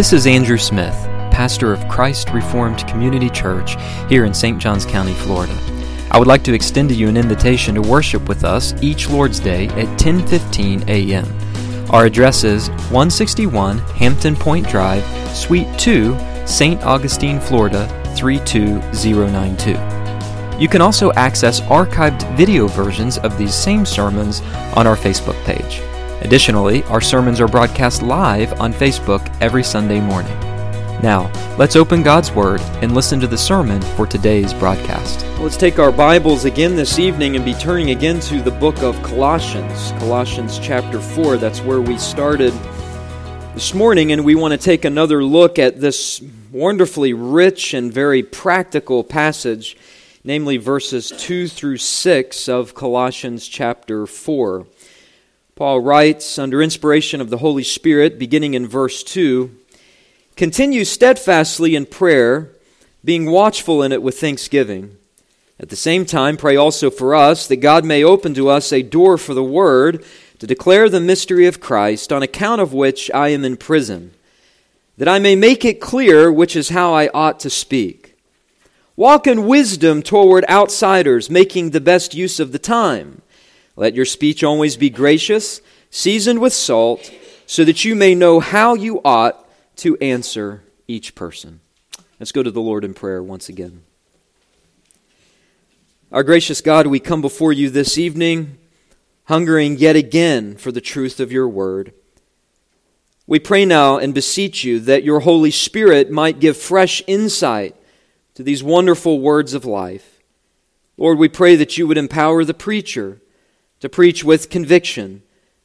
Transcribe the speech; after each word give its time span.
This 0.00 0.14
is 0.14 0.26
Andrew 0.26 0.56
Smith, 0.56 0.94
pastor 1.30 1.74
of 1.74 1.86
Christ 1.86 2.30
Reformed 2.30 2.88
Community 2.88 3.28
Church 3.28 3.76
here 4.08 4.24
in 4.24 4.32
St. 4.32 4.58
Johns 4.58 4.86
County, 4.86 5.12
Florida. 5.12 5.54
I 6.10 6.18
would 6.18 6.26
like 6.26 6.42
to 6.44 6.54
extend 6.54 6.88
to 6.88 6.94
you 6.94 7.06
an 7.06 7.18
invitation 7.18 7.74
to 7.74 7.82
worship 7.82 8.26
with 8.26 8.42
us 8.42 8.72
each 8.82 9.10
Lord's 9.10 9.38
Day 9.40 9.68
at 9.68 9.98
10:15 9.98 10.88
a.m. 10.88 11.26
Our 11.90 12.06
address 12.06 12.44
is 12.44 12.70
161 12.88 13.76
Hampton 14.00 14.36
Point 14.36 14.66
Drive, 14.66 15.04
Suite 15.36 15.68
2, 15.78 16.16
St. 16.46 16.82
Augustine, 16.82 17.38
Florida 17.38 17.86
32092. 18.16 19.72
You 20.58 20.68
can 20.70 20.80
also 20.80 21.12
access 21.12 21.60
archived 21.68 22.24
video 22.38 22.68
versions 22.68 23.18
of 23.18 23.36
these 23.36 23.54
same 23.54 23.84
sermons 23.84 24.40
on 24.76 24.86
our 24.86 24.96
Facebook 24.96 25.36
page. 25.44 25.82
Additionally, 26.20 26.82
our 26.84 27.00
sermons 27.00 27.40
are 27.40 27.48
broadcast 27.48 28.02
live 28.02 28.60
on 28.60 28.74
Facebook 28.74 29.26
every 29.40 29.64
Sunday 29.64 30.00
morning. 30.00 30.38
Now, 31.02 31.32
let's 31.56 31.76
open 31.76 32.02
God's 32.02 32.30
Word 32.30 32.60
and 32.82 32.94
listen 32.94 33.20
to 33.20 33.26
the 33.26 33.38
sermon 33.38 33.80
for 33.96 34.06
today's 34.06 34.52
broadcast. 34.52 35.24
Let's 35.38 35.56
take 35.56 35.78
our 35.78 35.90
Bibles 35.90 36.44
again 36.44 36.76
this 36.76 36.98
evening 36.98 37.36
and 37.36 37.44
be 37.44 37.54
turning 37.54 37.90
again 37.90 38.20
to 38.20 38.42
the 38.42 38.50
book 38.50 38.82
of 38.82 39.02
Colossians. 39.02 39.92
Colossians 39.92 40.58
chapter 40.58 41.00
4, 41.00 41.38
that's 41.38 41.62
where 41.62 41.80
we 41.80 41.96
started 41.96 42.52
this 43.54 43.72
morning, 43.72 44.12
and 44.12 44.22
we 44.22 44.34
want 44.34 44.52
to 44.52 44.58
take 44.58 44.84
another 44.84 45.24
look 45.24 45.58
at 45.58 45.80
this 45.80 46.22
wonderfully 46.52 47.14
rich 47.14 47.72
and 47.72 47.90
very 47.90 48.22
practical 48.22 49.02
passage, 49.02 49.74
namely 50.22 50.58
verses 50.58 51.10
2 51.16 51.48
through 51.48 51.78
6 51.78 52.46
of 52.46 52.74
Colossians 52.74 53.48
chapter 53.48 54.06
4. 54.06 54.66
Paul 55.60 55.80
writes, 55.80 56.38
under 56.38 56.62
inspiration 56.62 57.20
of 57.20 57.28
the 57.28 57.36
Holy 57.36 57.64
Spirit, 57.64 58.18
beginning 58.18 58.54
in 58.54 58.66
verse 58.66 59.04
2 59.04 59.54
Continue 60.34 60.86
steadfastly 60.86 61.76
in 61.76 61.84
prayer, 61.84 62.48
being 63.04 63.30
watchful 63.30 63.82
in 63.82 63.92
it 63.92 64.02
with 64.02 64.18
thanksgiving. 64.18 64.96
At 65.58 65.68
the 65.68 65.76
same 65.76 66.06
time, 66.06 66.38
pray 66.38 66.56
also 66.56 66.90
for 66.90 67.14
us 67.14 67.46
that 67.46 67.56
God 67.56 67.84
may 67.84 68.02
open 68.02 68.32
to 68.36 68.48
us 68.48 68.72
a 68.72 68.80
door 68.80 69.18
for 69.18 69.34
the 69.34 69.44
word 69.44 70.02
to 70.38 70.46
declare 70.46 70.88
the 70.88 70.98
mystery 70.98 71.44
of 71.44 71.60
Christ, 71.60 72.10
on 72.10 72.22
account 72.22 72.62
of 72.62 72.72
which 72.72 73.10
I 73.12 73.28
am 73.28 73.44
in 73.44 73.58
prison, 73.58 74.12
that 74.96 75.08
I 75.08 75.18
may 75.18 75.36
make 75.36 75.62
it 75.66 75.78
clear 75.78 76.32
which 76.32 76.56
is 76.56 76.70
how 76.70 76.94
I 76.94 77.08
ought 77.08 77.38
to 77.40 77.50
speak. 77.50 78.16
Walk 78.96 79.26
in 79.26 79.46
wisdom 79.46 80.00
toward 80.00 80.46
outsiders, 80.48 81.28
making 81.28 81.72
the 81.72 81.82
best 81.82 82.14
use 82.14 82.40
of 82.40 82.52
the 82.52 82.58
time 82.58 83.20
let 83.80 83.94
your 83.94 84.04
speech 84.04 84.44
always 84.44 84.76
be 84.76 84.90
gracious, 84.90 85.62
seasoned 85.88 86.38
with 86.38 86.52
salt, 86.52 87.10
so 87.46 87.64
that 87.64 87.82
you 87.82 87.94
may 87.94 88.14
know 88.14 88.38
how 88.38 88.74
you 88.74 89.00
ought 89.06 89.48
to 89.76 89.96
answer 90.02 90.62
each 90.86 91.14
person. 91.14 91.60
Let's 92.18 92.30
go 92.30 92.42
to 92.42 92.50
the 92.50 92.60
Lord 92.60 92.84
in 92.84 92.92
prayer 92.92 93.22
once 93.22 93.48
again. 93.48 93.80
Our 96.12 96.22
gracious 96.22 96.60
God, 96.60 96.88
we 96.88 97.00
come 97.00 97.22
before 97.22 97.54
you 97.54 97.70
this 97.70 97.96
evening, 97.96 98.58
hungering 99.24 99.78
yet 99.78 99.96
again 99.96 100.58
for 100.58 100.70
the 100.70 100.82
truth 100.82 101.18
of 101.18 101.32
your 101.32 101.48
word. 101.48 101.94
We 103.26 103.38
pray 103.38 103.64
now 103.64 103.96
and 103.96 104.12
beseech 104.12 104.62
you 104.62 104.78
that 104.80 105.04
your 105.04 105.20
Holy 105.20 105.50
Spirit 105.50 106.10
might 106.10 106.38
give 106.38 106.58
fresh 106.58 107.02
insight 107.06 107.74
to 108.34 108.42
these 108.42 108.62
wonderful 108.62 109.20
words 109.20 109.54
of 109.54 109.64
life. 109.64 110.20
Lord, 110.98 111.16
we 111.16 111.30
pray 111.30 111.56
that 111.56 111.78
you 111.78 111.86
would 111.86 111.96
empower 111.96 112.44
the 112.44 112.52
preacher 112.52 113.22
to 113.80 113.88
preach 113.88 114.22
with 114.22 114.50
conviction, 114.50 115.22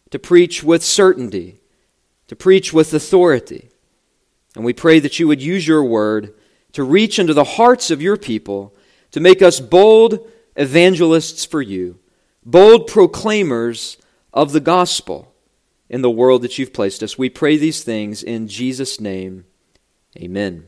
to 0.10 0.20
preach 0.20 0.64
with 0.64 0.84
certainty, 0.84 1.60
to 2.28 2.36
preach 2.36 2.74
with 2.74 2.94
authority. 2.94 3.70
And 4.56 4.64
we 4.66 4.74
pray 4.74 5.00
that 5.00 5.20
you 5.20 5.28
would 5.28 5.42
use 5.42 5.68
your 5.68 5.84
word 5.84 6.34
to 6.72 6.84
reach 6.84 7.20
into 7.20 7.34
the 7.34 7.44
hearts 7.44 7.92
of 7.92 8.02
your 8.02 8.18
people, 8.18 8.76
to 9.12 9.20
make 9.20 9.42
us 9.42 9.60
bold 9.60 10.28
evangelists 10.56 11.46
for 11.46 11.62
you, 11.62 12.00
bold 12.44 12.88
proclaimers 12.88 13.98
of 14.34 14.52
the 14.52 14.60
gospel 14.60 15.34
in 15.90 16.02
the 16.02 16.10
world 16.10 16.42
that 16.42 16.58
you've 16.58 16.74
placed 16.74 17.04
us. 17.04 17.18
We 17.18 17.30
pray 17.30 17.58
these 17.58 17.84
things 17.84 18.24
in 18.24 18.48
Jesus' 18.48 19.00
name. 19.00 19.46
Amen. 20.18 20.66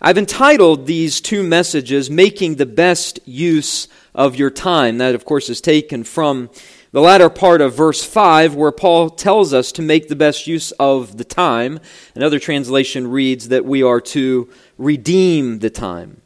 I've 0.00 0.18
entitled 0.18 0.86
these 0.86 1.20
two 1.20 1.42
messages, 1.42 2.10
Making 2.10 2.56
the 2.56 2.66
Best 2.66 3.18
Use 3.24 3.88
of 4.16 4.34
Your 4.34 4.50
Time. 4.50 4.98
That, 4.98 5.14
of 5.14 5.24
course, 5.24 5.48
is 5.48 5.60
taken 5.60 6.02
from 6.02 6.50
the 6.90 7.00
latter 7.00 7.28
part 7.28 7.60
of 7.60 7.76
verse 7.76 8.02
5, 8.02 8.54
where 8.54 8.72
Paul 8.72 9.10
tells 9.10 9.52
us 9.52 9.70
to 9.72 9.82
make 9.82 10.08
the 10.08 10.16
best 10.16 10.46
use 10.46 10.72
of 10.72 11.18
the 11.18 11.24
time. 11.24 11.78
Another 12.14 12.40
translation 12.40 13.08
reads 13.08 13.48
that 13.48 13.66
we 13.66 13.82
are 13.82 14.00
to 14.00 14.48
redeem 14.78 15.60
the 15.60 15.70
time. 15.70 16.22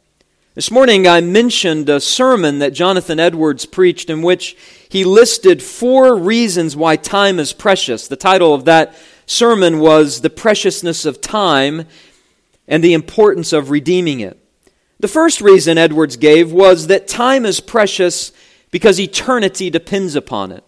This 0.53 0.71
morning 0.71 1.07
I 1.07 1.21
mentioned 1.21 1.87
a 1.89 1.99
sermon 1.99 2.59
that 2.59 2.73
Jonathan 2.73 3.19
Edwards 3.19 3.65
preached 3.65 4.09
in 4.09 4.21
which 4.21 4.57
he 4.89 5.05
listed 5.05 5.61
four 5.61 6.15
reasons 6.15 6.75
why 6.75 6.95
time 6.95 7.39
is 7.39 7.53
precious. 7.53 8.07
The 8.07 8.15
title 8.17 8.53
of 8.53 8.65
that 8.65 8.95
sermon 9.25 9.79
was 9.79 10.21
The 10.21 10.29
Preciousness 10.29 11.05
of 11.05 11.21
Time 11.21 11.85
and 12.67 12.83
the 12.83 12.93
importance 12.93 13.53
of 13.53 13.69
redeeming 13.69 14.19
it. 14.19 14.40
The 15.01 15.07
first 15.07 15.41
reason 15.41 15.79
Edwards 15.79 16.15
gave 16.15 16.51
was 16.51 16.85
that 16.85 17.07
time 17.07 17.43
is 17.43 17.59
precious 17.59 18.31
because 18.69 18.99
eternity 18.99 19.71
depends 19.71 20.13
upon 20.15 20.51
it. 20.51 20.63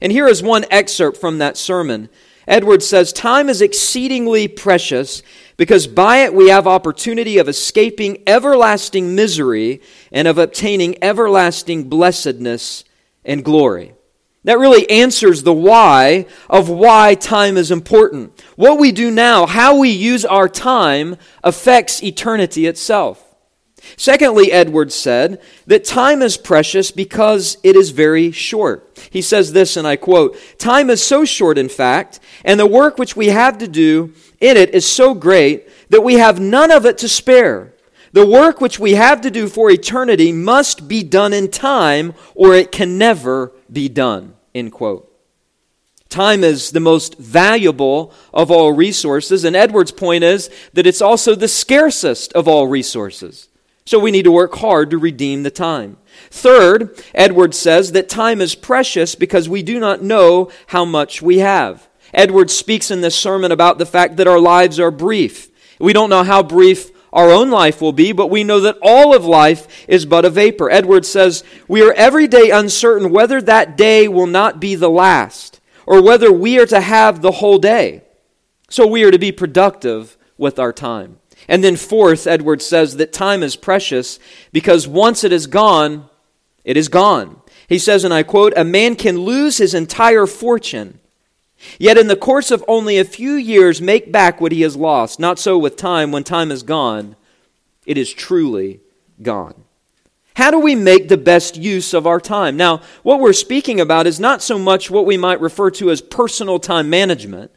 And 0.00 0.10
here 0.10 0.26
is 0.26 0.42
one 0.42 0.64
excerpt 0.72 1.18
from 1.18 1.38
that 1.38 1.56
sermon. 1.56 2.08
Edwards 2.48 2.84
says, 2.84 3.12
Time 3.12 3.48
is 3.48 3.62
exceedingly 3.62 4.48
precious 4.48 5.22
because 5.56 5.86
by 5.86 6.24
it 6.24 6.34
we 6.34 6.48
have 6.48 6.66
opportunity 6.66 7.38
of 7.38 7.48
escaping 7.48 8.24
everlasting 8.26 9.14
misery 9.14 9.80
and 10.10 10.26
of 10.26 10.36
obtaining 10.36 11.00
everlasting 11.00 11.88
blessedness 11.88 12.82
and 13.24 13.44
glory. 13.44 13.94
That 14.42 14.58
really 14.58 14.90
answers 14.90 15.44
the 15.44 15.52
why 15.52 16.26
of 16.50 16.68
why 16.68 17.14
time 17.14 17.56
is 17.56 17.70
important. 17.70 18.42
What 18.56 18.80
we 18.80 18.90
do 18.90 19.12
now, 19.12 19.46
how 19.46 19.78
we 19.78 19.90
use 19.90 20.24
our 20.24 20.48
time, 20.48 21.18
affects 21.44 22.02
eternity 22.02 22.66
itself. 22.66 23.25
Secondly, 23.96 24.52
Edwards 24.52 24.94
said 24.94 25.40
that 25.66 25.84
time 25.84 26.22
is 26.22 26.36
precious 26.36 26.90
because 26.90 27.56
it 27.62 27.76
is 27.76 27.90
very 27.90 28.30
short. 28.32 28.98
He 29.10 29.22
says 29.22 29.52
this, 29.52 29.76
and 29.76 29.86
I 29.86 29.96
quote 29.96 30.36
Time 30.58 30.90
is 30.90 31.02
so 31.02 31.24
short, 31.24 31.58
in 31.58 31.68
fact, 31.68 32.20
and 32.44 32.58
the 32.58 32.66
work 32.66 32.98
which 32.98 33.16
we 33.16 33.28
have 33.28 33.58
to 33.58 33.68
do 33.68 34.12
in 34.40 34.56
it 34.56 34.74
is 34.74 34.86
so 34.86 35.14
great 35.14 35.68
that 35.90 36.02
we 36.02 36.14
have 36.14 36.40
none 36.40 36.70
of 36.70 36.84
it 36.84 36.98
to 36.98 37.08
spare. 37.08 37.74
The 38.12 38.26
work 38.26 38.60
which 38.60 38.78
we 38.78 38.92
have 38.92 39.20
to 39.22 39.30
do 39.30 39.48
for 39.48 39.70
eternity 39.70 40.32
must 40.32 40.88
be 40.88 41.02
done 41.02 41.32
in 41.32 41.50
time, 41.50 42.14
or 42.34 42.54
it 42.54 42.72
can 42.72 42.98
never 42.98 43.52
be 43.70 43.88
done. 43.88 44.34
End 44.54 44.72
quote. 44.72 45.12
Time 46.08 46.44
is 46.44 46.70
the 46.70 46.80
most 46.80 47.18
valuable 47.18 48.12
of 48.32 48.50
all 48.50 48.72
resources, 48.72 49.44
and 49.44 49.56
Edwards' 49.56 49.92
point 49.92 50.24
is 50.24 50.48
that 50.72 50.86
it's 50.86 51.02
also 51.02 51.34
the 51.34 51.48
scarcest 51.48 52.32
of 52.32 52.46
all 52.48 52.68
resources. 52.68 53.48
So 53.86 54.00
we 54.00 54.10
need 54.10 54.24
to 54.24 54.32
work 54.32 54.56
hard 54.56 54.90
to 54.90 54.98
redeem 54.98 55.44
the 55.44 55.50
time. 55.50 55.96
Third, 56.30 57.00
Edwards 57.14 57.56
says 57.56 57.92
that 57.92 58.08
time 58.08 58.40
is 58.40 58.56
precious 58.56 59.14
because 59.14 59.48
we 59.48 59.62
do 59.62 59.78
not 59.78 60.02
know 60.02 60.50
how 60.66 60.84
much 60.84 61.22
we 61.22 61.38
have. 61.38 61.88
Edwards 62.12 62.52
speaks 62.52 62.90
in 62.90 63.00
this 63.00 63.14
sermon 63.14 63.52
about 63.52 63.78
the 63.78 63.86
fact 63.86 64.16
that 64.16 64.26
our 64.26 64.40
lives 64.40 64.80
are 64.80 64.90
brief. 64.90 65.50
We 65.78 65.92
don't 65.92 66.10
know 66.10 66.24
how 66.24 66.42
brief 66.42 66.90
our 67.12 67.30
own 67.30 67.50
life 67.50 67.80
will 67.80 67.92
be, 67.92 68.10
but 68.10 68.26
we 68.26 68.42
know 68.42 68.60
that 68.60 68.78
all 68.82 69.14
of 69.14 69.24
life 69.24 69.86
is 69.88 70.04
but 70.04 70.24
a 70.24 70.30
vapor. 70.30 70.68
Edwards 70.68 71.08
says, 71.08 71.44
We 71.68 71.82
are 71.82 71.92
every 71.92 72.26
day 72.26 72.50
uncertain 72.50 73.12
whether 73.12 73.40
that 73.40 73.76
day 73.76 74.08
will 74.08 74.26
not 74.26 74.60
be 74.60 74.74
the 74.74 74.90
last, 74.90 75.60
or 75.86 76.02
whether 76.02 76.32
we 76.32 76.58
are 76.58 76.66
to 76.66 76.80
have 76.80 77.22
the 77.22 77.32
whole 77.32 77.58
day. 77.58 78.02
So 78.68 78.86
we 78.86 79.04
are 79.04 79.12
to 79.12 79.18
be 79.18 79.30
productive 79.30 80.18
with 80.36 80.58
our 80.58 80.72
time. 80.72 81.18
And 81.48 81.62
then, 81.62 81.76
fourth, 81.76 82.26
Edwards 82.26 82.66
says 82.66 82.96
that 82.96 83.12
time 83.12 83.42
is 83.42 83.56
precious 83.56 84.18
because 84.52 84.88
once 84.88 85.24
it 85.24 85.32
is 85.32 85.46
gone, 85.46 86.08
it 86.64 86.76
is 86.76 86.88
gone. 86.88 87.40
He 87.68 87.78
says, 87.78 88.04
and 88.04 88.12
I 88.12 88.22
quote, 88.22 88.52
A 88.56 88.64
man 88.64 88.96
can 88.96 89.18
lose 89.18 89.58
his 89.58 89.74
entire 89.74 90.26
fortune 90.26 90.98
Yet 91.78 91.98
in 91.98 92.06
the 92.06 92.16
course 92.16 92.50
of 92.50 92.64
only 92.68 92.98
a 92.98 93.04
few 93.04 93.34
years 93.34 93.80
make 93.80 94.12
back 94.12 94.40
what 94.40 94.52
he 94.52 94.62
has 94.62 94.76
lost. 94.76 95.18
Not 95.18 95.38
so 95.38 95.58
with 95.58 95.76
time. 95.76 96.12
When 96.12 96.24
time 96.24 96.50
is 96.50 96.62
gone, 96.62 97.16
it 97.84 97.98
is 97.98 98.12
truly 98.12 98.80
gone. 99.22 99.64
How 100.34 100.50
do 100.50 100.58
we 100.58 100.74
make 100.74 101.08
the 101.08 101.16
best 101.16 101.56
use 101.56 101.94
of 101.94 102.06
our 102.06 102.20
time? 102.20 102.58
Now, 102.58 102.82
what 103.02 103.20
we're 103.20 103.32
speaking 103.32 103.80
about 103.80 104.06
is 104.06 104.20
not 104.20 104.42
so 104.42 104.58
much 104.58 104.90
what 104.90 105.06
we 105.06 105.16
might 105.16 105.40
refer 105.40 105.70
to 105.72 105.90
as 105.90 106.02
personal 106.02 106.58
time 106.58 106.90
management, 106.90 107.50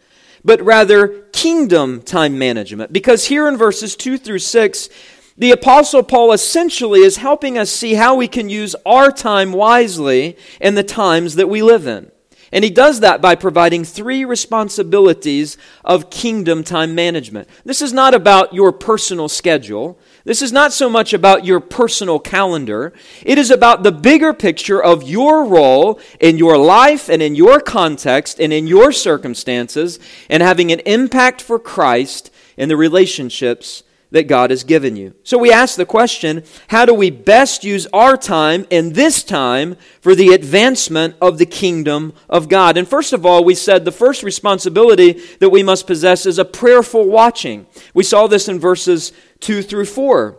but 0.44 0.62
rather 0.62 1.24
kingdom 1.34 2.02
time 2.02 2.38
management. 2.38 2.94
Because 2.94 3.26
here 3.26 3.48
in 3.48 3.58
verses 3.58 3.96
2 3.96 4.18
through 4.18 4.40
6, 4.40 4.90
the 5.38 5.52
Apostle 5.52 6.04
Paul 6.04 6.34
essentially 6.34 7.00
is 7.00 7.18
helping 7.18 7.58
us 7.58 7.72
see 7.72 7.94
how 7.94 8.16
we 8.16 8.28
can 8.28 8.50
use 8.50 8.76
our 8.86 9.12
time 9.12 9.54
wisely 9.54 10.38
in 10.60 10.76
the 10.76 10.84
times 10.84 11.36
that 11.36 11.48
we 11.48 11.62
live 11.62 11.88
in. 11.88 12.12
And 12.52 12.64
he 12.64 12.70
does 12.70 13.00
that 13.02 13.22
by 13.22 13.36
providing 13.36 13.86
three 13.86 14.26
responsibilities 14.26 15.58
of 15.86 16.10
kingdom 16.10 16.64
time 16.64 16.96
management. 16.96 17.48
This 17.64 17.82
is 17.82 17.94
not 17.94 18.14
about 18.14 18.54
your 18.54 18.72
personal 18.72 19.30
schedule. 19.30 20.00
This 20.26 20.42
is 20.42 20.52
not 20.52 20.74
so 20.74 20.90
much 20.90 21.14
about 21.14 21.46
your 21.46 21.60
personal 21.60 22.20
calendar. 22.20 22.94
It 23.26 23.38
is 23.38 23.50
about 23.50 23.84
the 23.84 23.92
bigger 23.92 24.34
picture 24.34 24.82
of 24.82 25.08
your 25.08 25.46
role 25.46 26.00
in 26.20 26.38
your 26.38 26.58
life 26.58 27.10
and 27.10 27.22
in 27.22 27.36
your 27.36 27.60
context 27.62 28.40
and 28.40 28.52
in 28.52 28.68
your 28.68 28.92
circumstances 28.92 29.98
and 30.30 30.44
having 30.44 30.72
an 30.72 30.82
impact 30.82 31.42
for 31.42 31.58
Christ 31.58 32.32
in 32.58 32.70
the 32.70 32.78
relationships 32.78 33.84
that 34.12 34.28
God 34.28 34.50
has 34.50 34.64
given 34.64 34.96
you. 34.96 35.14
So 35.24 35.38
we 35.38 35.52
ask 35.52 35.76
the 35.76 35.86
question 35.86 36.44
how 36.68 36.86
do 36.86 36.94
we 36.94 37.12
best 37.12 37.64
use 37.64 37.88
our 37.94 38.18
time 38.18 38.66
in 38.70 38.94
this 38.94 39.24
time 39.24 39.76
for 40.02 40.16
the 40.16 40.30
advancement 40.30 41.16
of 41.22 41.38
the 41.38 41.46
kingdom 41.46 42.14
of 42.28 42.50
God? 42.50 42.78
And 42.78 42.88
first 42.88 43.14
of 43.14 43.26
all, 43.26 43.44
we 43.44 43.56
said 43.56 43.86
the 43.86 43.92
first 43.92 44.24
responsibility 44.24 45.22
that 45.40 45.50
we 45.50 45.64
must 45.64 45.88
possess 45.88 46.26
is 46.26 46.40
a 46.40 46.46
prayerful 46.46 47.08
watching. 47.08 47.68
We 47.94 48.04
saw 48.04 48.28
this 48.28 48.48
in 48.48 48.60
verses 48.60 49.12
2 49.42 49.62
through 49.62 49.86
4. 49.86 50.38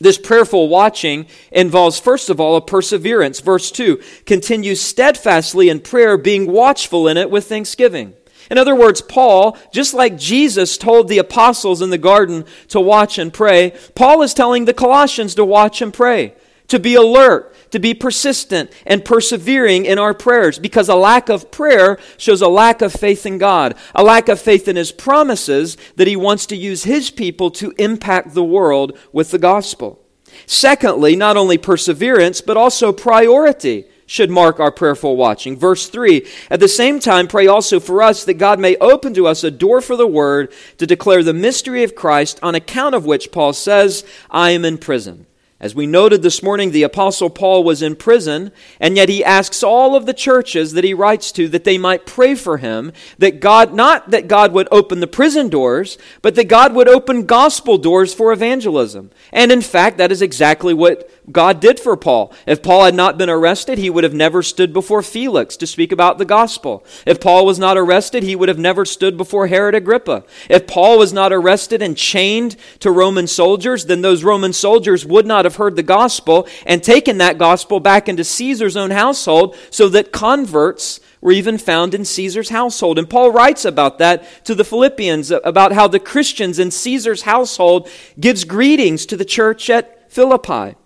This 0.00 0.18
prayerful 0.18 0.68
watching 0.68 1.26
involves, 1.52 2.00
first 2.00 2.28
of 2.28 2.40
all, 2.40 2.56
a 2.56 2.60
perseverance. 2.60 3.40
Verse 3.40 3.70
2 3.70 4.00
continue 4.26 4.74
steadfastly 4.74 5.68
in 5.68 5.80
prayer, 5.80 6.18
being 6.18 6.50
watchful 6.50 7.06
in 7.06 7.16
it 7.16 7.30
with 7.30 7.46
thanksgiving. 7.46 8.14
In 8.50 8.58
other 8.58 8.74
words, 8.74 9.00
Paul, 9.00 9.56
just 9.72 9.94
like 9.94 10.18
Jesus 10.18 10.76
told 10.76 11.08
the 11.08 11.18
apostles 11.18 11.82
in 11.82 11.90
the 11.90 11.98
garden 11.98 12.44
to 12.68 12.80
watch 12.80 13.18
and 13.18 13.32
pray, 13.32 13.74
Paul 13.94 14.22
is 14.22 14.34
telling 14.34 14.64
the 14.64 14.74
Colossians 14.74 15.34
to 15.36 15.44
watch 15.44 15.80
and 15.82 15.92
pray, 15.92 16.34
to 16.68 16.78
be 16.78 16.94
alert, 16.94 17.54
to 17.70 17.78
be 17.78 17.94
persistent 17.94 18.70
and 18.86 19.04
persevering 19.04 19.86
in 19.86 19.98
our 19.98 20.12
prayers, 20.14 20.58
because 20.58 20.88
a 20.88 20.94
lack 20.94 21.28
of 21.28 21.50
prayer 21.50 21.98
shows 22.18 22.42
a 22.42 22.48
lack 22.48 22.82
of 22.82 22.92
faith 22.92 23.24
in 23.24 23.38
God, 23.38 23.74
a 23.94 24.04
lack 24.04 24.28
of 24.28 24.40
faith 24.40 24.68
in 24.68 24.76
His 24.76 24.92
promises 24.92 25.76
that 25.96 26.06
He 26.06 26.16
wants 26.16 26.46
to 26.46 26.56
use 26.56 26.84
His 26.84 27.10
people 27.10 27.50
to 27.52 27.72
impact 27.78 28.34
the 28.34 28.44
world 28.44 28.98
with 29.12 29.30
the 29.30 29.38
gospel. 29.38 30.04
Secondly, 30.46 31.16
not 31.16 31.36
only 31.36 31.58
perseverance, 31.58 32.40
but 32.40 32.56
also 32.56 32.92
priority 32.92 33.86
should 34.12 34.30
mark 34.30 34.60
our 34.60 34.70
prayerful 34.70 35.16
watching. 35.16 35.56
Verse 35.56 35.88
3 35.88 36.26
At 36.50 36.60
the 36.60 36.68
same 36.68 37.00
time, 37.00 37.26
pray 37.26 37.46
also 37.46 37.80
for 37.80 38.02
us 38.02 38.26
that 38.26 38.34
God 38.34 38.60
may 38.60 38.76
open 38.76 39.14
to 39.14 39.26
us 39.26 39.42
a 39.42 39.50
door 39.50 39.80
for 39.80 39.96
the 39.96 40.06
word 40.06 40.52
to 40.76 40.86
declare 40.86 41.22
the 41.22 41.32
mystery 41.32 41.82
of 41.82 41.94
Christ, 41.94 42.38
on 42.42 42.54
account 42.54 42.94
of 42.94 43.06
which 43.06 43.32
Paul 43.32 43.54
says, 43.54 44.04
I 44.30 44.50
am 44.50 44.66
in 44.66 44.76
prison. 44.76 45.24
As 45.62 45.76
we 45.76 45.86
noted 45.86 46.22
this 46.22 46.42
morning, 46.42 46.72
the 46.72 46.82
Apostle 46.82 47.30
Paul 47.30 47.62
was 47.62 47.82
in 47.82 47.94
prison, 47.94 48.50
and 48.80 48.96
yet 48.96 49.08
he 49.08 49.24
asks 49.24 49.62
all 49.62 49.94
of 49.94 50.06
the 50.06 50.12
churches 50.12 50.72
that 50.72 50.82
he 50.82 50.92
writes 50.92 51.30
to 51.30 51.48
that 51.50 51.62
they 51.62 51.78
might 51.78 52.04
pray 52.04 52.34
for 52.34 52.56
him, 52.56 52.90
that 53.18 53.38
God, 53.38 53.72
not 53.72 54.10
that 54.10 54.26
God 54.26 54.52
would 54.52 54.66
open 54.72 54.98
the 54.98 55.06
prison 55.06 55.48
doors, 55.48 55.98
but 56.20 56.34
that 56.34 56.48
God 56.48 56.74
would 56.74 56.88
open 56.88 57.26
gospel 57.26 57.78
doors 57.78 58.12
for 58.12 58.32
evangelism. 58.32 59.12
And 59.30 59.52
in 59.52 59.62
fact, 59.62 59.98
that 59.98 60.10
is 60.10 60.20
exactly 60.20 60.74
what 60.74 61.08
God 61.30 61.60
did 61.60 61.78
for 61.78 61.96
Paul. 61.96 62.34
If 62.44 62.60
Paul 62.60 62.84
had 62.84 62.96
not 62.96 63.16
been 63.16 63.30
arrested, 63.30 63.78
he 63.78 63.88
would 63.88 64.02
have 64.02 64.12
never 64.12 64.42
stood 64.42 64.72
before 64.72 65.02
Felix 65.02 65.56
to 65.58 65.66
speak 65.68 65.92
about 65.92 66.18
the 66.18 66.24
gospel. 66.24 66.84
If 67.06 67.20
Paul 67.20 67.46
was 67.46 67.60
not 67.60 67.78
arrested, 67.78 68.24
he 68.24 68.34
would 68.34 68.48
have 68.48 68.58
never 68.58 68.84
stood 68.84 69.16
before 69.16 69.46
Herod 69.46 69.76
Agrippa. 69.76 70.24
If 70.50 70.66
Paul 70.66 70.98
was 70.98 71.12
not 71.12 71.32
arrested 71.32 71.80
and 71.80 71.96
chained 71.96 72.56
to 72.80 72.90
Roman 72.90 73.28
soldiers, 73.28 73.84
then 73.84 74.00
those 74.00 74.24
Roman 74.24 74.52
soldiers 74.52 75.06
would 75.06 75.24
not 75.24 75.44
have 75.44 75.51
heard 75.56 75.76
the 75.76 75.82
gospel 75.82 76.46
and 76.66 76.82
taken 76.82 77.18
that 77.18 77.38
gospel 77.38 77.80
back 77.80 78.08
into 78.08 78.24
Caesar's 78.24 78.76
own 78.76 78.90
household 78.90 79.56
so 79.70 79.88
that 79.90 80.12
converts 80.12 81.00
were 81.20 81.32
even 81.32 81.56
found 81.56 81.94
in 81.94 82.04
Caesar's 82.04 82.48
household. 82.48 82.98
And 82.98 83.08
Paul 83.08 83.30
writes 83.30 83.64
about 83.64 83.98
that 83.98 84.44
to 84.44 84.54
the 84.54 84.64
Philippians, 84.64 85.30
about 85.30 85.72
how 85.72 85.86
the 85.88 86.00
Christians 86.00 86.58
in 86.58 86.70
Caesar's 86.70 87.22
household 87.22 87.88
gives 88.18 88.44
greetings 88.44 89.06
to 89.06 89.16
the 89.16 89.24
church 89.24 89.70
at 89.70 90.12
Philippi. 90.12 90.76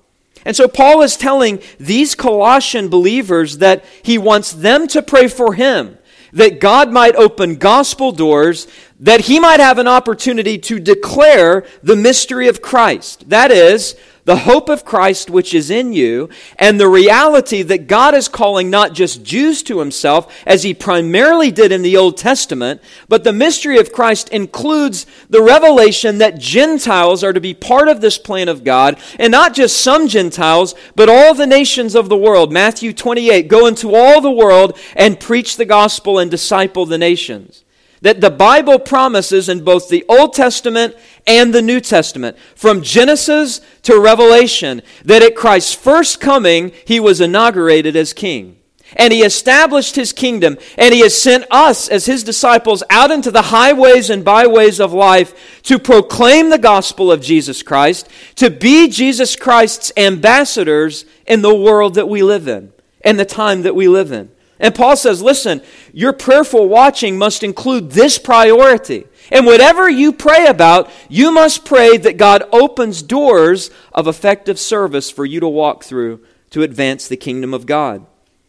And 0.44 0.54
so 0.54 0.68
Paul 0.68 1.02
is 1.02 1.16
telling 1.16 1.60
these 1.80 2.14
Colossian 2.14 2.88
believers 2.88 3.58
that 3.58 3.84
he 4.02 4.16
wants 4.16 4.52
them 4.52 4.86
to 4.88 5.02
pray 5.02 5.26
for 5.26 5.54
him, 5.54 5.98
that 6.32 6.60
God 6.60 6.92
might 6.92 7.16
open 7.16 7.56
gospel 7.56 8.12
doors, 8.12 8.68
that 9.00 9.22
he 9.22 9.40
might 9.40 9.58
have 9.58 9.78
an 9.78 9.88
opportunity 9.88 10.56
to 10.58 10.78
declare 10.78 11.64
the 11.82 11.96
mystery 11.96 12.46
of 12.46 12.62
Christ. 12.62 13.28
That 13.30 13.50
is, 13.50 13.96
the 14.26 14.38
hope 14.38 14.68
of 14.68 14.84
Christ 14.84 15.30
which 15.30 15.54
is 15.54 15.70
in 15.70 15.92
you, 15.92 16.28
and 16.58 16.78
the 16.78 16.88
reality 16.88 17.62
that 17.62 17.86
God 17.86 18.12
is 18.12 18.28
calling 18.28 18.68
not 18.68 18.92
just 18.92 19.22
Jews 19.22 19.62
to 19.62 19.78
himself, 19.78 20.42
as 20.44 20.64
he 20.64 20.74
primarily 20.74 21.52
did 21.52 21.70
in 21.70 21.82
the 21.82 21.96
Old 21.96 22.16
Testament, 22.18 22.82
but 23.08 23.22
the 23.22 23.32
mystery 23.32 23.78
of 23.78 23.92
Christ 23.92 24.28
includes 24.30 25.06
the 25.30 25.42
revelation 25.42 26.18
that 26.18 26.38
Gentiles 26.38 27.22
are 27.22 27.32
to 27.32 27.40
be 27.40 27.54
part 27.54 27.86
of 27.88 28.00
this 28.00 28.18
plan 28.18 28.48
of 28.48 28.64
God, 28.64 28.98
and 29.18 29.30
not 29.30 29.54
just 29.54 29.80
some 29.80 30.08
Gentiles, 30.08 30.74
but 30.96 31.08
all 31.08 31.32
the 31.32 31.46
nations 31.46 31.94
of 31.94 32.08
the 32.08 32.16
world. 32.16 32.52
Matthew 32.52 32.92
28 32.92 33.46
Go 33.46 33.66
into 33.66 33.94
all 33.94 34.20
the 34.20 34.30
world 34.30 34.76
and 34.96 35.20
preach 35.20 35.56
the 35.56 35.64
gospel 35.64 36.18
and 36.18 36.30
disciple 36.30 36.84
the 36.84 36.98
nations 36.98 37.62
that 38.02 38.20
the 38.20 38.30
Bible 38.30 38.78
promises 38.78 39.48
in 39.48 39.64
both 39.64 39.88
the 39.88 40.04
Old 40.08 40.34
Testament 40.34 40.96
and 41.26 41.52
the 41.52 41.62
New 41.62 41.80
Testament, 41.80 42.36
from 42.54 42.82
Genesis 42.82 43.60
to 43.82 44.00
Revelation, 44.00 44.82
that 45.04 45.22
at 45.22 45.34
Christ's 45.34 45.74
first 45.74 46.20
coming, 46.20 46.72
he 46.86 47.00
was 47.00 47.20
inaugurated 47.20 47.96
as 47.96 48.12
king. 48.12 48.56
And 48.94 49.12
he 49.12 49.22
established 49.22 49.96
his 49.96 50.12
kingdom, 50.12 50.58
and 50.78 50.94
he 50.94 51.00
has 51.00 51.20
sent 51.20 51.44
us 51.50 51.88
as 51.88 52.06
his 52.06 52.22
disciples 52.22 52.84
out 52.88 53.10
into 53.10 53.32
the 53.32 53.42
highways 53.42 54.10
and 54.10 54.24
byways 54.24 54.78
of 54.78 54.92
life 54.92 55.60
to 55.62 55.78
proclaim 55.78 56.50
the 56.50 56.58
gospel 56.58 57.10
of 57.10 57.20
Jesus 57.20 57.64
Christ, 57.64 58.08
to 58.36 58.48
be 58.48 58.88
Jesus 58.88 59.34
Christ's 59.34 59.90
ambassadors 59.96 61.04
in 61.26 61.42
the 61.42 61.54
world 61.54 61.94
that 61.94 62.08
we 62.08 62.22
live 62.22 62.46
in 62.46 62.72
and 63.00 63.18
the 63.18 63.24
time 63.24 63.62
that 63.62 63.74
we 63.74 63.88
live 63.88 64.12
in. 64.12 64.30
And 64.58 64.74
Paul 64.74 64.96
says, 64.96 65.22
listen, 65.22 65.62
your 65.92 66.12
prayerful 66.12 66.68
watching 66.68 67.18
must 67.18 67.42
include 67.42 67.90
this 67.90 68.18
priority. 68.18 69.06
And 69.30 69.44
whatever 69.44 69.88
you 69.88 70.12
pray 70.12 70.46
about, 70.46 70.90
you 71.08 71.30
must 71.30 71.64
pray 71.64 71.96
that 71.98 72.16
God 72.16 72.44
opens 72.52 73.02
doors 73.02 73.70
of 73.92 74.06
effective 74.06 74.58
service 74.58 75.10
for 75.10 75.24
you 75.24 75.40
to 75.40 75.48
walk 75.48 75.84
through 75.84 76.24
to 76.50 76.62
advance 76.62 77.08
the 77.08 77.16
kingdom 77.16 77.52
of 77.52 77.66
God. 77.66 78.06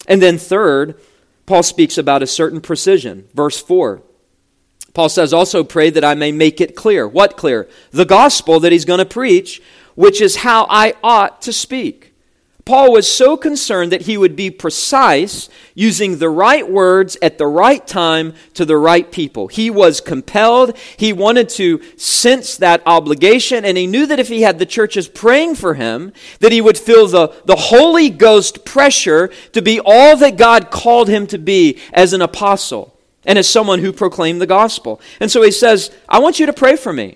And 0.08 0.22
then, 0.22 0.38
third, 0.38 1.00
Paul 1.46 1.64
speaks 1.64 1.98
about 1.98 2.24
a 2.24 2.28
certain 2.28 2.62
precision. 2.62 3.28
Verse 3.34 3.60
4. 3.60 4.02
Paul 4.94 5.10
says, 5.10 5.34
Also 5.34 5.64
pray 5.64 5.90
that 5.90 6.06
I 6.06 6.16
may 6.16 6.32
make 6.32 6.62
it 6.62 6.76
clear. 6.76 7.08
What 7.08 7.38
clear? 7.38 7.68
The 7.92 8.06
gospel 8.06 8.60
that 8.62 8.72
he's 8.72 8.86
going 8.86 9.00
to 9.00 9.06
preach, 9.06 9.62
which 9.96 10.22
is 10.22 10.38
how 10.38 10.68
I 10.70 10.94
ought 11.04 11.42
to 11.44 11.54
speak. 11.54 12.07
Paul 12.68 12.92
was 12.92 13.10
so 13.10 13.38
concerned 13.38 13.94
that 13.94 14.02
he 14.02 14.18
would 14.18 14.36
be 14.36 14.52
precise, 14.52 15.48
using 15.74 16.18
the 16.18 16.28
right 16.28 16.70
words 16.70 17.18
at 17.22 17.38
the 17.38 17.48
right 17.48 17.88
time 17.88 18.34
to 18.56 18.66
the 18.66 18.76
right 18.76 19.10
people. 19.10 19.48
He 19.48 19.70
was 19.70 20.02
compelled, 20.02 20.78
he 20.98 21.14
wanted 21.14 21.48
to 21.52 21.82
sense 21.96 22.58
that 22.58 22.84
obligation, 22.86 23.64
and 23.64 23.78
he 23.78 23.88
knew 23.88 24.06
that 24.08 24.20
if 24.20 24.28
he 24.28 24.42
had 24.42 24.60
the 24.60 24.66
churches 24.66 25.08
praying 25.08 25.56
for 25.56 25.76
him, 25.76 26.12
that 26.42 26.52
he 26.52 26.60
would 26.60 26.78
feel 26.78 27.08
the, 27.08 27.34
the 27.46 27.56
Holy 27.56 28.10
Ghost 28.10 28.66
pressure 28.66 29.30
to 29.54 29.62
be 29.62 29.80
all 29.80 30.18
that 30.18 30.36
God 30.36 30.70
called 30.70 31.08
him 31.08 31.26
to 31.28 31.38
be 31.38 31.80
as 31.94 32.12
an 32.12 32.22
apostle 32.22 33.00
and 33.24 33.40
as 33.40 33.48
someone 33.48 33.80
who 33.80 33.94
proclaimed 33.94 34.42
the 34.42 34.46
gospel. 34.46 35.00
And 35.22 35.32
so 35.32 35.42
he 35.42 35.52
says, 35.52 35.90
I 36.10 36.20
want 36.20 36.38
you 36.38 36.46
to 36.48 36.54
pray 36.54 36.76
for 36.76 36.92
me. 36.92 37.16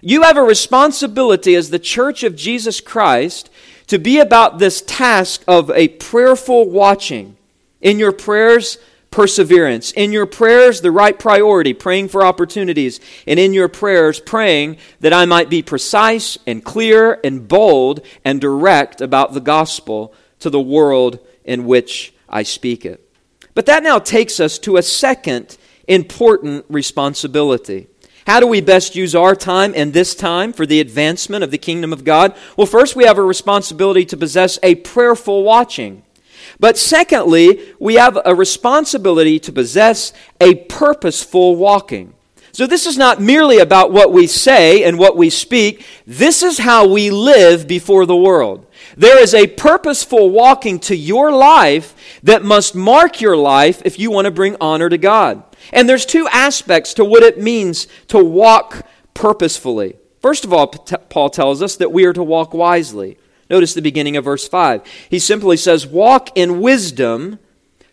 You 0.00 0.22
have 0.22 0.38
a 0.38 0.42
responsibility 0.42 1.54
as 1.54 1.70
the 1.70 1.78
church 1.78 2.24
of 2.24 2.34
Jesus 2.34 2.80
Christ 2.80 3.49
to 3.90 3.98
be 3.98 4.20
about 4.20 4.60
this 4.60 4.82
task 4.82 5.42
of 5.48 5.68
a 5.72 5.88
prayerful 5.88 6.70
watching. 6.70 7.36
In 7.80 7.98
your 7.98 8.12
prayers, 8.12 8.78
perseverance. 9.10 9.90
In 9.90 10.12
your 10.12 10.26
prayers, 10.26 10.80
the 10.80 10.92
right 10.92 11.18
priority, 11.18 11.74
praying 11.74 12.06
for 12.06 12.24
opportunities. 12.24 13.00
And 13.26 13.40
in 13.40 13.52
your 13.52 13.66
prayers, 13.66 14.20
praying 14.20 14.76
that 15.00 15.12
I 15.12 15.24
might 15.24 15.50
be 15.50 15.60
precise 15.60 16.38
and 16.46 16.64
clear 16.64 17.18
and 17.24 17.48
bold 17.48 18.06
and 18.24 18.40
direct 18.40 19.00
about 19.00 19.32
the 19.32 19.40
gospel 19.40 20.14
to 20.38 20.50
the 20.50 20.60
world 20.60 21.18
in 21.44 21.64
which 21.64 22.14
I 22.28 22.44
speak 22.44 22.84
it. 22.86 23.04
But 23.54 23.66
that 23.66 23.82
now 23.82 23.98
takes 23.98 24.38
us 24.38 24.60
to 24.60 24.76
a 24.76 24.82
second 24.82 25.58
important 25.88 26.64
responsibility. 26.68 27.88
How 28.26 28.40
do 28.40 28.46
we 28.46 28.60
best 28.60 28.94
use 28.94 29.14
our 29.14 29.34
time 29.34 29.72
and 29.74 29.92
this 29.92 30.14
time 30.14 30.52
for 30.52 30.66
the 30.66 30.80
advancement 30.80 31.42
of 31.42 31.50
the 31.50 31.58
kingdom 31.58 31.92
of 31.92 32.04
God? 32.04 32.34
Well, 32.56 32.66
first, 32.66 32.94
we 32.94 33.04
have 33.04 33.18
a 33.18 33.22
responsibility 33.22 34.04
to 34.06 34.16
possess 34.16 34.58
a 34.62 34.74
prayerful 34.76 35.42
watching. 35.42 36.02
But 36.58 36.76
secondly, 36.76 37.74
we 37.78 37.94
have 37.94 38.18
a 38.24 38.34
responsibility 38.34 39.38
to 39.40 39.52
possess 39.52 40.12
a 40.40 40.54
purposeful 40.54 41.56
walking. 41.56 42.14
So, 42.52 42.66
this 42.66 42.84
is 42.84 42.98
not 42.98 43.20
merely 43.20 43.58
about 43.58 43.92
what 43.92 44.12
we 44.12 44.26
say 44.26 44.82
and 44.82 44.98
what 44.98 45.16
we 45.16 45.30
speak. 45.30 45.86
This 46.06 46.42
is 46.42 46.58
how 46.58 46.86
we 46.86 47.10
live 47.10 47.68
before 47.68 48.06
the 48.06 48.16
world. 48.16 48.66
There 48.96 49.22
is 49.22 49.34
a 49.34 49.46
purposeful 49.46 50.30
walking 50.30 50.80
to 50.80 50.96
your 50.96 51.30
life 51.30 51.94
that 52.24 52.44
must 52.44 52.74
mark 52.74 53.20
your 53.20 53.36
life 53.36 53.82
if 53.84 53.98
you 53.98 54.10
want 54.10 54.24
to 54.24 54.32
bring 54.32 54.56
honor 54.60 54.88
to 54.88 54.98
God. 54.98 55.44
And 55.72 55.88
there's 55.88 56.06
two 56.06 56.28
aspects 56.28 56.94
to 56.94 57.04
what 57.04 57.22
it 57.22 57.40
means 57.40 57.86
to 58.08 58.22
walk 58.22 58.86
purposefully. 59.14 59.96
First 60.20 60.44
of 60.44 60.52
all, 60.52 60.68
Paul 60.68 61.30
tells 61.30 61.62
us 61.62 61.76
that 61.76 61.92
we 61.92 62.04
are 62.04 62.12
to 62.12 62.22
walk 62.22 62.52
wisely. 62.52 63.18
Notice 63.48 63.74
the 63.74 63.82
beginning 63.82 64.16
of 64.16 64.24
verse 64.24 64.46
5. 64.46 64.82
He 65.08 65.18
simply 65.18 65.56
says, 65.56 65.86
Walk 65.86 66.36
in 66.36 66.60
wisdom 66.60 67.38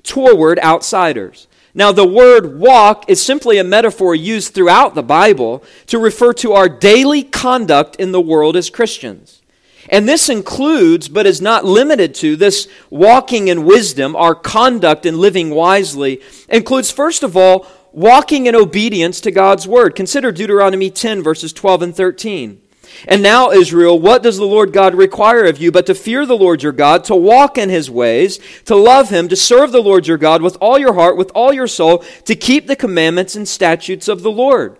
toward 0.03 0.59
outsiders. 0.59 1.47
Now, 1.73 1.91
the 1.91 2.07
word 2.07 2.59
walk 2.59 3.05
is 3.07 3.21
simply 3.21 3.59
a 3.59 3.63
metaphor 3.63 4.15
used 4.15 4.53
throughout 4.53 4.95
the 4.95 5.03
Bible 5.03 5.63
to 5.87 5.99
refer 5.99 6.33
to 6.33 6.53
our 6.53 6.67
daily 6.67 7.23
conduct 7.23 7.95
in 7.97 8.11
the 8.11 8.21
world 8.21 8.55
as 8.55 8.69
Christians. 8.69 9.41
And 9.89 10.07
this 10.07 10.29
includes, 10.29 11.07
but 11.07 11.25
is 11.25 11.41
not 11.41 11.65
limited 11.65 12.13
to, 12.15 12.35
this 12.35 12.67
walking 12.89 13.47
in 13.47 13.65
wisdom, 13.65 14.15
our 14.15 14.35
conduct 14.35 15.05
in 15.05 15.19
living 15.19 15.49
wisely, 15.49 16.21
includes, 16.49 16.91
first 16.91 17.23
of 17.23 17.37
all, 17.37 17.65
walking 17.91 18.45
in 18.45 18.55
obedience 18.55 19.21
to 19.21 19.31
God's 19.31 19.67
word. 19.67 19.95
Consider 19.95 20.31
Deuteronomy 20.31 20.89
10, 20.89 21.23
verses 21.23 21.53
12 21.53 21.81
and 21.81 21.95
13. 21.95 22.61
And 23.07 23.21
now, 23.21 23.51
Israel, 23.51 23.99
what 23.99 24.23
does 24.23 24.37
the 24.37 24.45
Lord 24.45 24.73
God 24.73 24.95
require 24.95 25.45
of 25.45 25.59
you 25.59 25.71
but 25.71 25.85
to 25.85 25.95
fear 25.95 26.25
the 26.25 26.37
Lord 26.37 26.63
your 26.63 26.71
God, 26.71 27.03
to 27.05 27.15
walk 27.15 27.57
in 27.57 27.69
his 27.69 27.89
ways, 27.89 28.39
to 28.65 28.75
love 28.75 29.09
him, 29.09 29.27
to 29.27 29.35
serve 29.35 29.71
the 29.71 29.81
Lord 29.81 30.07
your 30.07 30.17
God 30.17 30.41
with 30.41 30.57
all 30.61 30.79
your 30.79 30.93
heart, 30.93 31.17
with 31.17 31.31
all 31.35 31.53
your 31.53 31.67
soul, 31.67 31.99
to 32.25 32.35
keep 32.35 32.67
the 32.67 32.75
commandments 32.75 33.35
and 33.35 33.47
statutes 33.47 34.07
of 34.07 34.23
the 34.23 34.31
Lord? 34.31 34.77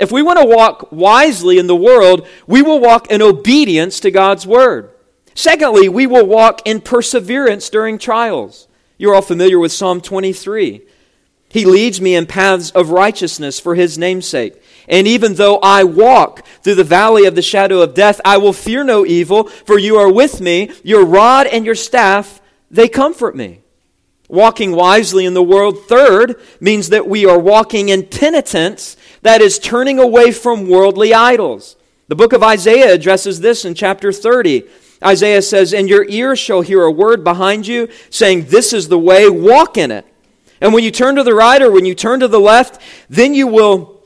If 0.00 0.10
we 0.10 0.22
want 0.22 0.38
to 0.38 0.46
walk 0.46 0.90
wisely 0.90 1.58
in 1.58 1.66
the 1.66 1.76
world, 1.76 2.26
we 2.46 2.62
will 2.62 2.80
walk 2.80 3.10
in 3.10 3.20
obedience 3.20 4.00
to 4.00 4.10
God's 4.10 4.46
word. 4.46 4.90
Secondly, 5.34 5.90
we 5.90 6.06
will 6.06 6.26
walk 6.26 6.62
in 6.64 6.80
perseverance 6.80 7.68
during 7.68 7.98
trials. 7.98 8.66
You're 8.96 9.14
all 9.14 9.22
familiar 9.22 9.58
with 9.58 9.72
Psalm 9.72 10.00
23. 10.00 10.80
He 11.50 11.64
leads 11.66 12.00
me 12.00 12.14
in 12.14 12.26
paths 12.26 12.70
of 12.70 12.90
righteousness 12.90 13.60
for 13.60 13.74
his 13.74 13.98
name'sake. 13.98 14.62
And 14.88 15.06
even 15.06 15.34
though 15.34 15.58
I 15.58 15.84
walk 15.84 16.46
through 16.62 16.76
the 16.76 16.84
valley 16.84 17.26
of 17.26 17.34
the 17.34 17.42
shadow 17.42 17.82
of 17.82 17.92
death, 17.94 18.20
I 18.24 18.38
will 18.38 18.52
fear 18.54 18.84
no 18.84 19.04
evil, 19.04 19.44
for 19.44 19.78
you 19.78 19.96
are 19.96 20.10
with 20.10 20.40
me. 20.40 20.70
Your 20.82 21.04
rod 21.04 21.46
and 21.46 21.66
your 21.66 21.74
staff, 21.74 22.40
they 22.70 22.88
comfort 22.88 23.36
me. 23.36 23.60
Walking 24.28 24.72
wisely 24.72 25.26
in 25.26 25.34
the 25.34 25.42
world, 25.42 25.86
third, 25.86 26.40
means 26.60 26.90
that 26.90 27.08
we 27.08 27.26
are 27.26 27.38
walking 27.38 27.88
in 27.88 28.06
penitence 28.06 28.96
that 29.22 29.40
is, 29.40 29.58
turning 29.58 29.98
away 29.98 30.32
from 30.32 30.68
worldly 30.68 31.12
idols. 31.14 31.76
The 32.08 32.16
book 32.16 32.32
of 32.32 32.42
Isaiah 32.42 32.92
addresses 32.94 33.40
this 33.40 33.64
in 33.64 33.74
chapter 33.74 34.12
30. 34.12 34.64
Isaiah 35.04 35.42
says, 35.42 35.72
And 35.72 35.88
your 35.88 36.04
ears 36.08 36.38
shall 36.38 36.60
hear 36.60 36.82
a 36.82 36.90
word 36.90 37.22
behind 37.22 37.66
you 37.66 37.88
saying, 38.10 38.46
This 38.46 38.72
is 38.72 38.88
the 38.88 38.98
way, 38.98 39.28
walk 39.28 39.76
in 39.76 39.90
it. 39.90 40.06
And 40.60 40.74
when 40.74 40.84
you 40.84 40.90
turn 40.90 41.16
to 41.16 41.22
the 41.22 41.34
right 41.34 41.62
or 41.62 41.70
when 41.70 41.86
you 41.86 41.94
turn 41.94 42.20
to 42.20 42.28
the 42.28 42.40
left, 42.40 42.80
then 43.08 43.34
you 43.34 43.46
will 43.46 44.00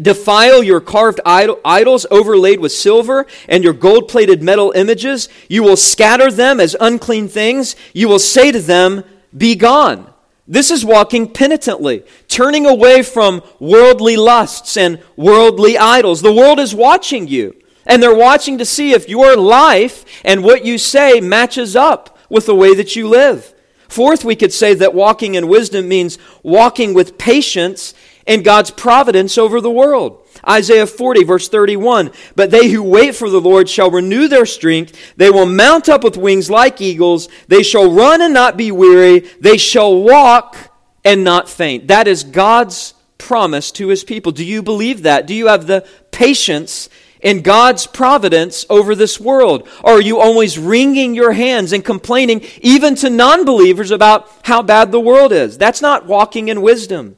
defile 0.00 0.62
your 0.62 0.80
carved 0.80 1.20
idols 1.26 2.06
overlaid 2.10 2.60
with 2.60 2.72
silver 2.72 3.26
and 3.48 3.62
your 3.62 3.74
gold 3.74 4.08
plated 4.08 4.42
metal 4.42 4.72
images. 4.74 5.28
You 5.48 5.62
will 5.62 5.76
scatter 5.76 6.30
them 6.30 6.58
as 6.58 6.74
unclean 6.80 7.28
things. 7.28 7.76
You 7.92 8.08
will 8.08 8.18
say 8.18 8.50
to 8.52 8.60
them, 8.60 9.04
Be 9.36 9.56
gone. 9.56 10.09
This 10.50 10.72
is 10.72 10.84
walking 10.84 11.32
penitently, 11.32 12.02
turning 12.26 12.66
away 12.66 13.04
from 13.04 13.40
worldly 13.60 14.16
lusts 14.16 14.76
and 14.76 15.00
worldly 15.16 15.78
idols. 15.78 16.22
The 16.22 16.34
world 16.34 16.58
is 16.58 16.74
watching 16.74 17.28
you, 17.28 17.54
and 17.86 18.02
they're 18.02 18.12
watching 18.12 18.58
to 18.58 18.64
see 18.64 18.92
if 18.92 19.08
your 19.08 19.36
life 19.36 20.04
and 20.24 20.42
what 20.42 20.64
you 20.64 20.76
say 20.76 21.20
matches 21.20 21.76
up 21.76 22.18
with 22.28 22.46
the 22.46 22.54
way 22.56 22.74
that 22.74 22.96
you 22.96 23.06
live. 23.08 23.54
Fourth, 23.86 24.24
we 24.24 24.34
could 24.34 24.52
say 24.52 24.74
that 24.74 24.92
walking 24.92 25.36
in 25.36 25.46
wisdom 25.46 25.86
means 25.86 26.18
walking 26.42 26.94
with 26.94 27.16
patience 27.16 27.94
in 28.26 28.42
God's 28.42 28.72
providence 28.72 29.38
over 29.38 29.60
the 29.60 29.70
world. 29.70 30.19
Isaiah 30.48 30.86
40, 30.86 31.24
verse 31.24 31.48
31. 31.48 32.10
But 32.36 32.50
they 32.50 32.68
who 32.68 32.82
wait 32.82 33.14
for 33.14 33.28
the 33.30 33.40
Lord 33.40 33.68
shall 33.68 33.90
renew 33.90 34.28
their 34.28 34.46
strength. 34.46 35.14
They 35.16 35.30
will 35.30 35.46
mount 35.46 35.88
up 35.88 36.04
with 36.04 36.16
wings 36.16 36.50
like 36.50 36.80
eagles. 36.80 37.28
They 37.48 37.62
shall 37.62 37.90
run 37.92 38.22
and 38.22 38.34
not 38.34 38.56
be 38.56 38.72
weary. 38.72 39.20
They 39.40 39.56
shall 39.56 40.02
walk 40.02 40.56
and 41.04 41.24
not 41.24 41.48
faint. 41.48 41.88
That 41.88 42.08
is 42.08 42.24
God's 42.24 42.94
promise 43.18 43.70
to 43.72 43.88
his 43.88 44.04
people. 44.04 44.32
Do 44.32 44.44
you 44.44 44.62
believe 44.62 45.02
that? 45.02 45.26
Do 45.26 45.34
you 45.34 45.48
have 45.48 45.66
the 45.66 45.86
patience 46.10 46.88
in 47.20 47.42
God's 47.42 47.86
providence 47.86 48.64
over 48.70 48.94
this 48.94 49.20
world? 49.20 49.68
Or 49.84 49.92
are 49.92 50.00
you 50.00 50.18
always 50.18 50.58
wringing 50.58 51.14
your 51.14 51.32
hands 51.32 51.72
and 51.72 51.84
complaining, 51.84 52.42
even 52.60 52.94
to 52.96 53.10
non 53.10 53.44
believers, 53.44 53.90
about 53.90 54.30
how 54.44 54.62
bad 54.62 54.90
the 54.90 55.00
world 55.00 55.32
is? 55.32 55.58
That's 55.58 55.82
not 55.82 56.06
walking 56.06 56.48
in 56.48 56.62
wisdom. 56.62 57.16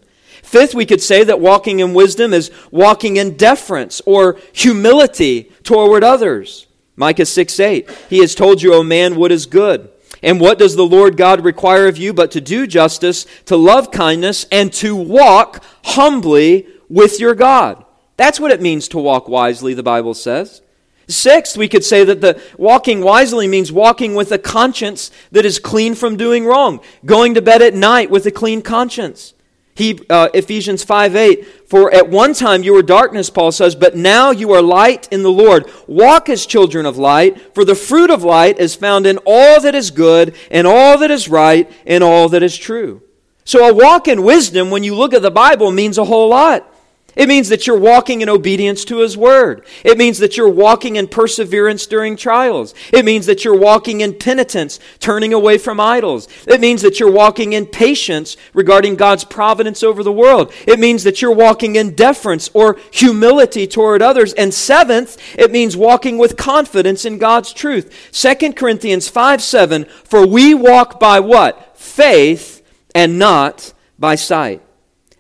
Fifth, 0.53 0.75
we 0.75 0.85
could 0.85 1.01
say 1.01 1.25
that 1.25 1.41
walking 1.41 1.81
in 1.81 1.95
wisdom 1.95 2.35
is 2.35 2.51
walking 2.71 3.17
in 3.17 3.39
deference 3.39 4.03
or 4.05 4.39
humility 4.53 5.45
toward 5.63 6.05
others. 6.05 6.67
Micah 6.95 7.25
6 7.25 7.59
8. 7.59 7.91
He 8.11 8.19
has 8.19 8.35
told 8.35 8.61
you, 8.61 8.75
O 8.75 8.83
man, 8.83 9.17
what 9.17 9.33
is 9.33 9.47
good. 9.47 9.89
And 10.23 10.39
what 10.39 10.59
does 10.59 10.77
the 10.77 10.85
Lord 10.85 11.17
God 11.17 11.43
require 11.43 11.89
of 11.89 11.97
you 11.97 12.13
but 12.13 12.31
to 12.33 12.43
do 12.43 12.67
justice, 12.67 13.25
to 13.47 13.57
love 13.57 13.91
kindness, 13.91 14.45
and 14.53 14.71
to 14.75 14.95
walk 14.95 15.65
humbly 15.85 16.67
with 16.91 17.19
your 17.19 17.35
God? 17.35 17.83
That's 18.19 18.39
what 18.39 18.53
it 18.53 18.61
means 18.61 18.89
to 18.89 18.99
walk 18.99 19.29
wisely, 19.29 19.73
the 19.73 19.83
Bible 19.83 20.13
says. 20.13 20.61
Sixth, 21.09 21.57
we 21.57 21.67
could 21.67 21.83
say 21.83 22.05
that 22.05 22.21
the 22.21 22.39
walking 22.59 23.01
wisely 23.01 23.49
means 23.49 23.73
walking 23.73 24.15
with 24.15 24.31
a 24.31 24.39
conscience 24.39 25.11
that 25.31 25.47
is 25.47 25.59
clean 25.59 25.95
from 25.95 26.19
doing 26.19 26.45
wrong, 26.45 26.81
going 27.07 27.33
to 27.33 27.41
bed 27.41 27.63
at 27.63 27.73
night 27.73 28.11
with 28.11 28.27
a 28.27 28.31
clean 28.31 28.61
conscience. 28.61 29.33
He, 29.75 29.99
uh, 30.11 30.29
Ephesians 30.35 30.85
5 30.85 31.17
8, 31.17 31.69
for 31.69 31.93
at 31.95 32.11
one 32.11 32.35
time 32.35 32.63
you 32.63 32.75
were 32.75 32.83
darkness, 32.83 33.31
Paul 33.31 33.53
says, 33.53 33.75
but 33.75 33.97
now 33.97 34.31
you 34.31 34.53
are 34.53 34.61
light 34.61 35.09
in 35.11 35.23
the 35.23 35.31
Lord. 35.31 35.71
Walk 35.87 36.29
as 36.29 36.45
children 36.45 36.85
of 36.85 36.99
light, 36.99 37.55
for 37.55 37.65
the 37.65 37.75
fruit 37.75 38.11
of 38.11 38.23
light 38.23 38.59
is 38.59 38.75
found 38.75 39.07
in 39.07 39.19
all 39.25 39.61
that 39.63 39.75
is 39.75 39.91
good, 39.91 40.35
and 40.51 40.67
all 40.67 40.99
that 40.99 41.11
is 41.11 41.29
right, 41.29 41.71
and 41.87 42.05
all 42.05 42.29
that 42.29 42.43
is 42.43 42.57
true. 42.57 43.03
So 43.45 43.69
a 43.69 43.75
walk 43.75 44.09
in 44.09 44.23
wisdom, 44.23 44.71
when 44.71 44.85
you 44.85 44.95
look 44.95 45.15
at 45.15 45.23
the 45.23 45.31
Bible, 45.31 45.73
means 45.73 45.97
a 45.97 46.05
whole 46.05 46.29
lot. 46.29 46.72
It 47.15 47.29
means 47.29 47.51
that 47.51 47.67
you're 47.67 47.79
walking 47.79 48.23
in 48.23 48.29
obedience 48.29 48.85
to 48.87 48.99
His 48.99 49.17
Word. 49.17 49.67
It 49.85 49.99
means 49.99 50.19
that 50.19 50.37
you're 50.37 50.49
walking 50.49 50.97
in 50.97 51.09
perseverance 51.09 51.87
during 51.87 52.17
trials. 52.17 52.75
It 52.93 53.05
means 53.05 53.27
that 53.27 53.45
you're 53.45 53.59
walking 53.59 54.01
in 54.01 54.15
penitence, 54.15 54.81
turning 54.99 55.35
away 55.35 55.59
from 55.59 55.79
idols. 55.79 56.27
It 56.47 56.61
means 56.61 56.81
that 56.83 56.99
you're 56.99 57.11
walking 57.11 57.53
in 57.53 57.67
patience 57.67 58.37
regarding 58.55 58.97
God's 58.97 59.25
providence 59.25 59.83
over 59.83 60.03
the 60.03 60.13
world. 60.13 60.53
It 60.67 60.79
means 60.79 61.05
that 61.05 61.21
you're 61.21 61.33
walking 61.33 61.77
in 61.77 61.95
deference 61.95 62.51
or 62.55 62.79
humility 62.91 63.67
toward 63.67 64.01
others. 64.01 64.33
And 64.33 64.55
seventh, 64.55 65.19
it 65.39 65.51
means 65.51 65.77
walking 65.77 66.17
with 66.17 66.37
confidence 66.37 67.05
in 67.05 67.19
God's 67.19 67.53
truth. 67.53 68.11
2 68.13 68.55
Corinthians 68.55 69.09
5 69.09 69.43
7, 69.43 69.85
for 70.05 70.27
we 70.27 70.55
walk 70.55 70.99
by 70.99 71.21
what? 71.21 71.77
Faith 71.79 72.63
and 72.95 73.19
not 73.19 73.75
by 73.99 74.15
sight. 74.15 74.63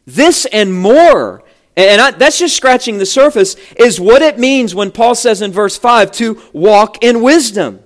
This 0.06 0.46
and 0.46 0.75
more 0.75 1.41
and 1.76 2.00
I, 2.00 2.10
that's 2.10 2.38
just 2.38 2.56
scratching 2.56 2.98
the 2.98 3.06
surface, 3.06 3.56
is 3.76 4.00
what 4.00 4.22
it 4.22 4.38
means 4.38 4.74
when 4.74 4.90
Paul 4.90 5.14
says 5.14 5.42
in 5.42 5.52
verse 5.52 5.76
5 5.76 6.12
to 6.12 6.42
walk 6.52 7.02
in 7.02 7.22
wisdom. 7.22 7.80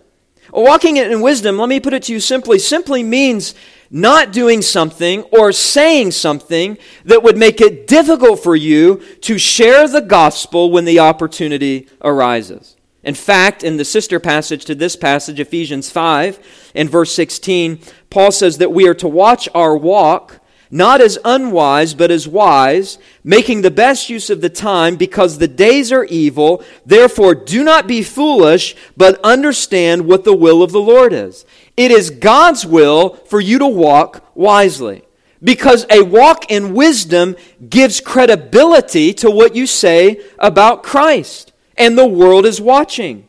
Walking 0.53 0.97
in 0.97 1.21
wisdom, 1.21 1.59
let 1.59 1.69
me 1.69 1.81
put 1.81 1.93
it 1.93 2.05
to 2.05 2.13
you 2.13 2.21
simply, 2.21 2.59
simply 2.59 3.03
means 3.03 3.55
not 3.91 4.33
doing 4.33 4.63
something 4.63 5.23
or 5.25 5.53
saying 5.53 6.11
something 6.11 6.79
that 7.05 7.23
would 7.23 7.37
make 7.37 7.61
it 7.61 7.87
difficult 7.87 8.43
for 8.43 8.57
you 8.57 9.03
to 9.21 9.39
share 9.39 9.87
the 9.87 10.01
gospel 10.01 10.71
when 10.71 10.85
the 10.85 10.99
opportunity 10.99 11.89
arises. 12.03 12.77
In 13.03 13.15
fact, 13.15 13.63
in 13.63 13.77
the 13.77 13.85
sister 13.85 14.19
passage 14.19 14.65
to 14.65 14.75
this 14.75 14.97
passage, 14.97 15.39
Ephesians 15.39 15.91
5, 15.91 16.73
in 16.75 16.89
verse 16.89 17.15
16, 17.15 17.79
Paul 18.11 18.33
says 18.33 18.59
that 18.59 18.73
we 18.73 18.89
are 18.89 18.95
to 18.95 19.07
watch 19.07 19.49
our 19.55 19.77
walk 19.77 20.41
not 20.71 21.01
as 21.01 21.19
unwise, 21.25 21.95
but 21.95 22.11
as 22.11 22.27
wise, 22.27 22.99
making 23.23 23.63
the 23.63 23.71
best 23.71 24.11
use 24.11 24.31
of 24.31 24.41
the 24.41 24.49
time, 24.49 24.97
because 24.97 25.39
the 25.39 25.49
days 25.49 25.93
are 25.93 26.05
evil. 26.05 26.63
Therefore, 26.85 27.35
do 27.35 27.63
not 27.63 27.87
be 27.87 28.03
foolish, 28.03 28.75
but 28.97 29.21
understand 29.25 30.07
what 30.07 30.25
the 30.25 30.37
will 30.37 30.63
of 30.63 30.73
the 30.73 30.81
Lord 30.81 31.13
is. 31.13 31.45
It 31.77 31.91
is 31.91 32.11
God's 32.11 32.67
will 32.67 33.11
for 33.11 33.41
you 33.41 33.59
to 33.59 33.67
walk 33.67 34.25
wisely. 34.35 35.03
Because 35.43 35.85
a 35.91 36.03
walk 36.03 36.51
in 36.51 36.75
wisdom 36.75 37.37
gives 37.69 38.01
credibility 38.01 39.13
to 39.15 39.31
what 39.31 39.55
you 39.55 39.67
say 39.67 40.21
about 40.39 40.83
Christ, 40.83 41.53
and 41.77 41.97
the 41.97 42.07
world 42.07 42.47
is 42.47 42.61
watching. 42.61 43.29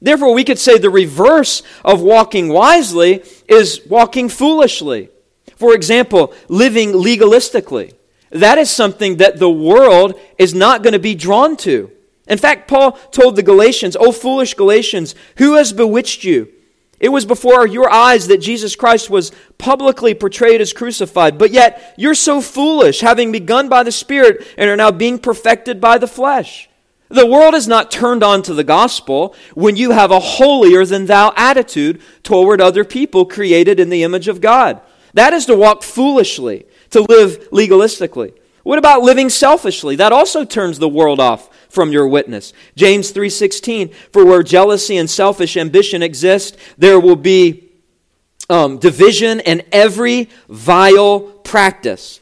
Therefore, 0.00 0.34
we 0.34 0.44
could 0.44 0.58
say 0.58 0.78
the 0.78 0.90
reverse 0.90 1.62
of 1.84 2.02
walking 2.02 2.48
wisely 2.48 3.24
is 3.48 3.80
walking 3.88 4.28
foolishly. 4.28 5.10
For 5.58 5.74
example, 5.74 6.32
living 6.48 6.92
legalistically. 6.92 7.94
that 8.30 8.58
is 8.58 8.70
something 8.70 9.16
that 9.16 9.38
the 9.38 9.50
world 9.50 10.20
is 10.36 10.54
not 10.54 10.82
going 10.82 10.92
to 10.92 10.98
be 10.98 11.14
drawn 11.14 11.56
to. 11.56 11.90
In 12.28 12.38
fact, 12.38 12.68
Paul 12.68 12.92
told 13.10 13.36
the 13.36 13.42
Galatians, 13.42 13.96
O 13.98 14.12
foolish 14.12 14.54
Galatians, 14.54 15.14
who 15.38 15.54
has 15.54 15.72
bewitched 15.72 16.24
you? 16.24 16.52
It 17.00 17.08
was 17.08 17.24
before 17.24 17.66
your 17.66 17.90
eyes 17.90 18.26
that 18.26 18.38
Jesus 18.38 18.76
Christ 18.76 19.08
was 19.08 19.32
publicly 19.56 20.14
portrayed 20.14 20.60
as 20.60 20.72
crucified, 20.72 21.38
but 21.38 21.52
yet 21.52 21.94
you're 21.96 22.14
so 22.14 22.40
foolish, 22.40 23.00
having 23.00 23.32
begun 23.32 23.68
by 23.68 23.82
the 23.82 23.92
Spirit 23.92 24.46
and 24.58 24.68
are 24.68 24.76
now 24.76 24.90
being 24.90 25.18
perfected 25.18 25.80
by 25.80 25.96
the 25.98 26.08
flesh. 26.08 26.68
The 27.08 27.26
world 27.26 27.54
is 27.54 27.66
not 27.66 27.90
turned 27.90 28.22
on 28.22 28.42
to 28.42 28.52
the 28.52 28.64
gospel 28.64 29.34
when 29.54 29.76
you 29.76 29.92
have 29.92 30.10
a 30.10 30.20
holier 30.20 30.84
than 30.84 31.06
thou 31.06 31.32
attitude 31.36 32.02
toward 32.22 32.60
other 32.60 32.84
people 32.84 33.24
created 33.24 33.80
in 33.80 33.88
the 33.88 34.02
image 34.02 34.28
of 34.28 34.42
God. 34.42 34.82
That 35.14 35.32
is 35.32 35.46
to 35.46 35.56
walk 35.56 35.82
foolishly, 35.82 36.66
to 36.90 37.02
live 37.02 37.50
legalistically. 37.50 38.34
What 38.62 38.78
about 38.78 39.02
living 39.02 39.30
selfishly? 39.30 39.96
That 39.96 40.12
also 40.12 40.44
turns 40.44 40.78
the 40.78 40.88
world 40.88 41.20
off 41.20 41.48
from 41.70 41.92
your 41.92 42.06
witness. 42.08 42.52
James 42.76 43.12
3:16 43.12 43.90
For 44.12 44.24
where 44.24 44.42
jealousy 44.42 44.96
and 44.96 45.08
selfish 45.08 45.56
ambition 45.56 46.02
exist, 46.02 46.56
there 46.76 47.00
will 47.00 47.16
be 47.16 47.64
um, 48.50 48.78
division 48.78 49.40
and 49.40 49.64
every 49.72 50.28
vile 50.48 51.20
practice. 51.20 52.20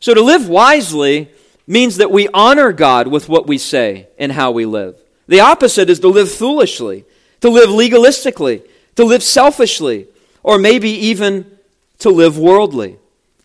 So 0.00 0.14
to 0.14 0.22
live 0.22 0.48
wisely 0.48 1.30
means 1.66 1.96
that 1.96 2.10
we 2.10 2.28
honor 2.32 2.72
God 2.72 3.08
with 3.08 3.28
what 3.28 3.46
we 3.46 3.58
say 3.58 4.08
and 4.18 4.32
how 4.32 4.52
we 4.52 4.66
live. 4.66 5.02
The 5.26 5.40
opposite 5.40 5.90
is 5.90 6.00
to 6.00 6.08
live 6.08 6.30
foolishly, 6.30 7.04
to 7.40 7.48
live 7.48 7.70
legalistically, 7.70 8.62
to 8.94 9.04
live 9.04 9.22
selfishly, 9.22 10.06
or 10.42 10.58
maybe 10.58 10.90
even 10.90 11.55
to 11.98 12.10
live 12.10 12.38
worldly. 12.38 12.98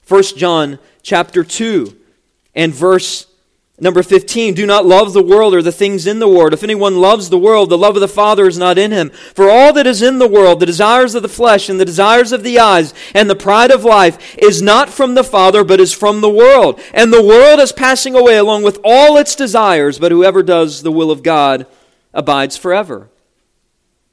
1 0.07 0.23
John 0.37 0.79
chapter 1.01 1.43
2 1.43 1.95
and 2.55 2.73
verse 2.73 3.27
Number 3.81 4.03
15, 4.03 4.53
do 4.53 4.67
not 4.67 4.85
love 4.85 5.11
the 5.11 5.23
world 5.23 5.55
or 5.55 5.63
the 5.63 5.71
things 5.71 6.05
in 6.05 6.19
the 6.19 6.27
world. 6.27 6.53
If 6.53 6.63
anyone 6.63 6.97
loves 6.97 7.31
the 7.31 7.39
world, 7.39 7.71
the 7.71 7.79
love 7.79 7.95
of 7.95 8.01
the 8.01 8.07
Father 8.07 8.47
is 8.47 8.59
not 8.59 8.77
in 8.77 8.91
him. 8.91 9.09
For 9.09 9.49
all 9.49 9.73
that 9.73 9.87
is 9.87 10.03
in 10.03 10.19
the 10.19 10.27
world, 10.27 10.59
the 10.59 10.67
desires 10.67 11.15
of 11.15 11.23
the 11.23 11.27
flesh 11.27 11.67
and 11.67 11.79
the 11.79 11.85
desires 11.85 12.31
of 12.31 12.43
the 12.43 12.59
eyes 12.59 12.93
and 13.15 13.27
the 13.27 13.35
pride 13.35 13.71
of 13.71 13.83
life, 13.83 14.37
is 14.37 14.61
not 14.61 14.89
from 14.89 15.15
the 15.15 15.23
Father, 15.23 15.63
but 15.63 15.79
is 15.79 15.93
from 15.93 16.21
the 16.21 16.29
world. 16.29 16.79
And 16.93 17.11
the 17.11 17.25
world 17.25 17.59
is 17.59 17.71
passing 17.71 18.15
away 18.15 18.37
along 18.37 18.61
with 18.61 18.79
all 18.83 19.17
its 19.17 19.35
desires, 19.35 19.97
but 19.97 20.11
whoever 20.11 20.43
does 20.43 20.83
the 20.83 20.91
will 20.91 21.09
of 21.09 21.23
God 21.23 21.65
abides 22.13 22.57
forever. 22.57 23.09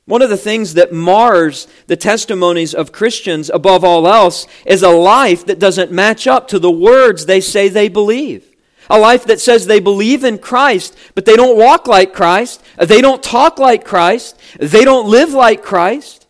One 0.09 0.23
of 0.23 0.31
the 0.31 0.39
things 0.39 0.73
that 0.73 0.91
mars 0.91 1.69
the 1.87 1.95
testimonies 1.95 2.73
of 2.73 2.93
Christians 2.93 3.51
above 3.51 3.85
all 3.85 4.09
else 4.09 4.47
is 4.65 4.83
a 4.83 4.89
life 4.89 5.45
that 5.45 5.59
doesn't 5.59 5.93
match 5.93 6.27
up 6.27 6.49
to 6.49 6.59
the 6.59 6.71
words 6.71 7.27
they 7.27 7.43
say 7.43 7.69
they 7.69 7.91
believe. 7.91 8.51
A 8.89 8.99
life 8.99 9.25
that 9.27 9.39
says 9.39 9.67
they 9.67 9.81
believe 9.81 10.25
in 10.25 10.39
Christ, 10.39 10.97
but 11.15 11.27
they 11.27 11.37
don't 11.37 11.59
walk 11.59 11.87
like 11.87 12.15
Christ. 12.15 12.63
They 12.79 13.03
don't 13.03 13.23
talk 13.23 13.59
like 13.59 13.85
Christ. 13.85 14.41
They 14.59 14.83
don't 14.83 15.11
live 15.11 15.35
like 15.35 15.63
Christ. 15.63 16.27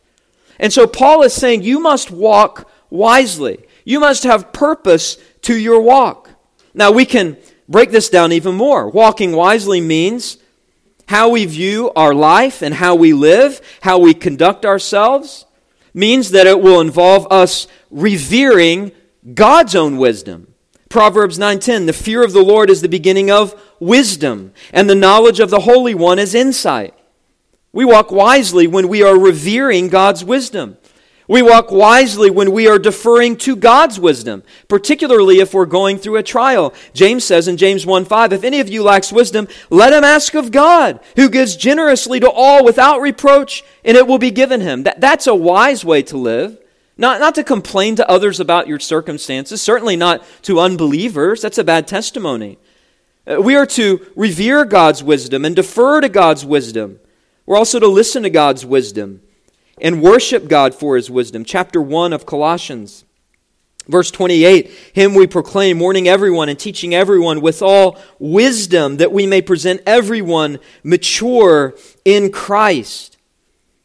And 0.59 0.73
so 0.73 0.89
Paul 0.89 1.23
is 1.23 1.33
saying 1.33 1.63
you 1.63 1.79
must 1.79 2.11
walk 2.11 2.69
wisely. 2.91 3.65
You 3.85 4.01
must 4.01 4.25
have 4.25 4.53
purpose 4.53 5.19
to 5.43 5.57
your 5.57 5.81
walk. 5.81 6.31
Now 6.75 6.91
we 6.91 7.05
can 7.05 7.37
break 7.69 7.93
this 7.93 8.09
down 8.09 8.33
even 8.33 8.57
more. 8.57 8.91
Walking 8.91 9.31
wisely 9.31 9.81
means 9.81 10.39
how 11.09 11.31
we 11.31 11.45
view 11.47 11.91
our 11.97 12.15
life 12.15 12.63
and 12.63 12.75
how 12.75 12.95
we 12.95 13.13
live, 13.13 13.61
how 13.81 13.99
we 13.99 14.13
conduct 14.15 14.65
ourselves, 14.65 15.47
means 15.95 16.31
that 16.31 16.47
it 16.47 16.61
will 16.61 16.81
involve 16.81 17.27
us 17.31 17.67
revering 17.91 18.93
God's 19.35 19.75
own 19.75 19.97
wisdom. 19.97 20.55
Proverbs 20.89 21.39
9:10 21.39 21.87
The 21.87 21.93
fear 21.93 22.23
of 22.23 22.33
the 22.33 22.43
Lord 22.43 22.71
is 22.71 22.83
the 22.83 22.89
beginning 22.89 23.31
of 23.31 23.59
wisdom, 23.81 24.53
and 24.73 24.89
the 24.89 24.95
knowledge 24.95 25.41
of 25.41 25.51
the 25.51 25.61
Holy 25.61 25.95
One 25.95 26.19
is 26.19 26.35
insight. 26.35 26.95
We 27.73 27.85
walk 27.85 28.11
wisely 28.11 28.67
when 28.67 28.89
we 28.89 29.03
are 29.03 29.19
revering 29.19 29.89
God's 29.89 30.25
wisdom. 30.25 30.77
We 31.29 31.43
walk 31.43 31.71
wisely 31.71 32.31
when 32.31 32.53
we 32.53 32.67
are 32.69 32.79
deferring 32.79 33.37
to 33.39 33.55
God's 33.55 34.01
wisdom, 34.01 34.43
particularly 34.67 35.41
if 35.41 35.53
we're 35.53 35.67
going 35.67 35.99
through 35.99 36.17
a 36.17 36.23
trial. 36.23 36.73
James 36.95 37.23
says 37.23 37.47
in 37.47 37.59
James 37.59 37.85
1 37.85 38.07
5, 38.07 38.33
If 38.33 38.45
any 38.45 38.61
of 38.61 38.71
you 38.71 38.83
lacks 38.83 39.13
wisdom, 39.13 39.47
let 39.69 39.93
him 39.93 40.05
ask 40.05 40.35
of 40.35 40.51
God, 40.51 41.01
who 41.17 41.29
gives 41.29 41.55
generously 41.55 42.19
to 42.21 42.31
all 42.31 42.65
without 42.65 43.03
reproach, 43.03 43.63
and 43.85 43.95
it 43.95 44.07
will 44.07 44.17
be 44.17 44.31
given 44.31 44.63
him. 44.63 44.85
That, 44.85 45.03
that's 45.03 45.27
a 45.27 45.35
wise 45.35 45.85
way 45.85 46.03
to 46.05 46.17
live. 46.17 46.59
Not, 46.97 47.21
not 47.21 47.35
to 47.35 47.45
complain 47.45 47.97
to 47.97 48.09
others 48.09 48.41
about 48.41 48.67
your 48.67 48.81
circumstances, 48.81 49.61
certainly 49.61 49.97
not 49.97 50.25
to 50.43 50.59
unbelievers. 50.59 51.43
That's 51.43 51.59
a 51.59 51.63
bad 51.63 51.87
testimony. 51.87 52.59
Uh, 53.27 53.43
we 53.43 53.55
are 53.55 53.67
to 53.67 54.01
revere 54.17 54.65
God's 54.65 55.05
wisdom 55.05 55.45
and 55.45 55.55
defer 55.55 56.01
to 56.01 56.09
God's 56.09 56.47
wisdom. 56.47 57.01
We're 57.45 57.59
also 57.59 57.79
to 57.79 57.87
listen 57.87 58.23
to 58.23 58.31
God's 58.31 58.65
wisdom 58.65 59.21
and 59.81 60.03
worship 60.03 60.49
God 60.49 60.75
for 60.75 60.97
his 60.97 61.11
wisdom. 61.11 61.45
Chapter 61.45 61.81
1 61.81 62.13
of 62.13 62.27
Colossians. 62.27 63.05
Verse 63.89 64.11
28 64.11 64.71
Him 64.93 65.15
we 65.15 65.27
proclaim, 65.27 65.81
warning 65.81 66.09
everyone 66.09 66.49
and 66.49 66.59
teaching 66.59 66.95
everyone 66.95 67.41
with 67.41 67.63
all 67.63 67.99
wisdom, 68.19 68.99
that 68.99 69.13
we 69.13 69.27
may 69.27 69.43
present 69.43 69.83
everyone 69.87 70.59
mature 70.83 71.75
in 72.05 72.31
Christ. 72.31 73.18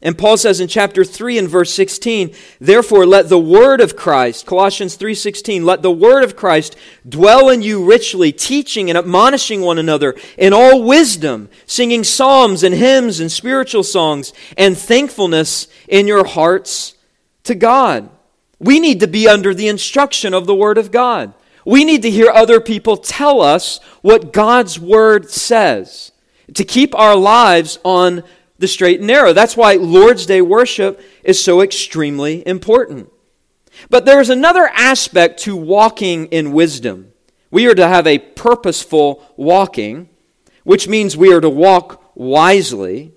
And 0.04 0.18
Paul 0.18 0.36
says 0.36 0.60
in 0.60 0.68
chapter 0.68 1.02
3 1.02 1.38
and 1.38 1.48
verse 1.48 1.72
16, 1.72 2.34
therefore 2.60 3.06
let 3.06 3.30
the 3.30 3.38
word 3.38 3.80
of 3.80 3.96
Christ, 3.96 4.44
Colossians 4.44 4.96
3:16, 4.96 5.64
let 5.64 5.80
the 5.80 5.90
word 5.90 6.22
of 6.22 6.36
Christ 6.36 6.76
dwell 7.08 7.48
in 7.48 7.62
you 7.62 7.82
richly, 7.82 8.30
teaching 8.30 8.90
and 8.90 8.98
admonishing 8.98 9.62
one 9.62 9.78
another 9.78 10.14
in 10.36 10.52
all 10.52 10.82
wisdom, 10.82 11.48
singing 11.64 12.04
psalms 12.04 12.62
and 12.62 12.74
hymns 12.74 13.18
and 13.18 13.32
spiritual 13.32 13.82
songs 13.82 14.34
and 14.58 14.76
thankfulness 14.76 15.68
in 15.88 16.06
your 16.06 16.26
hearts 16.26 16.92
to 17.44 17.54
God. 17.54 18.10
We 18.58 18.80
need 18.80 19.00
to 19.00 19.08
be 19.08 19.26
under 19.26 19.54
the 19.54 19.68
instruction 19.68 20.34
of 20.34 20.46
the 20.46 20.54
word 20.54 20.76
of 20.76 20.90
God. 20.92 21.32
We 21.64 21.82
need 21.82 22.02
to 22.02 22.10
hear 22.10 22.30
other 22.30 22.60
people 22.60 22.98
tell 22.98 23.40
us 23.40 23.80
what 24.02 24.34
God's 24.34 24.78
word 24.78 25.30
says 25.30 26.12
to 26.52 26.62
keep 26.62 26.94
our 26.94 27.16
lives 27.16 27.78
on 27.84 28.22
the 28.64 28.68
straight 28.68 29.00
and 29.00 29.06
narrow. 29.06 29.34
That's 29.34 29.58
why 29.58 29.74
Lord's 29.74 30.24
Day 30.24 30.40
worship 30.40 30.98
is 31.22 31.42
so 31.42 31.60
extremely 31.60 32.46
important. 32.48 33.12
But 33.90 34.06
there's 34.06 34.30
another 34.30 34.70
aspect 34.72 35.40
to 35.40 35.54
walking 35.54 36.28
in 36.28 36.52
wisdom. 36.52 37.12
We 37.50 37.66
are 37.66 37.74
to 37.74 37.86
have 37.86 38.06
a 38.06 38.18
purposeful 38.18 39.22
walking, 39.36 40.08
which 40.62 40.88
means 40.88 41.14
we 41.14 41.30
are 41.34 41.42
to 41.42 41.50
walk 41.50 42.02
wisely. 42.14 43.12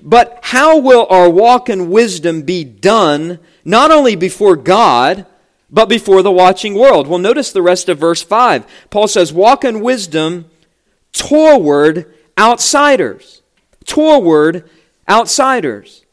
But 0.00 0.38
how 0.42 0.78
will 0.78 1.08
our 1.10 1.28
walk 1.28 1.68
in 1.68 1.90
wisdom 1.90 2.42
be 2.42 2.62
done 2.62 3.40
not 3.64 3.90
only 3.90 4.14
before 4.14 4.54
God, 4.54 5.26
but 5.68 5.88
before 5.88 6.22
the 6.22 6.30
watching 6.30 6.74
world? 6.74 7.08
Well, 7.08 7.18
notice 7.18 7.50
the 7.50 7.60
rest 7.60 7.88
of 7.88 7.98
verse 7.98 8.22
5. 8.22 8.64
Paul 8.88 9.08
says, 9.08 9.32
Walk 9.32 9.64
in 9.64 9.80
wisdom 9.80 10.48
toward 11.12 12.14
outsiders 12.38 13.39
toward 13.84 14.68
outsiders. 15.08 16.04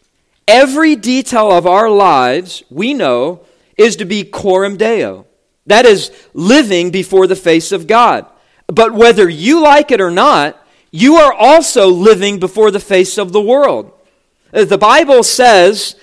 Every 0.47 0.95
detail 0.95 1.51
of 1.51 1.67
our 1.67 1.89
lives, 1.89 2.63
we 2.69 2.93
know, 2.93 3.41
is 3.77 3.95
to 3.97 4.05
be 4.05 4.23
coram 4.23 4.77
deo. 4.77 5.25
That 5.65 5.85
is, 5.85 6.11
living 6.33 6.91
before 6.91 7.27
the 7.27 7.35
face 7.35 7.71
of 7.71 7.87
God. 7.87 8.25
But 8.67 8.93
whether 8.93 9.29
you 9.29 9.61
like 9.61 9.91
it 9.91 10.01
or 10.01 10.11
not, 10.11 10.65
you 10.91 11.15
are 11.15 11.33
also 11.33 11.87
living 11.87 12.39
before 12.39 12.71
the 12.71 12.79
face 12.79 13.17
of 13.17 13.33
the 13.33 13.41
world. 13.41 13.91
Uh, 14.53 14.63
the 14.65 14.77
Bible 14.77 15.23
says 15.23 15.95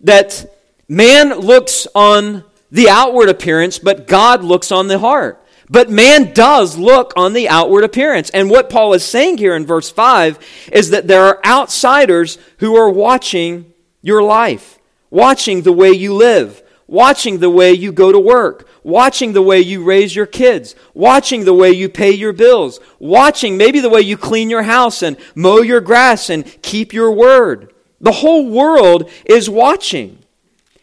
that 0.00 0.46
man 0.88 1.34
looks 1.40 1.86
on 1.94 2.44
the 2.70 2.88
outward 2.88 3.28
appearance, 3.28 3.78
but 3.78 4.06
God 4.06 4.44
looks 4.44 4.70
on 4.70 4.88
the 4.88 4.98
heart. 4.98 5.44
But 5.70 5.90
man 5.90 6.32
does 6.32 6.78
look 6.78 7.12
on 7.16 7.32
the 7.32 7.48
outward 7.48 7.84
appearance. 7.84 8.30
And 8.30 8.50
what 8.50 8.70
Paul 8.70 8.94
is 8.94 9.04
saying 9.04 9.38
here 9.38 9.54
in 9.54 9.66
verse 9.66 9.90
5 9.90 10.38
is 10.72 10.90
that 10.90 11.06
there 11.06 11.24
are 11.24 11.40
outsiders 11.44 12.38
who 12.58 12.76
are 12.76 12.88
watching 12.88 13.72
your 14.00 14.22
life, 14.22 14.78
watching 15.10 15.62
the 15.62 15.72
way 15.72 15.90
you 15.90 16.14
live, 16.14 16.62
watching 16.86 17.38
the 17.38 17.50
way 17.50 17.72
you 17.72 17.92
go 17.92 18.10
to 18.10 18.18
work, 18.18 18.66
watching 18.82 19.34
the 19.34 19.42
way 19.42 19.60
you 19.60 19.84
raise 19.84 20.16
your 20.16 20.26
kids, 20.26 20.74
watching 20.94 21.44
the 21.44 21.54
way 21.54 21.70
you 21.70 21.88
pay 21.88 22.10
your 22.10 22.32
bills, 22.32 22.80
watching 22.98 23.58
maybe 23.58 23.80
the 23.80 23.90
way 23.90 24.00
you 24.00 24.16
clean 24.16 24.48
your 24.48 24.62
house 24.62 25.02
and 25.02 25.16
mow 25.34 25.58
your 25.58 25.82
grass 25.82 26.30
and 26.30 26.62
keep 26.62 26.94
your 26.94 27.12
word. 27.12 27.72
The 28.00 28.12
whole 28.12 28.48
world 28.48 29.10
is 29.26 29.50
watching. 29.50 30.20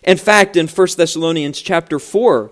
In 0.03 0.17
fact, 0.17 0.55
in 0.55 0.67
1 0.67 0.87
Thessalonians 0.95 1.59
chapter 1.61 1.97
4, 1.97 2.51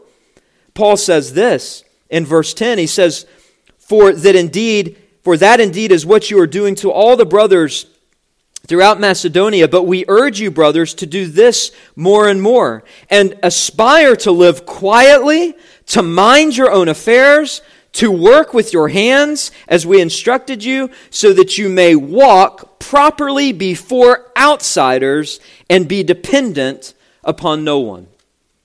Paul 0.73 0.97
says 0.97 1.33
this 1.33 1.83
in 2.09 2.25
verse 2.25 2.53
10. 2.53 2.77
He 2.77 2.87
says, 2.87 3.25
For 3.77 4.11
that 4.11 4.35
indeed, 4.35 4.97
for 5.23 5.37
that 5.37 5.59
indeed 5.59 5.91
is 5.91 6.05
what 6.05 6.29
you 6.29 6.39
are 6.39 6.47
doing 6.47 6.75
to 6.75 6.91
all 6.91 7.15
the 7.15 7.25
brothers 7.25 7.85
throughout 8.67 8.99
Macedonia, 8.99 9.67
but 9.67 9.83
we 9.83 10.05
urge 10.07 10.39
you, 10.39 10.49
brothers, 10.49 10.93
to 10.95 11.05
do 11.05 11.27
this 11.27 11.71
more 11.95 12.27
and 12.29 12.41
more, 12.41 12.83
and 13.09 13.37
aspire 13.43 14.15
to 14.17 14.31
live 14.31 14.65
quietly, 14.65 15.55
to 15.87 16.01
mind 16.01 16.55
your 16.55 16.71
own 16.71 16.87
affairs, 16.87 17.61
to 17.93 18.09
work 18.09 18.53
with 18.53 18.73
your 18.73 18.87
hands 18.87 19.51
as 19.67 19.85
we 19.85 20.01
instructed 20.01 20.63
you, 20.63 20.89
so 21.09 21.33
that 21.33 21.57
you 21.57 21.69
may 21.69 21.95
walk 21.95 22.79
properly 22.79 23.51
before 23.51 24.31
outsiders 24.37 25.39
and 25.69 25.87
be 25.87 26.03
dependent 26.03 26.93
upon 27.23 27.63
no 27.63 27.79
one. 27.79 28.07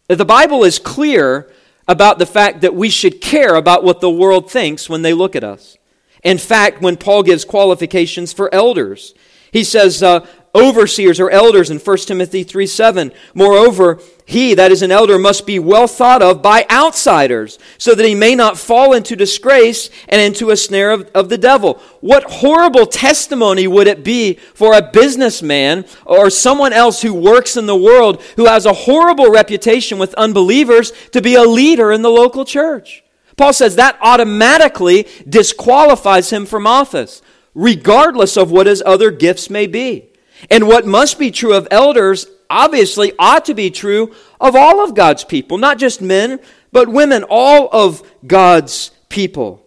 The 0.09 0.25
Bible 0.25 0.65
is 0.65 0.79
clear 0.79 1.53
about 1.89 2.19
the 2.19 2.27
fact 2.27 2.61
that 2.61 2.75
we 2.75 2.91
should 2.91 3.21
care 3.21 3.55
about 3.55 3.83
what 3.83 4.01
the 4.01 4.11
world 4.11 4.51
thinks 4.51 4.89
when 4.89 5.03
they 5.03 5.15
look 5.15 5.35
at 5.35 5.43
us. 5.43 5.79
In 6.23 6.37
fact, 6.37 6.83
when 6.83 6.97
Paul 6.97 7.23
gives 7.23 7.45
qualifications 7.45 8.33
for 8.33 8.53
elders, 8.55 9.15
he 9.51 9.65
says, 9.65 10.03
uh, 10.03 10.27
overseers 10.55 11.21
or 11.21 11.31
elders 11.31 11.71
in 11.71 11.79
1 11.79 11.97
Timothy 11.99 12.43
3 12.43 12.67
7. 12.67 13.13
Moreover, 13.35 14.01
he, 14.25 14.55
that 14.55 14.71
is 14.71 14.83
an 14.83 14.93
elder, 14.93 15.19
must 15.19 15.47
be 15.47 15.59
well 15.59 15.87
thought 15.87 16.23
of 16.23 16.43
by 16.43 16.67
outsiders, 16.71 17.59
so 17.79 17.95
that 17.95 18.05
he 18.05 18.15
may 18.15 18.35
not 18.35 18.59
fall 18.59 18.93
into 18.93 19.17
disgrace 19.17 19.89
and 20.09 20.21
into 20.21 20.51
a 20.51 20.57
snare 20.57 20.91
of, 20.91 21.11
of 21.15 21.29
the 21.29 21.39
devil. 21.39 21.81
What 22.01 22.25
horrible 22.25 22.87
testimony 22.87 23.67
would 23.67 23.87
it 23.87 24.05
be 24.05 24.35
for 24.55 24.75
a 24.75 24.91
businessman 24.93 25.87
or 26.05 26.29
someone 26.31 26.73
else 26.73 27.03
who 27.03 27.15
works 27.15 27.57
in 27.57 27.67
the 27.67 27.77
world 27.77 28.23
who 28.37 28.47
has 28.47 28.67
a 28.67 28.73
horrible 28.73 29.31
reputation 29.31 29.99
with 29.99 30.15
unbelievers 30.15 30.93
to 31.13 31.23
be 31.23 31.35
a 31.35 31.43
leader 31.43 31.91
in 31.91 32.03
the 32.03 32.11
local 32.11 32.45
church? 32.45 33.03
Paul 33.39 33.53
says 33.53 33.77
that 33.77 33.97
automatically 34.03 35.07
disqualifies 35.27 36.31
him 36.31 36.45
from 36.45 36.67
office, 36.67 37.23
regardless 37.55 38.37
of 38.37 38.51
what 38.51 38.67
his 38.67 38.83
other 38.85 39.11
gifts 39.11 39.49
may 39.49 39.67
be. 39.67 40.08
And 40.51 40.67
what 40.67 40.87
must 40.87 41.19
be 41.19 41.31
true 41.31 41.55
of 41.55 41.69
elders 41.71 42.27
obviously 42.51 43.13
ought 43.19 43.45
to 43.47 43.55
be 43.55 43.71
true 43.71 44.15
of 44.41 44.55
all 44.55 44.83
of 44.85 44.95
God's 44.95 45.25
people, 45.25 45.59
not 45.59 45.79
just 45.79 46.01
men, 46.01 46.41
but 46.73 46.89
women, 46.89 47.25
all 47.29 47.69
of 47.73 48.03
God's 48.27 48.91
people. 49.09 49.65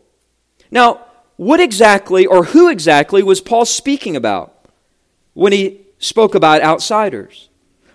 Now, 0.70 1.06
what 1.36 1.60
exactly 1.60 2.26
or 2.26 2.46
who 2.46 2.70
exactly 2.70 3.24
was 3.24 3.42
Paul 3.42 3.66
speaking 3.66 4.16
about 4.16 4.66
when 5.34 5.52
he 5.54 5.82
spoke 5.98 6.36
about 6.36 6.62
outsiders? 6.62 7.50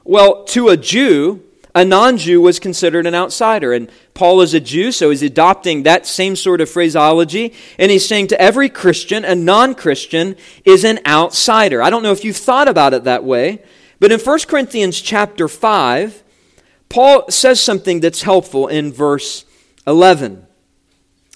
Well, 0.05 0.45
to 0.47 0.69
a 0.69 0.77
Jew, 0.77 1.43
a 1.77 1.85
non 1.85 2.17
Jew 2.17 2.41
was 2.41 2.59
considered 2.59 3.07
an 3.07 3.15
outsider. 3.15 3.75
And 3.75 3.91
Paul 4.15 4.41
is 4.41 4.55
a 4.55 4.61
Jew, 4.61 4.91
so 4.91 5.11
he's 5.11 5.23
adopting 5.23 5.83
that 5.83 6.07
same 6.07 6.35
sort 6.35 6.63
of 6.63 6.71
phraseology. 6.71 7.53
And 7.79 7.91
he's 7.91 8.09
saying 8.09 8.29
to 8.29 8.41
every 8.41 8.71
Christian, 8.71 9.27
a 9.27 9.35
non 9.35 9.75
Christian 9.75 10.37
is 10.65 10.85
an 10.85 11.01
outsider. 11.07 11.83
I 11.83 11.91
don't 11.91 12.03
know 12.03 12.13
if 12.13 12.25
you've 12.25 12.39
thought 12.39 12.67
about 12.67 12.95
it 12.95 13.05
that 13.05 13.25
way, 13.25 13.63
but 14.01 14.11
in 14.11 14.19
1 14.19 14.39
Corinthians 14.49 15.03
chapter 15.03 15.49
5, 15.49 16.23
Paul 16.89 17.27
says 17.29 17.61
something 17.61 18.01
that's 18.01 18.23
helpful 18.23 18.69
in 18.69 18.91
verse 18.91 19.45
11. 19.87 20.47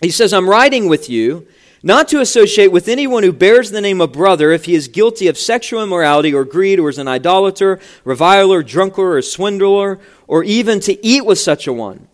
He 0.01 0.11
says, 0.11 0.33
I'm 0.33 0.49
writing 0.49 0.89
with 0.89 1.11
you 1.11 1.47
not 1.83 2.09
to 2.09 2.21
associate 2.21 2.71
with 2.73 2.89
anyone 2.89 3.23
who 3.23 3.33
bears 3.33 3.71
the 3.71 3.81
name 3.81 4.01
of 4.01 4.13
brother 4.13 4.53
if 4.53 4.67
he 4.67 4.75
is 4.75 4.89
guilty 4.89 5.29
of 5.29 5.39
sexual 5.39 5.83
immorality 5.83 6.35
or 6.35 6.45
greed 6.45 6.79
or 6.79 6.91
is 6.91 6.99
an 6.99 7.09
idolater, 7.09 7.81
reviler, 8.05 8.63
drunkard, 8.63 9.17
or 9.17 9.23
swindler, 9.23 9.99
or 10.27 10.45
even 10.45 10.81
to 10.81 11.05
eat 11.05 11.25
with 11.25 11.39
such 11.39 11.67
a 11.67 11.73
one. 11.73 12.09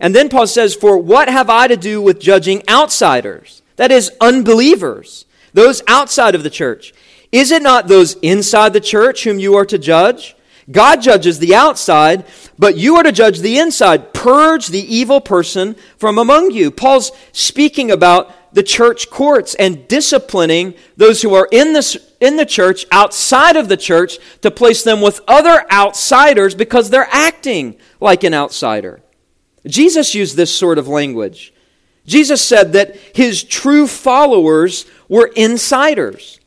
And 0.00 0.14
then 0.14 0.28
Paul 0.28 0.48
says, 0.48 0.74
For 0.74 0.98
what 0.98 1.28
have 1.28 1.48
I 1.48 1.68
to 1.68 1.76
do 1.76 2.02
with 2.02 2.20
judging 2.20 2.62
outsiders? 2.68 3.62
That 3.76 3.92
is, 3.92 4.10
unbelievers, 4.20 5.26
those 5.52 5.82
outside 5.86 6.34
of 6.34 6.42
the 6.42 6.50
church. 6.50 6.92
Is 7.30 7.50
it 7.52 7.62
not 7.62 7.88
those 7.88 8.14
inside 8.14 8.72
the 8.72 8.80
church 8.80 9.24
whom 9.24 9.38
you 9.38 9.54
are 9.54 9.64
to 9.66 9.78
judge? 9.78 10.34
God 10.70 11.02
judges 11.02 11.38
the 11.38 11.54
outside, 11.54 12.24
but 12.58 12.76
you 12.76 12.96
are 12.96 13.02
to 13.02 13.12
judge 13.12 13.40
the 13.40 13.58
inside. 13.58 14.12
Purge 14.12 14.68
the 14.68 14.94
evil 14.94 15.20
person 15.20 15.76
from 15.96 16.18
among 16.18 16.50
you. 16.50 16.70
Paul's 16.70 17.12
speaking 17.32 17.90
about 17.90 18.34
the 18.52 18.62
church 18.62 19.10
courts 19.10 19.54
and 19.54 19.86
disciplining 19.88 20.74
those 20.96 21.22
who 21.22 21.34
are 21.34 21.48
in 21.50 21.72
the, 21.72 22.02
in 22.20 22.36
the 22.36 22.46
church, 22.46 22.86
outside 22.92 23.56
of 23.56 23.68
the 23.68 23.76
church, 23.76 24.18
to 24.42 24.50
place 24.50 24.82
them 24.82 25.00
with 25.00 25.20
other 25.26 25.64
outsiders 25.70 26.54
because 26.54 26.90
they're 26.90 27.08
acting 27.10 27.76
like 28.00 28.24
an 28.24 28.34
outsider. 28.34 29.00
Jesus 29.66 30.14
used 30.14 30.36
this 30.36 30.54
sort 30.54 30.78
of 30.78 30.88
language. 30.88 31.52
Jesus 32.06 32.42
said 32.42 32.72
that 32.72 32.96
his 33.14 33.44
true 33.44 33.86
followers 33.86 34.86
were 35.08 35.30
insiders. 35.36 36.40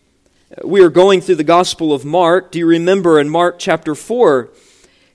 We 0.63 0.81
are 0.81 0.89
going 0.89 1.21
through 1.21 1.35
the 1.35 1.43
Gospel 1.43 1.93
of 1.93 2.05
Mark. 2.05 2.51
Do 2.51 2.59
you 2.59 2.67
remember 2.67 3.19
in 3.19 3.29
Mark 3.29 3.57
chapter 3.57 3.95
4? 3.95 4.49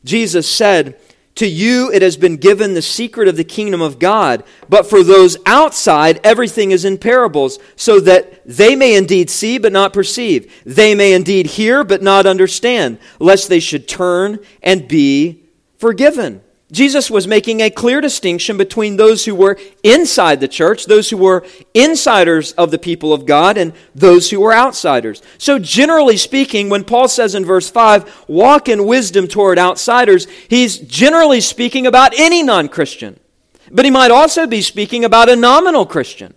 Jesus 0.05 0.48
said, 0.48 0.98
to 1.37 1.47
you 1.47 1.90
it 1.93 2.03
has 2.03 2.16
been 2.16 2.37
given 2.37 2.75
the 2.75 2.83
secret 2.83 3.29
of 3.29 3.37
the 3.37 3.45
kingdom 3.45 3.81
of 3.81 3.99
God, 3.99 4.45
but 4.69 4.88
for 4.88 5.03
those 5.03 5.37
outside, 5.47 6.21
everything 6.25 6.71
is 6.71 6.85
in 6.85 6.99
parables, 6.99 7.59
so 7.77 8.01
that 8.01 8.47
they 8.47 8.77
may 8.77 8.97
indeed 8.97 9.31
see 9.31 9.59
but 9.59 9.73
not 9.73 9.93
perceive. 9.93 10.53
They 10.64 10.95
may 10.95 11.12
indeed 11.12 11.47
hear 11.47 11.85
but 11.85 12.03
not 12.03 12.27
understand, 12.27 12.99
lest 13.19 13.49
they 13.49 13.61
should 13.61 13.88
turn 13.88 14.38
and 14.62 14.87
be 14.87 15.45
forgiven. 15.79 16.43
Jesus 16.70 17.11
was 17.11 17.26
making 17.26 17.61
a 17.61 17.70
clear 17.70 18.00
distinction 18.00 18.56
between 18.56 18.96
those 18.96 19.24
who 19.24 19.35
were 19.35 19.59
inside 19.83 20.40
the 20.40 20.48
church, 20.48 20.87
those 20.87 21.11
who 21.11 21.16
were 21.16 21.44
insiders 21.74 22.52
of 22.52 22.70
the 22.70 22.78
people 22.78 23.12
of 23.12 23.26
God, 23.26 23.56
and 23.56 23.72
those 23.94 24.30
who 24.30 24.40
were 24.40 24.54
outsiders. 24.54 25.20
So, 25.38 25.59
generally 25.59 26.16
speaking, 26.16 26.68
when 26.68 26.85
Paul 26.85 27.09
says 27.09 27.35
in 27.35 27.44
verse 27.44 27.68
5, 27.68 28.24
walk 28.28 28.68
in 28.68 28.87
wisdom 28.87 29.26
toward 29.26 29.59
outsiders, 29.59 30.26
he's 30.48 30.78
generally 30.78 31.40
speaking 31.40 31.87
about 31.87 32.18
any 32.18 32.42
non 32.42 32.68
Christian. 32.68 33.18
But 33.70 33.85
he 33.85 33.90
might 33.90 34.11
also 34.11 34.46
be 34.46 34.62
speaking 34.62 35.04
about 35.04 35.28
a 35.28 35.37
nominal 35.37 35.87
Christian. 35.87 36.35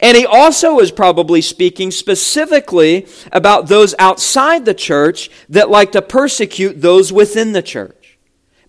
And 0.00 0.16
he 0.16 0.24
also 0.24 0.78
is 0.78 0.90
probably 0.90 1.40
speaking 1.40 1.90
specifically 1.90 3.06
about 3.30 3.68
those 3.68 3.94
outside 3.98 4.64
the 4.64 4.74
church 4.74 5.30
that 5.48 5.70
like 5.70 5.92
to 5.92 6.02
persecute 6.02 6.80
those 6.80 7.12
within 7.12 7.52
the 7.52 7.62
church. 7.62 8.18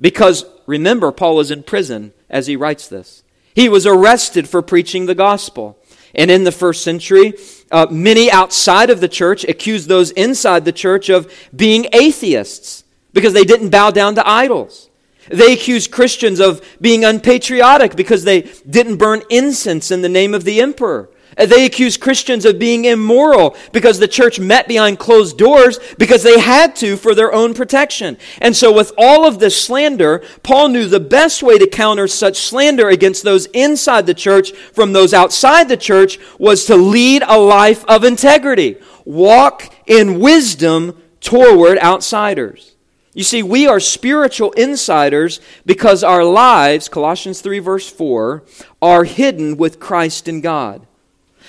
Because 0.02 0.46
remember, 0.66 1.12
Paul 1.12 1.40
is 1.40 1.52
in 1.52 1.64
prison 1.64 2.14
as 2.30 2.48
he 2.48 2.56
writes 2.56 2.88
this. 2.88 3.24
He 3.56 3.70
was 3.70 3.86
arrested 3.86 4.50
for 4.50 4.62
preaching 4.62 5.06
the 5.06 5.16
gospel. 5.16 5.78
And 6.16 6.30
in 6.30 6.44
the 6.44 6.52
first 6.52 6.84
century, 6.84 7.34
uh, 7.72 7.88
many 7.90 8.30
outside 8.32 8.90
of 8.90 9.02
the 9.02 9.08
church 9.08 9.44
accused 9.44 9.88
those 9.88 10.12
inside 10.12 10.64
the 10.64 10.72
church 10.72 11.10
of 11.10 11.32
being 11.56 11.88
atheists 11.92 12.84
because 13.14 13.34
they 13.34 13.44
didn't 13.44 13.70
bow 13.70 13.92
down 13.92 14.16
to 14.16 14.28
idols. 14.28 14.90
They 15.30 15.54
accused 15.54 15.92
Christians 15.92 16.40
of 16.40 16.62
being 16.82 17.06
unpatriotic 17.06 17.96
because 17.96 18.24
they 18.24 18.42
didn't 18.70 18.98
burn 18.98 19.24
incense 19.30 19.90
in 19.90 20.02
the 20.02 20.10
name 20.10 20.34
of 20.34 20.44
the 20.44 20.62
emperor. 20.62 21.10
Uh, 21.38 21.46
they 21.46 21.66
accused 21.66 22.02
Christians 22.02 22.46
of 22.46 22.60
being 22.60 22.86
immoral 22.86 23.56
because 23.72 24.00
the 24.00 24.08
church 24.08 24.40
met 24.40 24.68
behind 24.68 25.00
closed 25.00 25.38
doors 25.38 25.80
because 25.98 26.24
they 26.24 26.40
had 26.40 26.76
to 26.78 26.98
for 26.98 27.16
their 27.16 27.34
own 27.34 27.54
protection. 27.54 28.18
And 28.40 28.56
so, 28.56 28.72
with 28.72 28.92
all 28.98 29.28
of 29.28 29.40
this 29.40 29.62
slander, 29.62 30.24
Paul 30.44 30.70
knew 30.70 30.88
the 30.88 31.00
best 31.00 31.44
way 31.44 31.58
to 31.58 31.68
counter 31.68 32.08
such 32.08 32.38
slander 32.38 32.90
against 32.90 33.24
those 33.24 33.46
inside 33.48 34.06
the 34.06 34.14
church 34.14 34.52
from 34.52 34.94
those 34.94 35.14
outside 35.14 35.70
the 35.70 35.78
church 35.78 36.20
was 36.38 36.66
to 36.66 36.76
lead 36.76 37.24
a 37.28 37.40
life 37.40 37.84
of 37.86 38.04
integrity, 38.04 38.78
walk 39.06 39.74
in 39.86 40.20
wisdom 40.20 41.02
toward 41.20 41.80
outsiders. 41.80 42.76
You 43.14 43.24
see, 43.24 43.44
we 43.44 43.68
are 43.68 43.80
spiritual 43.80 44.52
insiders 44.54 45.40
because 45.66 46.04
our 46.04 46.24
lives, 46.24 46.90
Colossians 46.90 47.42
3, 47.42 47.60
verse 47.60 47.88
4, 47.88 48.44
are 48.82 49.04
hidden 49.04 49.56
with 49.56 49.80
Christ 49.80 50.28
in 50.28 50.42
God. 50.42 50.88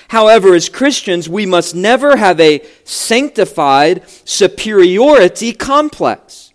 However, 0.09 0.53
as 0.53 0.69
Christians, 0.69 1.27
we 1.27 1.45
must 1.45 1.75
never 1.75 2.17
have 2.17 2.39
a 2.39 2.61
sanctified 2.83 4.07
superiority 4.23 5.51
complex. 5.51 6.53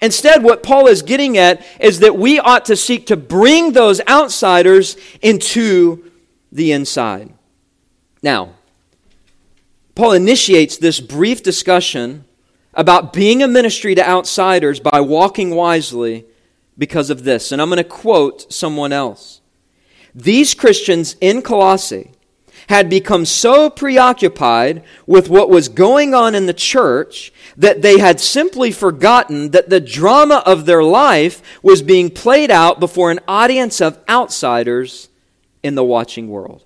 Instead, 0.00 0.42
what 0.42 0.62
Paul 0.62 0.86
is 0.86 1.02
getting 1.02 1.38
at 1.38 1.64
is 1.80 2.00
that 2.00 2.16
we 2.16 2.38
ought 2.38 2.64
to 2.66 2.76
seek 2.76 3.06
to 3.06 3.16
bring 3.16 3.72
those 3.72 4.00
outsiders 4.08 4.96
into 5.22 6.10
the 6.52 6.72
inside. 6.72 7.32
Now, 8.22 8.54
Paul 9.94 10.12
initiates 10.12 10.76
this 10.76 11.00
brief 11.00 11.42
discussion 11.42 12.24
about 12.74 13.12
being 13.12 13.42
a 13.42 13.48
ministry 13.48 13.94
to 13.94 14.08
outsiders 14.08 14.80
by 14.80 15.00
walking 15.00 15.54
wisely 15.54 16.26
because 16.76 17.10
of 17.10 17.24
this. 17.24 17.52
And 17.52 17.62
I'm 17.62 17.68
going 17.68 17.78
to 17.78 17.84
quote 17.84 18.52
someone 18.52 18.92
else. 18.92 19.40
These 20.14 20.54
Christians 20.54 21.16
in 21.20 21.42
Colossae 21.42 22.10
had 22.68 22.88
become 22.88 23.24
so 23.24 23.68
preoccupied 23.68 24.82
with 25.06 25.28
what 25.28 25.50
was 25.50 25.68
going 25.68 26.14
on 26.14 26.34
in 26.34 26.46
the 26.46 26.54
church 26.54 27.32
that 27.56 27.82
they 27.82 27.98
had 27.98 28.20
simply 28.20 28.70
forgotten 28.70 29.50
that 29.50 29.70
the 29.70 29.80
drama 29.80 30.42
of 30.46 30.66
their 30.66 30.82
life 30.82 31.42
was 31.62 31.82
being 31.82 32.10
played 32.10 32.50
out 32.50 32.80
before 32.80 33.10
an 33.10 33.20
audience 33.28 33.80
of 33.80 33.98
outsiders 34.08 35.08
in 35.62 35.74
the 35.74 35.84
watching 35.84 36.28
world. 36.28 36.64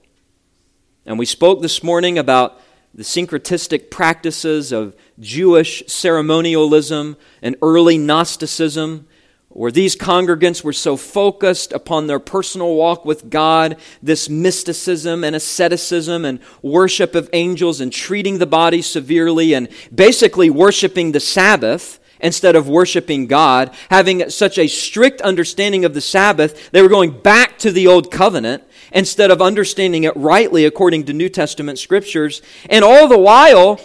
And 1.04 1.18
we 1.18 1.26
spoke 1.26 1.62
this 1.62 1.82
morning 1.82 2.18
about 2.18 2.60
the 2.94 3.02
syncretistic 3.02 3.90
practices 3.90 4.72
of 4.72 4.94
Jewish 5.18 5.82
ceremonialism 5.86 7.16
and 7.42 7.56
early 7.62 7.98
Gnosticism 7.98 9.06
or 9.58 9.72
these 9.72 9.96
congregants 9.96 10.62
were 10.62 10.72
so 10.72 10.96
focused 10.96 11.72
upon 11.72 12.06
their 12.06 12.20
personal 12.20 12.76
walk 12.76 13.04
with 13.04 13.28
God, 13.28 13.76
this 14.00 14.28
mysticism 14.28 15.24
and 15.24 15.34
asceticism 15.34 16.24
and 16.24 16.38
worship 16.62 17.16
of 17.16 17.28
angels 17.32 17.80
and 17.80 17.92
treating 17.92 18.38
the 18.38 18.46
body 18.46 18.80
severely 18.80 19.54
and 19.54 19.68
basically 19.92 20.48
worshiping 20.48 21.10
the 21.10 21.18
Sabbath 21.18 21.98
instead 22.20 22.54
of 22.54 22.68
worshiping 22.68 23.26
God, 23.26 23.74
having 23.90 24.30
such 24.30 24.58
a 24.58 24.68
strict 24.68 25.20
understanding 25.22 25.84
of 25.84 25.92
the 25.92 26.00
Sabbath, 26.00 26.70
they 26.70 26.80
were 26.80 26.88
going 26.88 27.20
back 27.20 27.58
to 27.58 27.72
the 27.72 27.88
old 27.88 28.12
covenant 28.12 28.62
instead 28.92 29.32
of 29.32 29.42
understanding 29.42 30.04
it 30.04 30.16
rightly 30.16 30.66
according 30.66 31.04
to 31.06 31.12
New 31.12 31.28
Testament 31.28 31.80
scriptures. 31.80 32.42
And 32.70 32.84
all 32.84 33.08
the 33.08 33.18
while, 33.18 33.80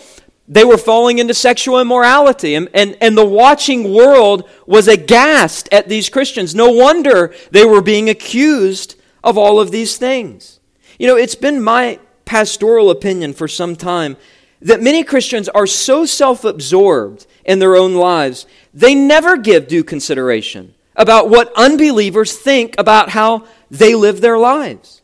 they 0.47 0.65
were 0.65 0.77
falling 0.77 1.19
into 1.19 1.33
sexual 1.33 1.79
immorality. 1.79 2.55
And, 2.55 2.69
and, 2.73 2.97
and 3.01 3.17
the 3.17 3.25
watching 3.25 3.93
world 3.93 4.49
was 4.65 4.87
aghast 4.87 5.69
at 5.71 5.87
these 5.87 6.09
Christians. 6.09 6.53
No 6.53 6.69
wonder 6.69 7.33
they 7.51 7.65
were 7.65 7.81
being 7.81 8.09
accused 8.09 8.95
of 9.23 9.37
all 9.37 9.59
of 9.59 9.71
these 9.71 9.97
things. 9.97 10.59
You 10.99 11.07
know, 11.07 11.15
it's 11.15 11.35
been 11.35 11.61
my 11.61 11.99
pastoral 12.25 12.89
opinion 12.89 13.33
for 13.33 13.47
some 13.47 13.75
time 13.75 14.17
that 14.61 14.81
many 14.81 15.03
Christians 15.03 15.49
are 15.49 15.67
so 15.67 16.05
self 16.05 16.43
absorbed 16.43 17.27
in 17.45 17.59
their 17.59 17.75
own 17.75 17.95
lives, 17.95 18.45
they 18.73 18.95
never 18.95 19.37
give 19.37 19.67
due 19.67 19.83
consideration 19.83 20.73
about 20.95 21.29
what 21.29 21.51
unbelievers 21.55 22.37
think 22.37 22.75
about 22.77 23.09
how 23.09 23.45
they 23.69 23.93
live 23.93 24.21
their 24.21 24.37
lives. 24.37 25.02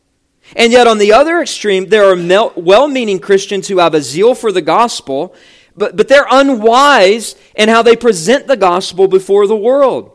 And 0.55 0.71
yet, 0.71 0.87
on 0.87 0.97
the 0.97 1.13
other 1.13 1.39
extreme, 1.39 1.89
there 1.89 2.05
are 2.05 2.51
well 2.55 2.87
meaning 2.87 3.19
Christians 3.19 3.67
who 3.67 3.77
have 3.77 3.93
a 3.93 4.01
zeal 4.01 4.33
for 4.33 4.51
the 4.51 4.61
gospel, 4.61 5.35
but, 5.75 5.95
but 5.95 6.07
they're 6.07 6.27
unwise 6.29 7.35
in 7.55 7.69
how 7.69 7.81
they 7.81 7.95
present 7.95 8.47
the 8.47 8.57
gospel 8.57 9.07
before 9.07 9.47
the 9.47 9.55
world. 9.55 10.11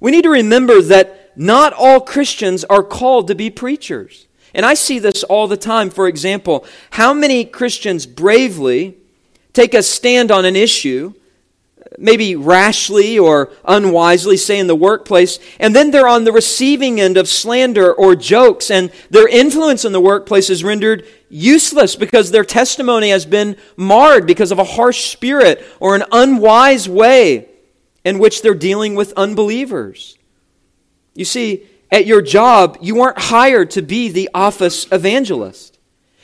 We 0.00 0.10
need 0.10 0.22
to 0.22 0.30
remember 0.30 0.82
that 0.82 1.32
not 1.36 1.72
all 1.72 2.00
Christians 2.00 2.64
are 2.64 2.82
called 2.82 3.28
to 3.28 3.34
be 3.34 3.50
preachers. 3.50 4.26
And 4.54 4.66
I 4.66 4.74
see 4.74 4.98
this 4.98 5.22
all 5.24 5.46
the 5.46 5.56
time. 5.56 5.90
For 5.90 6.08
example, 6.08 6.66
how 6.90 7.14
many 7.14 7.44
Christians 7.44 8.06
bravely 8.06 8.96
take 9.52 9.74
a 9.74 9.82
stand 9.82 10.30
on 10.30 10.44
an 10.44 10.56
issue 10.56 11.14
maybe 11.96 12.36
rashly 12.36 13.18
or 13.18 13.50
unwisely, 13.64 14.36
say 14.36 14.58
in 14.58 14.66
the 14.66 14.74
workplace, 14.74 15.38
and 15.58 15.74
then 15.74 15.90
they're 15.90 16.08
on 16.08 16.24
the 16.24 16.32
receiving 16.32 17.00
end 17.00 17.16
of 17.16 17.28
slander 17.28 17.92
or 17.92 18.14
jokes, 18.14 18.70
and 18.70 18.90
their 19.10 19.28
influence 19.28 19.84
in 19.84 19.92
the 19.92 20.00
workplace 20.00 20.50
is 20.50 20.64
rendered 20.64 21.06
useless 21.30 21.96
because 21.96 22.30
their 22.30 22.44
testimony 22.44 23.10
has 23.10 23.24
been 23.24 23.56
marred 23.76 24.26
because 24.26 24.52
of 24.52 24.58
a 24.58 24.64
harsh 24.64 25.10
spirit 25.10 25.64
or 25.80 25.94
an 25.94 26.04
unwise 26.12 26.88
way 26.88 27.48
in 28.04 28.18
which 28.18 28.42
they're 28.42 28.54
dealing 28.54 28.94
with 28.94 29.12
unbelievers. 29.16 30.18
You 31.14 31.24
see, 31.24 31.66
at 31.90 32.06
your 32.06 32.22
job, 32.22 32.78
you 32.80 33.00
aren't 33.00 33.18
hired 33.18 33.70
to 33.72 33.82
be 33.82 34.08
the 34.08 34.28
office 34.34 34.86
evangelist. 34.92 35.78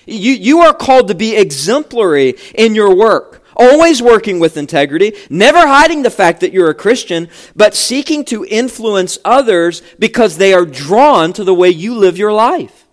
You, 0.07 0.33
you 0.33 0.61
are 0.61 0.75
called 0.75 1.09
to 1.09 1.15
be 1.15 1.37
exemplary 1.37 2.35
in 2.55 2.75
your 2.75 2.95
work 2.95 3.44
always 3.57 4.03
working 4.03 4.39
with 4.39 4.57
integrity, 4.57 5.15
never 5.31 5.67
hiding 5.67 6.03
the 6.03 6.11
fact 6.11 6.41
that 6.41 6.53
you're 6.53 6.71
a 6.71 6.75
Christian, 6.75 7.29
but 7.55 7.75
seeking 7.75 8.25
to 8.27 8.45
influence 8.45 9.19
others 9.25 9.83
because 9.99 10.37
they 10.37 10.53
are 10.53 10.65
drawn 10.65 11.33
to 11.35 11.45
the 11.45 11.55
way 11.55 11.71
you 11.71 11.95
live 11.95 12.19
your 12.19 12.33
life. 12.33 12.87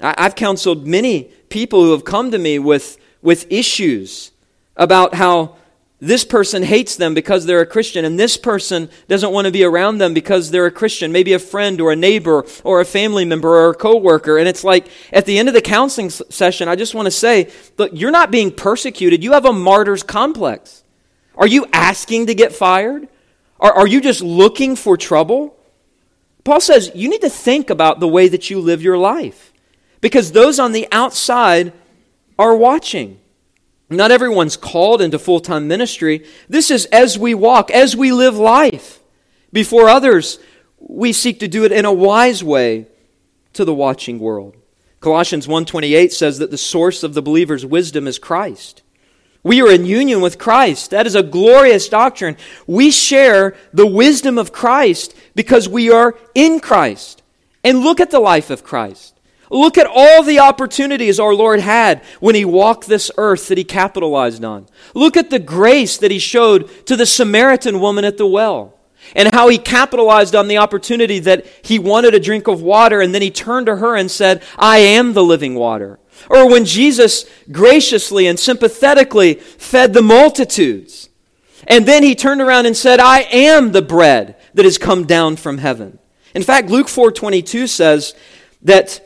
I've 0.00 0.34
counseled 0.34 0.86
many 0.86 1.24
people 1.48 1.84
who 1.84 1.92
have 1.92 2.04
come 2.04 2.30
to 2.30 2.38
me 2.38 2.58
with, 2.58 2.98
with 3.20 3.50
issues 3.50 4.32
about 4.76 5.14
how 5.14 5.56
this 6.00 6.24
person 6.24 6.62
hates 6.62 6.96
them 6.96 7.12
because 7.12 7.44
they're 7.44 7.60
a 7.60 7.66
Christian, 7.66 8.06
and 8.06 8.18
this 8.18 8.38
person 8.38 8.88
doesn't 9.06 9.32
want 9.32 9.44
to 9.44 9.50
be 9.50 9.64
around 9.64 9.98
them 9.98 10.14
because 10.14 10.50
they're 10.50 10.66
a 10.66 10.70
Christian, 10.70 11.12
maybe 11.12 11.34
a 11.34 11.38
friend 11.38 11.78
or 11.78 11.92
a 11.92 11.96
neighbor 11.96 12.44
or 12.64 12.80
a 12.80 12.86
family 12.86 13.26
member 13.26 13.50
or 13.50 13.70
a 13.70 13.74
coworker. 13.74 14.38
And 14.38 14.48
it's 14.48 14.64
like 14.64 14.88
at 15.12 15.26
the 15.26 15.38
end 15.38 15.48
of 15.48 15.54
the 15.54 15.60
counseling 15.60 16.08
session, 16.08 16.68
I 16.68 16.76
just 16.76 16.94
want 16.94 17.06
to 17.06 17.10
say, 17.10 17.50
look, 17.76 17.90
you're 17.92 18.10
not 18.10 18.30
being 18.30 18.50
persecuted. 18.50 19.22
You 19.22 19.32
have 19.32 19.44
a 19.44 19.52
martyr's 19.52 20.02
complex. 20.02 20.84
Are 21.36 21.46
you 21.46 21.66
asking 21.72 22.26
to 22.26 22.34
get 22.34 22.54
fired? 22.54 23.06
Are, 23.60 23.72
are 23.72 23.86
you 23.86 24.00
just 24.00 24.22
looking 24.22 24.76
for 24.76 24.96
trouble? 24.96 25.54
Paul 26.44 26.62
says 26.62 26.90
you 26.94 27.10
need 27.10 27.20
to 27.20 27.30
think 27.30 27.68
about 27.68 28.00
the 28.00 28.08
way 28.08 28.28
that 28.28 28.48
you 28.48 28.58
live 28.58 28.80
your 28.80 28.96
life 28.96 29.52
because 30.00 30.32
those 30.32 30.58
on 30.58 30.72
the 30.72 30.88
outside 30.90 31.74
are 32.38 32.56
watching. 32.56 33.20
Not 33.90 34.12
everyone's 34.12 34.56
called 34.56 35.02
into 35.02 35.18
full 35.18 35.40
time 35.40 35.66
ministry. 35.66 36.24
This 36.48 36.70
is 36.70 36.86
as 36.86 37.18
we 37.18 37.34
walk, 37.34 37.70
as 37.72 37.96
we 37.96 38.12
live 38.12 38.36
life. 38.36 39.00
Before 39.52 39.88
others, 39.88 40.38
we 40.78 41.12
seek 41.12 41.40
to 41.40 41.48
do 41.48 41.64
it 41.64 41.72
in 41.72 41.84
a 41.84 41.92
wise 41.92 42.42
way 42.42 42.86
to 43.52 43.64
the 43.64 43.74
watching 43.74 44.20
world. 44.20 44.56
Colossians 45.00 45.48
1:28 45.48 46.12
says 46.12 46.38
that 46.38 46.50
the 46.50 46.58
source 46.58 47.02
of 47.02 47.14
the 47.14 47.22
believer's 47.22 47.66
wisdom 47.66 48.06
is 48.06 48.18
Christ. 48.18 48.82
We 49.42 49.62
are 49.62 49.70
in 49.70 49.86
union 49.86 50.20
with 50.20 50.38
Christ. 50.38 50.90
That 50.90 51.06
is 51.06 51.14
a 51.14 51.22
glorious 51.22 51.88
doctrine. 51.88 52.36
We 52.66 52.90
share 52.90 53.56
the 53.72 53.86
wisdom 53.86 54.36
of 54.36 54.52
Christ 54.52 55.14
because 55.34 55.68
we 55.68 55.90
are 55.90 56.14
in 56.34 56.60
Christ. 56.60 57.22
And 57.64 57.80
look 57.80 58.00
at 58.00 58.10
the 58.10 58.20
life 58.20 58.50
of 58.50 58.62
Christ. 58.62 59.18
Look 59.50 59.76
at 59.76 59.88
all 59.92 60.22
the 60.22 60.38
opportunities 60.38 61.18
our 61.18 61.34
Lord 61.34 61.58
had 61.60 62.02
when 62.20 62.36
he 62.36 62.44
walked 62.44 62.86
this 62.86 63.10
earth 63.18 63.48
that 63.48 63.58
he 63.58 63.64
capitalized 63.64 64.44
on. 64.44 64.66
Look 64.94 65.16
at 65.16 65.30
the 65.30 65.40
grace 65.40 65.96
that 65.98 66.12
he 66.12 66.20
showed 66.20 66.86
to 66.86 66.96
the 66.96 67.06
Samaritan 67.06 67.80
woman 67.80 68.04
at 68.04 68.16
the 68.16 68.26
well 68.26 68.78
and 69.14 69.32
how 69.34 69.48
he 69.48 69.58
capitalized 69.58 70.36
on 70.36 70.46
the 70.46 70.58
opportunity 70.58 71.18
that 71.20 71.46
he 71.62 71.78
wanted 71.78 72.14
a 72.14 72.20
drink 72.20 72.46
of 72.46 72.62
water 72.62 73.00
and 73.00 73.12
then 73.12 73.22
he 73.22 73.30
turned 73.30 73.66
to 73.66 73.76
her 73.76 73.96
and 73.96 74.10
said, 74.10 74.42
I 74.56 74.78
am 74.78 75.14
the 75.14 75.24
living 75.24 75.56
water. 75.56 75.98
Or 76.28 76.48
when 76.48 76.64
Jesus 76.64 77.28
graciously 77.50 78.26
and 78.26 78.38
sympathetically 78.38 79.34
fed 79.34 79.94
the 79.94 80.02
multitudes. 80.02 81.08
And 81.66 81.86
then 81.86 82.02
he 82.02 82.14
turned 82.14 82.40
around 82.40 82.66
and 82.66 82.76
said, 82.76 83.00
I 83.00 83.20
am 83.22 83.72
the 83.72 83.82
bread 83.82 84.36
that 84.54 84.64
has 84.64 84.78
come 84.78 85.06
down 85.06 85.36
from 85.36 85.58
heaven. 85.58 85.98
In 86.34 86.42
fact, 86.42 86.70
Luke 86.70 86.86
4:22 86.86 87.68
says 87.68 88.14
that 88.62 89.04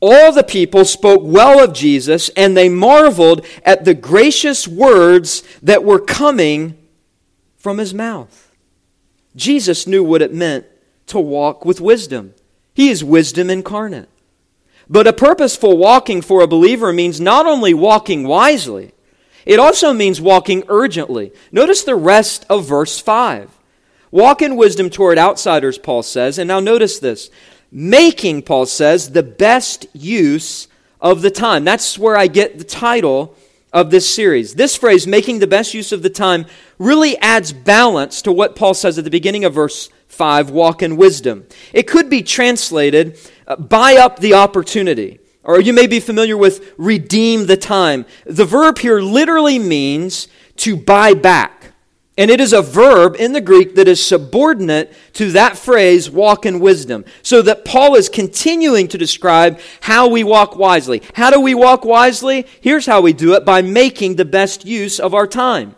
all 0.00 0.32
the 0.32 0.44
people 0.44 0.84
spoke 0.84 1.22
well 1.24 1.62
of 1.62 1.72
Jesus, 1.72 2.28
and 2.30 2.56
they 2.56 2.68
marveled 2.68 3.44
at 3.64 3.84
the 3.84 3.94
gracious 3.94 4.68
words 4.68 5.42
that 5.62 5.84
were 5.84 5.98
coming 5.98 6.76
from 7.56 7.78
his 7.78 7.92
mouth. 7.92 8.54
Jesus 9.34 9.86
knew 9.86 10.04
what 10.04 10.22
it 10.22 10.32
meant 10.32 10.66
to 11.06 11.18
walk 11.18 11.64
with 11.64 11.80
wisdom. 11.80 12.34
He 12.74 12.90
is 12.90 13.02
wisdom 13.02 13.50
incarnate. 13.50 14.08
But 14.88 15.06
a 15.06 15.12
purposeful 15.12 15.76
walking 15.76 16.22
for 16.22 16.42
a 16.42 16.48
believer 16.48 16.92
means 16.92 17.20
not 17.20 17.46
only 17.46 17.74
walking 17.74 18.26
wisely, 18.26 18.92
it 19.44 19.58
also 19.58 19.92
means 19.92 20.20
walking 20.20 20.62
urgently. 20.68 21.32
Notice 21.50 21.82
the 21.82 21.96
rest 21.96 22.46
of 22.48 22.66
verse 22.66 22.98
5. 22.98 23.50
Walk 24.10 24.40
in 24.42 24.56
wisdom 24.56 24.88
toward 24.90 25.18
outsiders, 25.18 25.76
Paul 25.78 26.02
says. 26.02 26.38
And 26.38 26.48
now 26.48 26.60
notice 26.60 26.98
this 26.98 27.30
making, 27.70 28.42
Paul 28.42 28.66
says, 28.66 29.10
the 29.10 29.22
best 29.22 29.86
use 29.92 30.68
of 31.00 31.22
the 31.22 31.30
time. 31.30 31.64
That's 31.64 31.98
where 31.98 32.16
I 32.16 32.26
get 32.26 32.58
the 32.58 32.64
title 32.64 33.36
of 33.72 33.90
this 33.90 34.12
series. 34.12 34.54
This 34.54 34.76
phrase, 34.76 35.06
making 35.06 35.38
the 35.38 35.46
best 35.46 35.74
use 35.74 35.92
of 35.92 36.02
the 36.02 36.10
time, 36.10 36.46
really 36.78 37.18
adds 37.18 37.52
balance 37.52 38.22
to 38.22 38.32
what 38.32 38.56
Paul 38.56 38.74
says 38.74 38.98
at 38.98 39.04
the 39.04 39.10
beginning 39.10 39.44
of 39.44 39.54
verse 39.54 39.90
5 40.08 40.50
walk 40.50 40.82
in 40.82 40.96
wisdom. 40.96 41.46
It 41.72 41.86
could 41.86 42.08
be 42.08 42.22
translated, 42.22 43.18
uh, 43.46 43.56
buy 43.56 43.96
up 43.96 44.18
the 44.18 44.34
opportunity. 44.34 45.20
Or 45.44 45.60
you 45.60 45.72
may 45.72 45.86
be 45.86 46.00
familiar 46.00 46.36
with 46.36 46.74
redeem 46.76 47.46
the 47.46 47.56
time. 47.56 48.04
The 48.26 48.44
verb 48.44 48.78
here 48.78 49.00
literally 49.00 49.58
means 49.58 50.28
to 50.56 50.76
buy 50.76 51.14
back. 51.14 51.57
And 52.18 52.32
it 52.32 52.40
is 52.40 52.52
a 52.52 52.60
verb 52.60 53.14
in 53.16 53.32
the 53.32 53.40
Greek 53.40 53.76
that 53.76 53.86
is 53.86 54.04
subordinate 54.04 54.92
to 55.14 55.30
that 55.32 55.56
phrase, 55.56 56.10
walk 56.10 56.44
in 56.44 56.58
wisdom. 56.58 57.04
So 57.22 57.42
that 57.42 57.64
Paul 57.64 57.94
is 57.94 58.08
continuing 58.08 58.88
to 58.88 58.98
describe 58.98 59.60
how 59.82 60.08
we 60.08 60.24
walk 60.24 60.56
wisely. 60.56 61.00
How 61.14 61.30
do 61.30 61.40
we 61.40 61.54
walk 61.54 61.84
wisely? 61.84 62.44
Here's 62.60 62.86
how 62.86 63.00
we 63.00 63.12
do 63.12 63.34
it 63.34 63.44
by 63.44 63.62
making 63.62 64.16
the 64.16 64.24
best 64.24 64.66
use 64.66 64.98
of 64.98 65.14
our 65.14 65.28
time. 65.28 65.76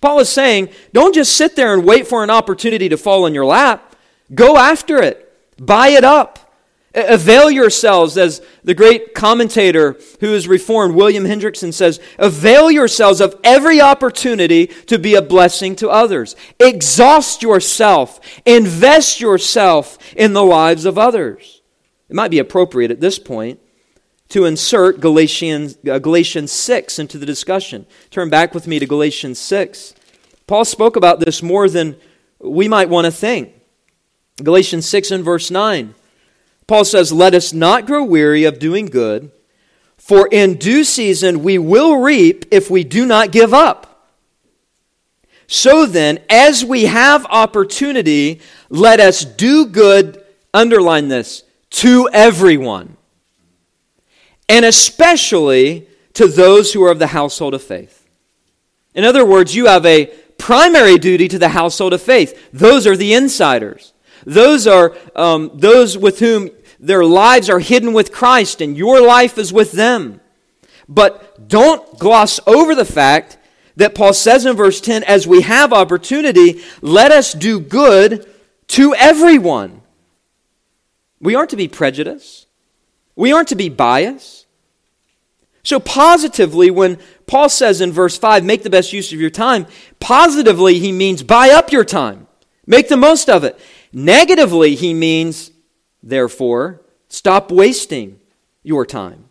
Paul 0.00 0.20
is 0.20 0.28
saying, 0.28 0.70
don't 0.92 1.14
just 1.14 1.36
sit 1.36 1.56
there 1.56 1.74
and 1.74 1.84
wait 1.84 2.06
for 2.06 2.22
an 2.22 2.30
opportunity 2.30 2.88
to 2.88 2.96
fall 2.96 3.26
in 3.26 3.34
your 3.34 3.44
lap. 3.44 3.96
Go 4.32 4.56
after 4.56 5.02
it. 5.02 5.26
Buy 5.58 5.88
it 5.88 6.04
up. 6.04 6.38
Avail 6.92 7.52
yourselves, 7.52 8.18
as 8.18 8.42
the 8.64 8.74
great 8.74 9.14
commentator 9.14 9.96
who 10.18 10.34
is 10.34 10.48
reformed, 10.48 10.96
William 10.96 11.24
Hendriksen 11.24 11.72
says, 11.72 12.00
avail 12.18 12.68
yourselves 12.68 13.20
of 13.20 13.38
every 13.44 13.80
opportunity 13.80 14.66
to 14.66 14.98
be 14.98 15.14
a 15.14 15.22
blessing 15.22 15.76
to 15.76 15.88
others. 15.88 16.34
Exhaust 16.58 17.42
yourself. 17.42 18.20
Invest 18.44 19.20
yourself 19.20 19.98
in 20.16 20.32
the 20.32 20.42
lives 20.42 20.84
of 20.84 20.98
others. 20.98 21.62
It 22.08 22.16
might 22.16 22.32
be 22.32 22.40
appropriate 22.40 22.90
at 22.90 23.00
this 23.00 23.20
point 23.20 23.60
to 24.30 24.44
insert 24.44 25.00
Galatians, 25.00 25.78
uh, 25.88 26.00
Galatians 26.00 26.50
6 26.50 26.98
into 26.98 27.18
the 27.18 27.26
discussion. 27.26 27.86
Turn 28.10 28.30
back 28.30 28.52
with 28.52 28.66
me 28.66 28.80
to 28.80 28.86
Galatians 28.86 29.38
6. 29.38 29.94
Paul 30.48 30.64
spoke 30.64 30.96
about 30.96 31.20
this 31.20 31.40
more 31.40 31.68
than 31.68 31.96
we 32.40 32.66
might 32.66 32.88
want 32.88 33.04
to 33.04 33.12
think. 33.12 33.52
Galatians 34.42 34.86
6 34.86 35.12
and 35.12 35.24
verse 35.24 35.52
9. 35.52 35.94
Paul 36.70 36.84
says, 36.84 37.12
Let 37.12 37.34
us 37.34 37.52
not 37.52 37.84
grow 37.84 38.04
weary 38.04 38.44
of 38.44 38.60
doing 38.60 38.86
good, 38.86 39.32
for 39.96 40.28
in 40.30 40.54
due 40.54 40.84
season 40.84 41.42
we 41.42 41.58
will 41.58 41.96
reap 41.96 42.44
if 42.52 42.70
we 42.70 42.84
do 42.84 43.04
not 43.04 43.32
give 43.32 43.52
up. 43.52 44.06
So 45.48 45.84
then, 45.84 46.20
as 46.30 46.64
we 46.64 46.84
have 46.84 47.26
opportunity, 47.26 48.40
let 48.68 49.00
us 49.00 49.24
do 49.24 49.66
good, 49.66 50.22
underline 50.54 51.08
this, 51.08 51.42
to 51.70 52.08
everyone, 52.12 52.96
and 54.48 54.64
especially 54.64 55.88
to 56.14 56.28
those 56.28 56.72
who 56.72 56.84
are 56.84 56.92
of 56.92 57.00
the 57.00 57.08
household 57.08 57.52
of 57.52 57.64
faith. 57.64 58.08
In 58.94 59.02
other 59.02 59.24
words, 59.24 59.56
you 59.56 59.66
have 59.66 59.84
a 59.84 60.06
primary 60.38 60.98
duty 60.98 61.26
to 61.26 61.38
the 61.40 61.48
household 61.48 61.92
of 61.94 62.00
faith. 62.00 62.50
Those 62.52 62.86
are 62.86 62.96
the 62.96 63.12
insiders. 63.12 63.92
Those 64.24 64.66
are 64.66 64.96
um, 65.16 65.50
those 65.54 65.96
with 65.96 66.18
whom 66.18 66.50
their 66.80 67.04
lives 67.04 67.50
are 67.50 67.60
hidden 67.60 67.92
with 67.92 68.10
Christ, 68.10 68.62
and 68.62 68.76
your 68.76 69.00
life 69.02 69.36
is 69.36 69.52
with 69.52 69.72
them. 69.72 70.20
But 70.88 71.46
don't 71.46 71.98
gloss 71.98 72.40
over 72.46 72.74
the 72.74 72.86
fact 72.86 73.36
that 73.76 73.94
Paul 73.94 74.14
says 74.14 74.46
in 74.46 74.56
verse 74.56 74.80
10 74.80 75.04
as 75.04 75.26
we 75.26 75.42
have 75.42 75.72
opportunity, 75.72 76.62
let 76.80 77.12
us 77.12 77.34
do 77.34 77.60
good 77.60 78.26
to 78.68 78.94
everyone. 78.94 79.82
We 81.20 81.34
aren't 81.34 81.50
to 81.50 81.56
be 81.56 81.68
prejudiced, 81.68 82.46
we 83.14 83.30
aren't 83.30 83.48
to 83.48 83.56
be 83.56 83.68
biased. 83.68 84.46
So, 85.62 85.78
positively, 85.78 86.70
when 86.70 86.98
Paul 87.26 87.50
says 87.50 87.82
in 87.82 87.92
verse 87.92 88.16
5, 88.16 88.42
make 88.42 88.62
the 88.62 88.70
best 88.70 88.94
use 88.94 89.12
of 89.12 89.20
your 89.20 89.28
time, 89.28 89.66
positively, 90.00 90.78
he 90.78 90.90
means 90.90 91.22
buy 91.22 91.50
up 91.50 91.70
your 91.70 91.84
time, 91.84 92.26
make 92.66 92.88
the 92.88 92.96
most 92.96 93.28
of 93.28 93.44
it. 93.44 93.60
Negatively, 93.92 94.74
he 94.74 94.94
means, 94.94 95.50
therefore, 96.02 96.82
stop 97.08 97.50
wasting 97.50 98.20
your 98.62 98.86
time. 98.86 99.30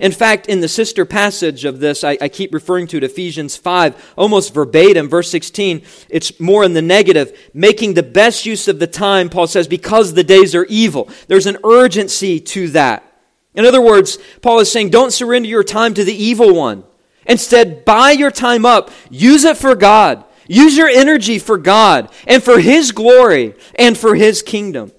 In 0.00 0.12
fact, 0.12 0.46
in 0.46 0.60
the 0.60 0.68
sister 0.68 1.04
passage 1.04 1.64
of 1.64 1.80
this, 1.80 2.04
I, 2.04 2.18
I, 2.20 2.28
keep 2.28 2.52
referring 2.52 2.86
to 2.88 2.98
it, 2.98 3.04
Ephesians 3.04 3.56
5, 3.56 4.14
almost 4.16 4.54
verbatim, 4.54 5.08
verse 5.08 5.30
16, 5.30 5.82
it's 6.08 6.38
more 6.38 6.64
in 6.64 6.74
the 6.74 6.82
negative. 6.82 7.50
Making 7.54 7.94
the 7.94 8.02
best 8.02 8.46
use 8.46 8.68
of 8.68 8.78
the 8.78 8.86
time, 8.86 9.28
Paul 9.28 9.46
says, 9.46 9.66
because 9.66 10.12
the 10.12 10.24
days 10.24 10.54
are 10.54 10.66
evil. 10.66 11.08
There's 11.26 11.46
an 11.46 11.58
urgency 11.64 12.38
to 12.40 12.68
that. 12.68 13.04
In 13.54 13.64
other 13.64 13.80
words, 13.80 14.18
Paul 14.42 14.60
is 14.60 14.70
saying, 14.70 14.90
don't 14.90 15.12
surrender 15.12 15.48
your 15.48 15.64
time 15.64 15.94
to 15.94 16.04
the 16.04 16.14
evil 16.14 16.54
one. 16.54 16.84
Instead, 17.26 17.84
buy 17.84 18.12
your 18.12 18.30
time 18.30 18.64
up, 18.64 18.90
use 19.10 19.44
it 19.44 19.56
for 19.56 19.74
God. 19.74 20.24
Use 20.46 20.76
your 20.76 20.88
energy 20.88 21.38
for 21.38 21.58
God 21.58 22.10
and 22.26 22.42
for 22.42 22.58
His 22.58 22.92
glory 22.92 23.54
and 23.74 23.98
for 23.98 24.14
His 24.14 24.40
kingdom. 24.42 24.92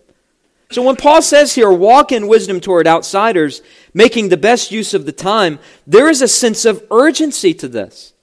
So 0.72 0.84
when 0.84 0.98
Paul 0.98 1.22
says 1.24 1.56
here, 1.56 1.72
walk 1.72 2.12
in 2.12 2.28
wisdom 2.28 2.60
toward 2.60 2.86
outsiders, 2.86 3.64
making 3.94 4.30
the 4.30 4.38
best 4.38 4.72
use 4.72 4.94
of 4.94 5.06
the 5.06 5.12
time, 5.12 5.58
there 5.88 6.08
is 6.08 6.22
a 6.22 6.28
sense 6.28 6.64
of 6.64 6.86
urgency 6.92 7.56
to 7.56 7.68
this. 7.68 8.14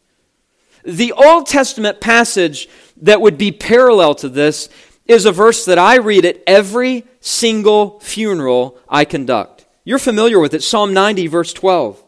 The 0.84 1.12
Old 1.12 1.46
Testament 1.46 2.00
passage 2.00 2.68
that 2.98 3.20
would 3.20 3.36
be 3.36 3.50
parallel 3.50 4.14
to 4.16 4.28
this 4.28 4.68
is 5.06 5.24
a 5.24 5.32
verse 5.32 5.64
that 5.64 5.78
I 5.78 5.96
read 5.96 6.24
at 6.24 6.40
every 6.46 7.04
single 7.20 7.98
funeral 7.98 8.78
I 8.88 9.04
conduct. 9.04 9.66
You're 9.84 9.98
familiar 9.98 10.38
with 10.38 10.54
it, 10.54 10.62
Psalm 10.62 10.94
90, 10.94 11.26
verse 11.26 11.52
12. 11.52 12.02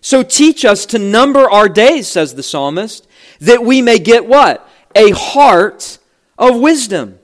So 0.00 0.22
teach 0.22 0.64
us 0.64 0.86
to 0.86 0.98
number 0.98 1.50
our 1.50 1.68
days, 1.68 2.08
says 2.08 2.34
the 2.34 2.42
psalmist, 2.42 3.06
that 3.40 3.64
we 3.64 3.82
may 3.82 3.98
get 3.98 4.26
what? 4.26 4.66
A 4.94 5.10
heart 5.10 5.98
of 6.38 6.58
wisdom. 6.58 7.18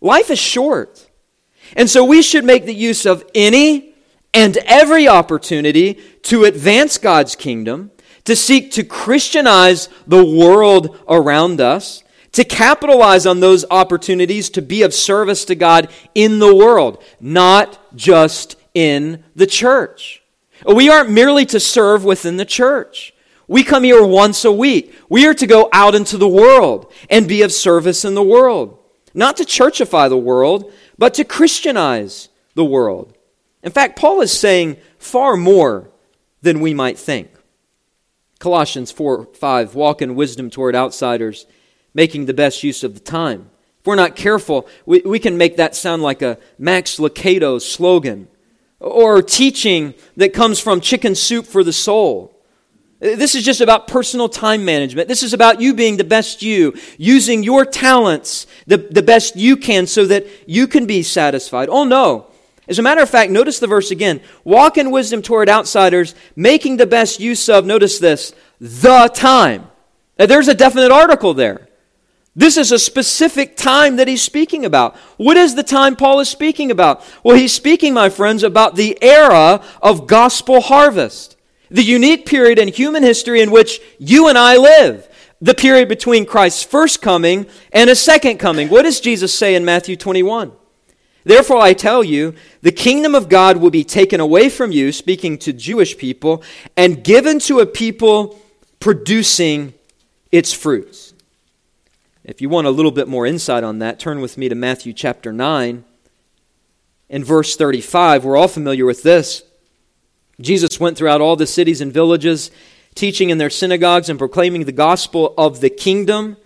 Life 0.00 0.30
is 0.30 0.38
short. 0.38 1.08
And 1.76 1.88
so 1.88 2.04
we 2.04 2.22
should 2.22 2.44
make 2.44 2.64
the 2.64 2.74
use 2.74 3.06
of 3.06 3.24
any 3.34 3.94
and 4.34 4.56
every 4.58 5.08
opportunity 5.08 5.94
to 6.22 6.44
advance 6.44 6.98
God's 6.98 7.36
kingdom, 7.36 7.90
to 8.24 8.36
seek 8.36 8.72
to 8.72 8.84
Christianize 8.84 9.88
the 10.06 10.24
world 10.24 10.98
around 11.08 11.60
us, 11.60 12.02
to 12.32 12.44
capitalize 12.44 13.26
on 13.26 13.40
those 13.40 13.64
opportunities 13.70 14.48
to 14.50 14.62
be 14.62 14.82
of 14.82 14.94
service 14.94 15.44
to 15.46 15.54
God 15.54 15.90
in 16.14 16.38
the 16.38 16.54
world, 16.54 17.02
not 17.20 17.78
just 17.94 18.56
in 18.74 19.22
the 19.36 19.46
church. 19.46 20.22
We 20.66 20.88
aren't 20.88 21.10
merely 21.10 21.44
to 21.46 21.60
serve 21.60 22.04
within 22.04 22.36
the 22.36 22.44
church. 22.44 23.12
We 23.48 23.64
come 23.64 23.84
here 23.84 24.04
once 24.04 24.44
a 24.44 24.52
week. 24.52 24.94
We 25.08 25.26
are 25.26 25.34
to 25.34 25.46
go 25.46 25.68
out 25.72 25.94
into 25.94 26.16
the 26.16 26.28
world 26.28 26.90
and 27.10 27.28
be 27.28 27.42
of 27.42 27.52
service 27.52 28.04
in 28.04 28.14
the 28.14 28.22
world. 28.22 28.78
Not 29.12 29.36
to 29.38 29.44
churchify 29.44 30.08
the 30.08 30.16
world, 30.16 30.72
but 30.98 31.14
to 31.14 31.24
Christianize 31.24 32.28
the 32.54 32.64
world. 32.64 33.16
In 33.62 33.72
fact, 33.72 33.98
Paul 33.98 34.20
is 34.20 34.36
saying 34.36 34.76
far 34.98 35.36
more 35.36 35.90
than 36.42 36.60
we 36.60 36.74
might 36.74 36.98
think. 36.98 37.30
Colossians 38.38 38.90
4 38.90 39.26
5, 39.26 39.74
walk 39.74 40.02
in 40.02 40.16
wisdom 40.16 40.50
toward 40.50 40.74
outsiders, 40.74 41.46
making 41.94 42.26
the 42.26 42.34
best 42.34 42.62
use 42.62 42.82
of 42.82 42.94
the 42.94 43.00
time. 43.00 43.50
If 43.80 43.86
we're 43.86 43.94
not 43.94 44.16
careful, 44.16 44.66
we, 44.84 45.00
we 45.00 45.18
can 45.18 45.38
make 45.38 45.56
that 45.56 45.76
sound 45.76 46.02
like 46.02 46.22
a 46.22 46.38
Max 46.58 46.98
Lucado 46.98 47.60
slogan 47.60 48.28
or 48.80 49.22
teaching 49.22 49.94
that 50.16 50.32
comes 50.32 50.58
from 50.58 50.80
chicken 50.80 51.14
soup 51.14 51.46
for 51.46 51.62
the 51.62 51.72
soul. 51.72 52.36
This 53.02 53.34
is 53.34 53.44
just 53.44 53.60
about 53.60 53.88
personal 53.88 54.28
time 54.28 54.64
management. 54.64 55.08
This 55.08 55.24
is 55.24 55.34
about 55.34 55.60
you 55.60 55.74
being 55.74 55.96
the 55.96 56.04
best 56.04 56.40
you, 56.40 56.72
using 56.98 57.42
your 57.42 57.64
talents 57.64 58.46
the, 58.68 58.76
the 58.76 59.02
best 59.02 59.34
you 59.34 59.56
can 59.56 59.88
so 59.88 60.06
that 60.06 60.24
you 60.46 60.68
can 60.68 60.86
be 60.86 61.02
satisfied. 61.02 61.68
Oh, 61.68 61.82
no. 61.82 62.28
As 62.68 62.78
a 62.78 62.82
matter 62.82 63.02
of 63.02 63.10
fact, 63.10 63.32
notice 63.32 63.58
the 63.58 63.66
verse 63.66 63.90
again. 63.90 64.20
Walk 64.44 64.78
in 64.78 64.92
wisdom 64.92 65.20
toward 65.20 65.48
outsiders, 65.48 66.14
making 66.36 66.76
the 66.76 66.86
best 66.86 67.18
use 67.18 67.48
of, 67.48 67.66
notice 67.66 67.98
this, 67.98 68.36
the 68.60 69.10
time. 69.12 69.66
Now, 70.16 70.26
there's 70.26 70.46
a 70.46 70.54
definite 70.54 70.92
article 70.92 71.34
there. 71.34 71.66
This 72.36 72.56
is 72.56 72.70
a 72.70 72.78
specific 72.78 73.56
time 73.56 73.96
that 73.96 74.06
he's 74.06 74.22
speaking 74.22 74.64
about. 74.64 74.94
What 75.16 75.36
is 75.36 75.56
the 75.56 75.64
time 75.64 75.96
Paul 75.96 76.20
is 76.20 76.28
speaking 76.28 76.70
about? 76.70 77.02
Well, 77.24 77.36
he's 77.36 77.52
speaking, 77.52 77.94
my 77.94 78.10
friends, 78.10 78.44
about 78.44 78.76
the 78.76 78.96
era 79.02 79.60
of 79.82 80.06
gospel 80.06 80.60
harvest 80.60 81.31
the 81.72 81.82
unique 81.82 82.26
period 82.26 82.58
in 82.58 82.68
human 82.68 83.02
history 83.02 83.40
in 83.40 83.50
which 83.50 83.80
you 83.98 84.28
and 84.28 84.38
I 84.38 84.56
live. 84.56 85.08
The 85.40 85.54
period 85.54 85.88
between 85.88 86.24
Christ's 86.24 86.62
first 86.62 87.02
coming 87.02 87.46
and 87.72 87.88
his 87.88 88.00
second 88.00 88.38
coming. 88.38 88.68
What 88.68 88.82
does 88.82 89.00
Jesus 89.00 89.36
say 89.36 89.56
in 89.56 89.64
Matthew 89.64 89.96
21? 89.96 90.52
Therefore, 91.24 91.58
I 91.58 91.72
tell 91.72 92.04
you, 92.04 92.34
the 92.62 92.72
kingdom 92.72 93.14
of 93.14 93.28
God 93.28 93.56
will 93.56 93.70
be 93.70 93.84
taken 93.84 94.20
away 94.20 94.48
from 94.48 94.72
you, 94.72 94.92
speaking 94.92 95.38
to 95.38 95.52
Jewish 95.52 95.96
people, 95.96 96.42
and 96.76 97.02
given 97.02 97.38
to 97.40 97.60
a 97.60 97.66
people 97.66 98.40
producing 98.80 99.74
its 100.30 100.52
fruits. 100.52 101.14
If 102.24 102.40
you 102.40 102.48
want 102.48 102.66
a 102.66 102.70
little 102.70 102.90
bit 102.90 103.08
more 103.08 103.26
insight 103.26 103.64
on 103.64 103.78
that, 103.80 103.98
turn 103.98 104.20
with 104.20 104.38
me 104.38 104.48
to 104.48 104.54
Matthew 104.54 104.92
chapter 104.92 105.32
9 105.32 105.84
and 107.10 107.24
verse 107.24 107.56
35. 107.56 108.24
We're 108.24 108.36
all 108.36 108.48
familiar 108.48 108.84
with 108.84 109.02
this. 109.02 109.42
Jesus 110.40 110.80
went 110.80 110.96
throughout 110.96 111.20
all 111.20 111.36
the 111.36 111.46
cities 111.46 111.80
and 111.80 111.92
villages, 111.92 112.50
teaching 112.94 113.30
in 113.30 113.38
their 113.38 113.50
synagogues 113.50 114.08
and 114.08 114.18
proclaiming 114.18 114.64
the 114.64 114.72
gospel 114.72 115.34
of 115.38 115.60
the 115.60 115.70
kingdom. 115.70 116.36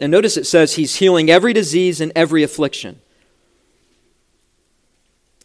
And 0.00 0.10
notice 0.10 0.36
it 0.36 0.46
says 0.46 0.74
he's 0.74 0.96
healing 0.96 1.30
every 1.30 1.52
disease 1.52 2.00
and 2.00 2.12
every 2.16 2.42
affliction. 2.42 3.00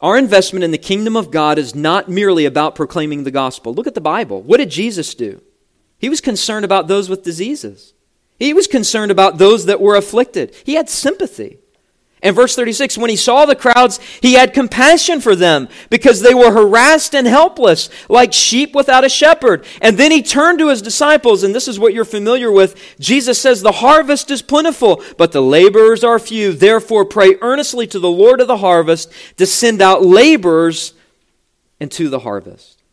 Our 0.02 0.18
investment 0.18 0.64
in 0.64 0.72
the 0.72 0.78
kingdom 0.78 1.18
of 1.18 1.30
God 1.30 1.58
is 1.58 1.76
not 1.76 2.08
merely 2.08 2.46
about 2.46 2.76
proclaiming 2.76 3.24
the 3.24 3.32
gospel. 3.32 3.74
Look 3.74 3.88
at 3.88 3.96
the 3.96 4.02
Bible. 4.02 4.42
What 4.42 4.58
did 4.58 4.70
Jesus 4.70 5.14
do? 5.14 5.42
He 5.98 6.08
was 6.08 6.22
concerned 6.22 6.64
about 6.64 6.88
those 6.88 7.10
with 7.10 7.24
diseases. 7.24 7.94
He 8.38 8.54
was 8.54 8.68
concerned 8.68 9.12
about 9.12 9.38
those 9.38 9.66
that 9.66 9.82
were 9.82 9.98
afflicted. 9.98 10.56
He 10.64 10.76
had 10.76 10.90
sympathy. 10.90 11.60
And 12.22 12.36
verse 12.36 12.56
36, 12.56 12.98
when 12.98 13.10
he 13.10 13.16
saw 13.16 13.46
the 13.46 13.56
crowds, 13.56 14.00
he 14.22 14.34
had 14.34 14.54
compassion 14.54 15.22
for 15.22 15.36
them 15.36 15.70
because 15.90 16.20
they 16.22 16.34
were 16.34 16.52
harassed 16.52 17.16
and 17.16 17.26
helpless, 17.26 17.90
like 18.10 18.34
sheep 18.34 18.76
without 18.76 19.06
a 19.06 19.10
shepherd. 19.10 19.66
And 19.82 19.98
then 19.98 20.12
he 20.12 20.22
turned 20.22 20.60
to 20.60 20.68
his 20.68 20.82
disciples, 20.82 21.44
and 21.44 21.56
this 21.56 21.70
is 21.70 21.80
what 21.80 21.94
you're 21.94 22.04
familiar 22.04 22.52
with. 22.52 22.98
Jesus 23.00 23.40
says, 23.40 23.62
The 23.62 23.72
harvest 23.72 24.32
is 24.32 24.42
plentiful, 24.42 25.02
but 25.18 25.32
the 25.32 25.42
laborers 25.42 26.04
are 26.04 26.20
few. 26.20 26.52
Therefore, 26.52 27.06
pray 27.06 27.36
earnestly 27.42 27.88
to 27.88 28.00
the 28.00 28.12
Lord 28.12 28.42
of 28.42 28.48
the 28.48 28.58
harvest 28.58 29.12
to 29.38 29.46
send 29.46 29.82
out 29.82 30.04
laborers 30.04 30.94
into 31.80 32.10
the 32.10 32.20
harvest. 32.20 32.84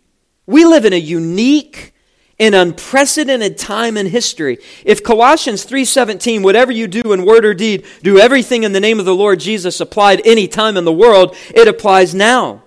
We 0.47 0.65
live 0.65 0.85
in 0.85 0.93
a 0.93 0.97
unique 0.97 1.95
an 2.39 2.55
unprecedented 2.55 3.57
time 3.57 3.97
in 3.97 4.07
history. 4.07 4.59
If 4.85 5.03
Colossians 5.03 5.65
3:17 5.65 6.43
whatever 6.43 6.71
you 6.71 6.87
do 6.87 7.13
in 7.13 7.25
word 7.25 7.45
or 7.45 7.55
deed 7.55 7.85
do 8.03 8.19
everything 8.19 8.63
in 8.63 8.73
the 8.73 8.81
name 8.81 8.99
of 8.99 9.07
the 9.07 9.15
Lord 9.15 9.41
Jesus 9.41 9.81
applied 9.81 10.21
any 10.25 10.47
time 10.47 10.77
in 10.77 10.85
the 10.85 10.93
world, 10.93 11.35
it 11.55 11.67
applies 11.67 12.15
now 12.15 12.63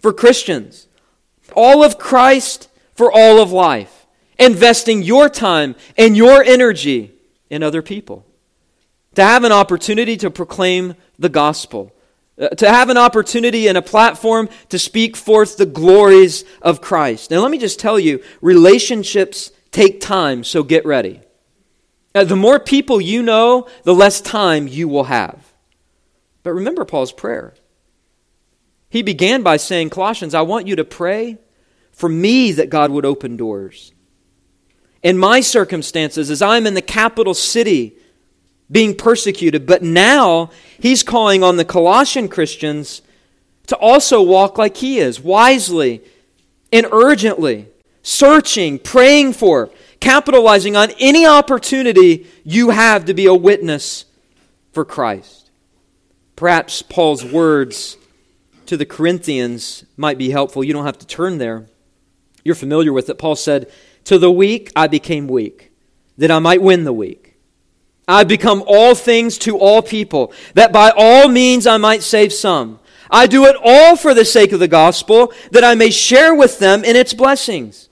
for 0.00 0.12
Christians. 0.12 0.88
All 1.54 1.84
of 1.84 1.98
Christ 1.98 2.68
for 2.94 3.12
all 3.12 3.40
of 3.40 3.52
life, 3.52 4.06
investing 4.38 5.02
your 5.02 5.28
time 5.28 5.76
and 5.96 6.16
your 6.16 6.42
energy 6.42 7.12
in 7.48 7.62
other 7.62 7.82
people. 7.82 8.24
to 9.14 9.24
have 9.24 9.44
an 9.44 9.52
opportunity 9.52 10.14
to 10.18 10.30
proclaim 10.30 10.94
the 11.18 11.30
gospel, 11.30 11.90
to 12.38 12.70
have 12.70 12.90
an 12.90 12.96
opportunity 12.96 13.66
and 13.66 13.78
a 13.78 13.82
platform 13.82 14.48
to 14.68 14.78
speak 14.78 15.16
forth 15.16 15.56
the 15.56 15.66
glories 15.66 16.44
of 16.60 16.80
Christ. 16.80 17.30
Now, 17.30 17.40
let 17.40 17.50
me 17.50 17.58
just 17.58 17.80
tell 17.80 17.98
you 17.98 18.22
relationships 18.40 19.52
take 19.70 20.00
time, 20.00 20.44
so 20.44 20.62
get 20.62 20.84
ready. 20.84 21.20
Uh, 22.14 22.24
the 22.24 22.36
more 22.36 22.58
people 22.58 23.00
you 23.00 23.22
know, 23.22 23.68
the 23.84 23.94
less 23.94 24.20
time 24.20 24.66
you 24.66 24.88
will 24.88 25.04
have. 25.04 25.52
But 26.42 26.52
remember 26.52 26.84
Paul's 26.84 27.12
prayer. 27.12 27.54
He 28.88 29.02
began 29.02 29.42
by 29.42 29.56
saying, 29.56 29.90
Colossians, 29.90 30.34
I 30.34 30.42
want 30.42 30.66
you 30.66 30.76
to 30.76 30.84
pray 30.84 31.38
for 31.92 32.08
me 32.08 32.52
that 32.52 32.70
God 32.70 32.90
would 32.90 33.04
open 33.04 33.36
doors. 33.36 33.92
In 35.02 35.18
my 35.18 35.40
circumstances, 35.40 36.30
as 36.30 36.40
I'm 36.40 36.66
in 36.66 36.74
the 36.74 36.82
capital 36.82 37.34
city 37.34 37.98
being 38.70 38.96
persecuted, 38.96 39.66
but 39.66 39.82
now 39.82 40.50
he's 40.80 41.02
calling 41.02 41.42
on 41.42 41.56
the 41.56 41.64
Colossian 41.64 42.28
Christians 42.28 43.02
to 43.66 43.76
also 43.76 44.22
walk 44.22 44.58
like 44.58 44.76
he 44.76 44.98
is, 44.98 45.20
wisely 45.20 46.02
and 46.72 46.86
urgently, 46.92 47.68
searching, 48.02 48.78
praying 48.78 49.32
for, 49.32 49.70
capitalizing 50.00 50.76
on 50.76 50.90
any 50.98 51.26
opportunity 51.26 52.26
you 52.44 52.70
have 52.70 53.04
to 53.04 53.14
be 53.14 53.26
a 53.26 53.34
witness 53.34 54.04
for 54.72 54.84
Christ. 54.84 55.50
Perhaps 56.34 56.82
Paul's 56.82 57.24
words 57.24 57.96
to 58.66 58.76
the 58.76 58.84
Corinthians 58.84 59.84
might 59.96 60.18
be 60.18 60.30
helpful. 60.30 60.62
You 60.62 60.72
don't 60.72 60.84
have 60.84 60.98
to 60.98 61.06
turn 61.06 61.38
there. 61.38 61.66
You're 62.44 62.54
familiar 62.54 62.92
with 62.92 63.08
it. 63.08 63.18
Paul 63.18 63.36
said, 63.36 63.70
To 64.04 64.18
the 64.18 64.30
weak 64.30 64.70
I 64.76 64.86
became 64.86 65.28
weak, 65.28 65.72
that 66.18 66.30
I 66.30 66.38
might 66.38 66.62
win 66.62 66.84
the 66.84 66.92
weak. 66.92 67.25
I 68.08 68.24
become 68.24 68.62
all 68.66 68.94
things 68.94 69.36
to 69.38 69.58
all 69.58 69.82
people, 69.82 70.32
that 70.54 70.72
by 70.72 70.92
all 70.96 71.28
means 71.28 71.66
I 71.66 71.76
might 71.76 72.02
save 72.02 72.32
some. 72.32 72.78
I 73.10 73.26
do 73.26 73.46
it 73.46 73.56
all 73.62 73.96
for 73.96 74.14
the 74.14 74.24
sake 74.24 74.52
of 74.52 74.60
the 74.60 74.68
gospel, 74.68 75.32
that 75.50 75.64
I 75.64 75.74
may 75.74 75.90
share 75.90 76.34
with 76.34 76.58
them 76.58 76.84
in 76.84 76.96
its 76.96 77.14
blessings. 77.14 77.88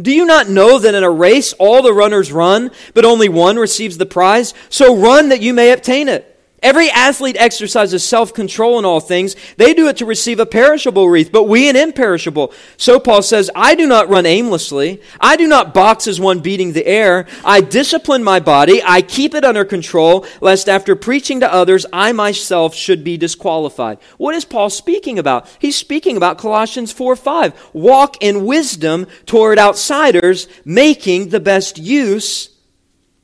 Do 0.00 0.12
you 0.12 0.26
not 0.26 0.48
know 0.48 0.78
that 0.78 0.94
in 0.94 1.04
a 1.04 1.10
race 1.10 1.52
all 1.54 1.82
the 1.82 1.94
runners 1.94 2.32
run, 2.32 2.72
but 2.94 3.04
only 3.04 3.28
one 3.28 3.56
receives 3.56 3.96
the 3.96 4.06
prize? 4.06 4.52
So 4.68 4.96
run 4.96 5.28
that 5.28 5.40
you 5.40 5.54
may 5.54 5.70
obtain 5.70 6.08
it. 6.08 6.33
Every 6.62 6.88
athlete 6.88 7.36
exercises 7.38 8.02
self 8.02 8.32
control 8.32 8.78
in 8.78 8.86
all 8.86 9.00
things. 9.00 9.36
They 9.58 9.74
do 9.74 9.86
it 9.88 9.98
to 9.98 10.06
receive 10.06 10.40
a 10.40 10.46
perishable 10.46 11.10
wreath, 11.10 11.30
but 11.30 11.44
we 11.44 11.68
an 11.68 11.76
imperishable. 11.76 12.54
So 12.78 12.98
Paul 12.98 13.20
says, 13.20 13.50
I 13.54 13.74
do 13.74 13.86
not 13.86 14.08
run 14.08 14.24
aimlessly. 14.24 15.02
I 15.20 15.36
do 15.36 15.46
not 15.46 15.74
box 15.74 16.06
as 16.06 16.18
one 16.18 16.40
beating 16.40 16.72
the 16.72 16.86
air. 16.86 17.26
I 17.44 17.60
discipline 17.60 18.24
my 18.24 18.40
body. 18.40 18.80
I 18.82 19.02
keep 19.02 19.34
it 19.34 19.44
under 19.44 19.66
control, 19.66 20.24
lest 20.40 20.68
after 20.68 20.96
preaching 20.96 21.40
to 21.40 21.52
others, 21.52 21.84
I 21.92 22.12
myself 22.12 22.74
should 22.74 23.04
be 23.04 23.18
disqualified. 23.18 23.98
What 24.16 24.34
is 24.34 24.46
Paul 24.46 24.70
speaking 24.70 25.18
about? 25.18 25.46
He's 25.58 25.76
speaking 25.76 26.16
about 26.16 26.38
Colossians 26.38 26.92
4 26.92 27.14
5. 27.14 27.70
Walk 27.74 28.22
in 28.22 28.46
wisdom 28.46 29.06
toward 29.26 29.58
outsiders, 29.58 30.48
making 30.64 31.28
the 31.28 31.40
best 31.40 31.76
use 31.76 32.48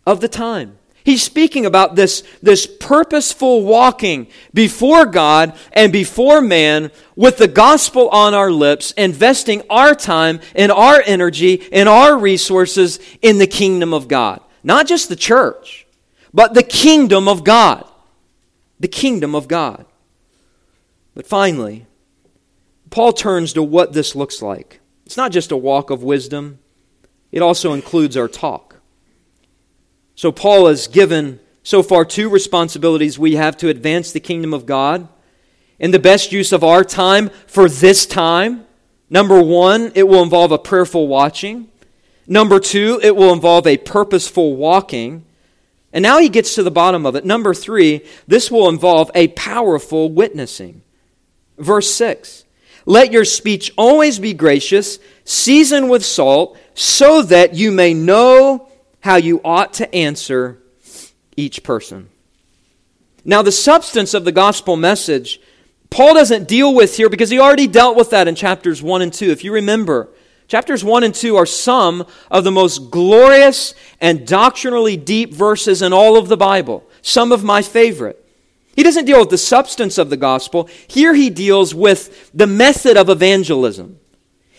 of 0.04 0.20
the 0.20 0.28
time. 0.28 0.76
He's 1.04 1.22
speaking 1.22 1.64
about 1.64 1.96
this, 1.96 2.22
this 2.42 2.66
purposeful 2.66 3.64
walking 3.64 4.26
before 4.52 5.06
God 5.06 5.56
and 5.72 5.92
before 5.92 6.40
man 6.40 6.90
with 7.16 7.38
the 7.38 7.48
gospel 7.48 8.08
on 8.10 8.34
our 8.34 8.50
lips, 8.50 8.92
investing 8.92 9.62
our 9.70 9.94
time 9.94 10.40
and 10.54 10.70
our 10.70 11.02
energy 11.06 11.68
and 11.72 11.88
our 11.88 12.18
resources 12.18 12.98
in 13.22 13.38
the 13.38 13.46
kingdom 13.46 13.94
of 13.94 14.08
God. 14.08 14.40
Not 14.62 14.86
just 14.86 15.08
the 15.08 15.16
church, 15.16 15.86
but 16.34 16.54
the 16.54 16.62
kingdom 16.62 17.28
of 17.28 17.44
God. 17.44 17.86
The 18.78 18.88
kingdom 18.88 19.34
of 19.34 19.48
God. 19.48 19.86
But 21.14 21.26
finally, 21.26 21.86
Paul 22.90 23.12
turns 23.12 23.52
to 23.54 23.62
what 23.62 23.92
this 23.92 24.14
looks 24.14 24.42
like. 24.42 24.80
It's 25.06 25.16
not 25.16 25.32
just 25.32 25.52
a 25.52 25.56
walk 25.56 25.90
of 25.90 26.02
wisdom, 26.02 26.58
it 27.32 27.42
also 27.42 27.72
includes 27.72 28.16
our 28.16 28.28
talk. 28.28 28.69
So, 30.14 30.32
Paul 30.32 30.66
has 30.66 30.86
given 30.86 31.40
so 31.62 31.82
far 31.82 32.04
two 32.04 32.28
responsibilities 32.28 33.18
we 33.18 33.36
have 33.36 33.56
to 33.58 33.68
advance 33.68 34.12
the 34.12 34.20
kingdom 34.20 34.52
of 34.52 34.66
God 34.66 35.08
in 35.78 35.90
the 35.90 35.98
best 35.98 36.32
use 36.32 36.52
of 36.52 36.62
our 36.62 36.84
time 36.84 37.30
for 37.46 37.68
this 37.68 38.06
time. 38.06 38.66
Number 39.08 39.42
one, 39.42 39.92
it 39.94 40.06
will 40.06 40.22
involve 40.22 40.52
a 40.52 40.58
prayerful 40.58 41.08
watching. 41.08 41.68
Number 42.26 42.60
two, 42.60 43.00
it 43.02 43.16
will 43.16 43.32
involve 43.32 43.66
a 43.66 43.76
purposeful 43.76 44.56
walking. 44.56 45.24
And 45.92 46.02
now 46.02 46.20
he 46.20 46.28
gets 46.28 46.54
to 46.54 46.62
the 46.62 46.70
bottom 46.70 47.04
of 47.04 47.16
it. 47.16 47.24
Number 47.24 47.52
three, 47.54 48.04
this 48.28 48.50
will 48.50 48.68
involve 48.68 49.10
a 49.14 49.28
powerful 49.28 50.10
witnessing. 50.10 50.82
Verse 51.58 51.92
6 51.92 52.44
Let 52.86 53.12
your 53.12 53.24
speech 53.24 53.72
always 53.76 54.18
be 54.18 54.32
gracious, 54.32 54.98
seasoned 55.24 55.90
with 55.90 56.04
salt, 56.04 56.56
so 56.74 57.22
that 57.22 57.54
you 57.54 57.72
may 57.72 57.94
know 57.94 58.69
how 59.00 59.16
you 59.16 59.40
ought 59.44 59.72
to 59.74 59.94
answer 59.94 60.58
each 61.36 61.62
person. 61.62 62.08
Now, 63.24 63.42
the 63.42 63.52
substance 63.52 64.14
of 64.14 64.24
the 64.24 64.32
gospel 64.32 64.76
message, 64.76 65.40
Paul 65.90 66.14
doesn't 66.14 66.48
deal 66.48 66.74
with 66.74 66.96
here 66.96 67.08
because 67.08 67.30
he 67.30 67.38
already 67.38 67.66
dealt 67.66 67.96
with 67.96 68.10
that 68.10 68.28
in 68.28 68.34
chapters 68.34 68.82
1 68.82 69.02
and 69.02 69.12
2. 69.12 69.30
If 69.30 69.44
you 69.44 69.52
remember, 69.52 70.08
chapters 70.48 70.82
1 70.82 71.04
and 71.04 71.14
2 71.14 71.36
are 71.36 71.46
some 71.46 72.06
of 72.30 72.44
the 72.44 72.50
most 72.50 72.90
glorious 72.90 73.74
and 74.00 74.26
doctrinally 74.26 74.96
deep 74.96 75.34
verses 75.34 75.82
in 75.82 75.92
all 75.92 76.16
of 76.16 76.28
the 76.28 76.36
Bible, 76.36 76.88
some 77.02 77.30
of 77.30 77.44
my 77.44 77.62
favorite. 77.62 78.24
He 78.74 78.82
doesn't 78.82 79.04
deal 79.04 79.20
with 79.20 79.30
the 79.30 79.38
substance 79.38 79.98
of 79.98 80.10
the 80.10 80.16
gospel. 80.16 80.68
Here 80.88 81.12
he 81.12 81.28
deals 81.28 81.74
with 81.74 82.30
the 82.32 82.46
method 82.46 82.96
of 82.96 83.10
evangelism. 83.10 83.99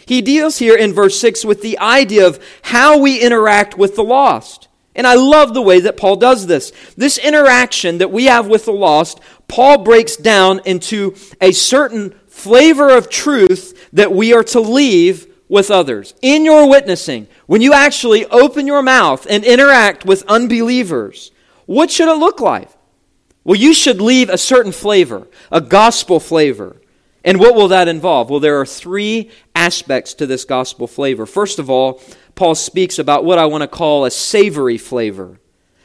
He 0.05 0.21
deals 0.21 0.57
here 0.57 0.75
in 0.75 0.93
verse 0.93 1.19
6 1.19 1.45
with 1.45 1.61
the 1.61 1.79
idea 1.79 2.27
of 2.27 2.43
how 2.63 2.97
we 2.97 3.19
interact 3.19 3.77
with 3.77 3.95
the 3.95 4.03
lost. 4.03 4.67
And 4.93 5.07
I 5.07 5.15
love 5.15 5.53
the 5.53 5.61
way 5.61 5.79
that 5.81 5.97
Paul 5.97 6.17
does 6.17 6.47
this. 6.47 6.71
This 6.97 7.17
interaction 7.17 7.99
that 7.99 8.11
we 8.11 8.25
have 8.25 8.47
with 8.47 8.65
the 8.65 8.73
lost, 8.73 9.19
Paul 9.47 9.79
breaks 9.79 10.17
down 10.17 10.61
into 10.65 11.15
a 11.39 11.51
certain 11.51 12.13
flavor 12.27 12.89
of 12.89 13.09
truth 13.09 13.89
that 13.93 14.11
we 14.11 14.33
are 14.33 14.43
to 14.45 14.59
leave 14.59 15.27
with 15.47 15.71
others. 15.71 16.13
In 16.21 16.45
your 16.45 16.69
witnessing, 16.69 17.27
when 17.45 17.61
you 17.61 17.73
actually 17.73 18.25
open 18.25 18.67
your 18.67 18.81
mouth 18.81 19.27
and 19.29 19.43
interact 19.43 20.05
with 20.05 20.23
unbelievers, 20.27 21.31
what 21.65 21.91
should 21.91 22.09
it 22.09 22.17
look 22.17 22.39
like? 22.39 22.69
Well, 23.43 23.59
you 23.59 23.73
should 23.73 24.01
leave 24.01 24.29
a 24.29 24.37
certain 24.37 24.71
flavor, 24.71 25.27
a 25.51 25.61
gospel 25.61 26.19
flavor. 26.19 26.81
And 27.24 27.39
what 27.39 27.55
will 27.55 27.67
that 27.67 27.88
involve? 27.88 28.30
Well, 28.30 28.39
there 28.39 28.59
are 28.59 28.65
three 28.65 29.30
aspects 29.53 30.13
to 30.15 30.26
this 30.26 30.43
gospel 30.43 30.88
flavor. 30.88 31.26
First 31.26 31.59
of 31.59 31.69
all, 31.69 32.01
Paul 32.34 32.55
speaks 32.55 32.97
about 32.97 33.24
what 33.24 33.38
I 33.38 33.45
want 33.45 33.61
to 33.61 33.67
call 33.67 34.05
a 34.05 34.11
savory 34.11 34.78
flavor. 34.78 35.39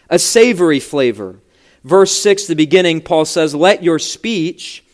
A 0.09 0.19
savory 0.19 0.81
flavor. 0.81 1.41
Verse 1.85 2.13
6, 2.19 2.47
the 2.47 2.57
beginning, 2.57 3.01
Paul 3.01 3.25
says, 3.25 3.55
Let 3.55 3.83
your 3.83 3.99
speech 3.99 4.85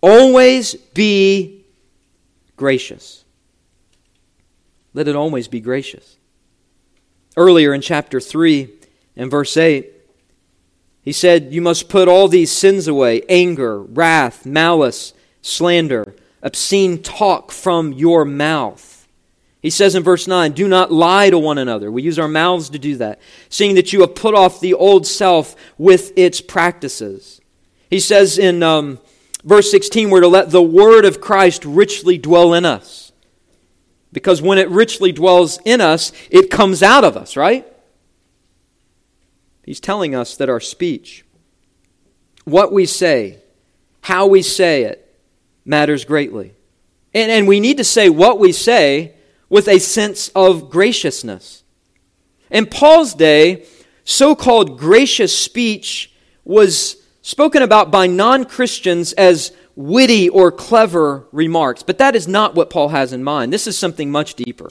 always 0.00 0.74
be 0.74 1.64
gracious. 2.56 3.24
Let 4.92 5.08
it 5.08 5.16
always 5.16 5.48
be 5.48 5.60
gracious. 5.60 6.18
Earlier 7.36 7.72
in 7.72 7.80
chapter 7.80 8.20
3 8.20 8.68
and 9.16 9.30
verse 9.30 9.56
8, 9.56 9.92
he 11.02 11.12
said, 11.12 11.54
You 11.54 11.62
must 11.62 11.88
put 11.88 12.06
all 12.06 12.28
these 12.28 12.52
sins 12.52 12.86
away 12.86 13.22
anger, 13.28 13.80
wrath, 13.80 14.44
malice 14.44 15.14
slander, 15.42 16.14
obscene 16.42 17.02
talk 17.02 17.52
from 17.52 17.92
your 17.92 18.24
mouth. 18.24 18.98
He 19.60 19.70
says 19.70 19.94
in 19.94 20.02
verse 20.02 20.28
9, 20.28 20.52
Do 20.52 20.68
not 20.68 20.92
lie 20.92 21.30
to 21.30 21.38
one 21.38 21.58
another. 21.58 21.90
We 21.90 22.02
use 22.02 22.18
our 22.18 22.28
mouths 22.28 22.70
to 22.70 22.78
do 22.78 22.96
that, 22.96 23.20
seeing 23.48 23.74
that 23.74 23.92
you 23.92 24.02
have 24.02 24.14
put 24.14 24.34
off 24.34 24.60
the 24.60 24.74
old 24.74 25.06
self 25.06 25.56
with 25.76 26.16
its 26.16 26.40
practices. 26.40 27.40
He 27.90 28.00
says 28.00 28.38
in 28.38 28.62
um, 28.62 29.00
verse 29.44 29.70
16, 29.70 30.10
we're 30.10 30.20
to 30.20 30.28
let 30.28 30.50
the 30.50 30.62
word 30.62 31.04
of 31.04 31.20
Christ 31.20 31.64
richly 31.64 32.18
dwell 32.18 32.54
in 32.54 32.64
us. 32.64 33.12
Because 34.12 34.40
when 34.40 34.58
it 34.58 34.68
richly 34.70 35.12
dwells 35.12 35.58
in 35.64 35.80
us, 35.80 36.12
it 36.30 36.50
comes 36.50 36.82
out 36.82 37.04
of 37.04 37.16
us, 37.16 37.36
right? 37.36 37.66
He's 39.64 39.80
telling 39.80 40.14
us 40.14 40.36
that 40.36 40.48
our 40.48 40.60
speech, 40.60 41.24
what 42.44 42.72
we 42.72 42.86
say, 42.86 43.40
how 44.02 44.26
we 44.26 44.40
say 44.40 44.84
it, 44.84 45.07
matters 45.68 46.04
greatly. 46.04 46.54
And, 47.14 47.30
and 47.30 47.46
we 47.46 47.60
need 47.60 47.76
to 47.76 47.84
say 47.84 48.08
what 48.08 48.38
we 48.38 48.52
say 48.52 49.14
with 49.48 49.68
a 49.68 49.78
sense 49.78 50.28
of 50.34 50.70
graciousness. 50.70 51.62
In 52.50 52.66
Paul's 52.66 53.14
day, 53.14 53.66
so 54.04 54.34
called 54.34 54.78
gracious 54.78 55.38
speech 55.38 56.12
was 56.44 56.96
spoken 57.22 57.62
about 57.62 57.90
by 57.90 58.06
non 58.06 58.44
Christians 58.44 59.12
as 59.12 59.52
witty 59.76 60.28
or 60.28 60.50
clever 60.50 61.26
remarks. 61.30 61.82
But 61.82 61.98
that 61.98 62.16
is 62.16 62.26
not 62.26 62.54
what 62.54 62.70
Paul 62.70 62.88
has 62.88 63.12
in 63.12 63.22
mind. 63.22 63.52
This 63.52 63.66
is 63.66 63.78
something 63.78 64.10
much 64.10 64.34
deeper. 64.34 64.70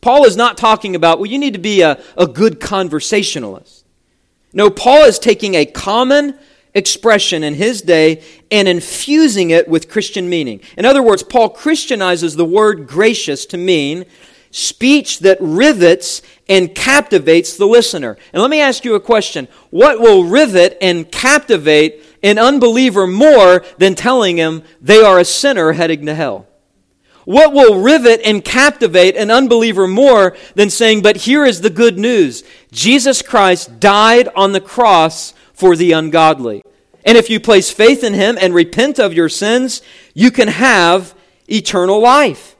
Paul 0.00 0.24
is 0.24 0.36
not 0.36 0.56
talking 0.56 0.96
about, 0.96 1.18
well, 1.18 1.30
you 1.30 1.38
need 1.38 1.52
to 1.52 1.60
be 1.60 1.82
a, 1.82 2.02
a 2.16 2.26
good 2.26 2.58
conversationalist. 2.58 3.86
No, 4.52 4.68
Paul 4.68 5.04
is 5.04 5.18
taking 5.18 5.54
a 5.54 5.64
common 5.64 6.38
expression 6.74 7.42
in 7.42 7.54
his 7.54 7.82
day 7.82 8.22
and 8.50 8.66
infusing 8.66 9.50
it 9.50 9.68
with 9.68 9.88
Christian 9.88 10.28
meaning. 10.28 10.60
In 10.76 10.84
other 10.84 11.02
words, 11.02 11.22
Paul 11.22 11.50
Christianizes 11.50 12.36
the 12.36 12.44
word 12.44 12.86
gracious 12.86 13.46
to 13.46 13.58
mean 13.58 14.06
speech 14.50 15.20
that 15.20 15.38
rivets 15.40 16.22
and 16.48 16.74
captivates 16.74 17.56
the 17.56 17.66
listener. 17.66 18.16
And 18.32 18.42
let 18.42 18.50
me 18.50 18.60
ask 18.60 18.84
you 18.84 18.94
a 18.94 19.00
question. 19.00 19.48
What 19.70 20.00
will 20.00 20.24
rivet 20.24 20.76
and 20.80 21.10
captivate 21.10 22.04
an 22.22 22.38
unbeliever 22.38 23.06
more 23.06 23.64
than 23.78 23.94
telling 23.94 24.36
him 24.36 24.62
they 24.80 25.02
are 25.02 25.18
a 25.18 25.24
sinner 25.24 25.72
heading 25.72 26.06
to 26.06 26.14
hell? 26.14 26.46
What 27.24 27.52
will 27.52 27.80
rivet 27.80 28.20
and 28.24 28.44
captivate 28.44 29.16
an 29.16 29.30
unbeliever 29.30 29.86
more 29.86 30.36
than 30.54 30.70
saying, 30.70 31.02
But 31.02 31.18
here 31.18 31.44
is 31.44 31.60
the 31.60 31.70
good 31.70 31.98
news 31.98 32.42
Jesus 32.72 33.22
Christ 33.22 33.80
died 33.80 34.28
on 34.34 34.52
the 34.52 34.60
cross 34.60 35.32
for 35.62 35.76
the 35.76 35.92
ungodly. 35.92 36.60
And 37.04 37.16
if 37.16 37.30
you 37.30 37.38
place 37.38 37.70
faith 37.70 38.02
in 38.02 38.14
him 38.14 38.36
and 38.40 38.52
repent 38.52 38.98
of 38.98 39.14
your 39.14 39.28
sins, 39.28 39.80
you 40.12 40.32
can 40.32 40.48
have 40.48 41.14
eternal 41.48 42.00
life. 42.00 42.56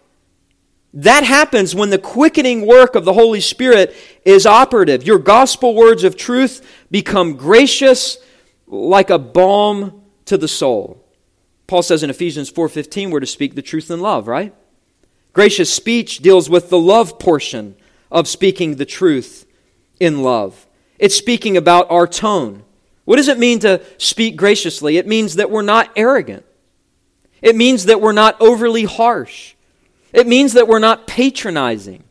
That 0.95 1.25
happens 1.25 1.75
when 1.75 1.91
the 1.91 1.99
quickening 1.99 2.65
work 2.65 2.95
of 2.95 3.05
the 3.05 3.13
Holy 3.13 3.41
Spirit 3.41 3.93
is 4.25 4.47
operative. 4.47 5.03
Your 5.03 5.19
gospel 5.19 5.75
words 5.75 6.05
of 6.05 6.17
truth 6.17 6.65
become 6.93 7.35
gracious 7.35 8.19
like 8.69 9.11
a 9.11 9.19
balm 9.19 10.05
to 10.27 10.39
the 10.39 10.47
soul. 10.47 11.05
Paul 11.67 11.83
says 11.83 12.05
in 12.05 12.11
Ephesians 12.11 12.53
4:15 12.53 13.11
we're 13.11 13.19
to 13.19 13.27
speak 13.27 13.57
the 13.57 13.63
truth 13.63 13.91
in 13.91 13.99
love, 13.99 14.29
right? 14.29 14.55
Gracious 15.33 15.75
speech 15.75 16.21
deals 16.21 16.49
with 16.49 16.71
the 16.71 16.79
love 16.79 17.19
portion 17.19 17.75
of 18.13 18.29
speaking 18.29 18.77
the 18.77 18.87
truth 18.87 19.45
in 19.99 20.23
love. 20.23 20.69
It's 21.01 21.17
speaking 21.17 21.57
about 21.57 21.91
our 21.91 22.07
tone. 22.07 22.63
What 23.05 23.17
does 23.17 23.29
it 23.29 23.39
mean 23.39 23.59
to 23.61 23.83
speak 23.99 24.37
graciously? 24.37 24.97
It 24.97 25.07
means 25.07 25.37
that 25.37 25.51
we're 25.51 25.63
not 25.63 25.91
arrogant. 25.97 26.45
It 27.41 27.57
means 27.57 27.87
that 27.87 28.01
we're 28.01 28.13
not 28.13 28.41
overly 28.41 28.85
harsh. 28.85 29.55
It 30.13 30.27
means 30.27 30.53
that 30.53 30.69
we're 30.69 30.79
not 30.79 31.07
patronizing 31.07 32.05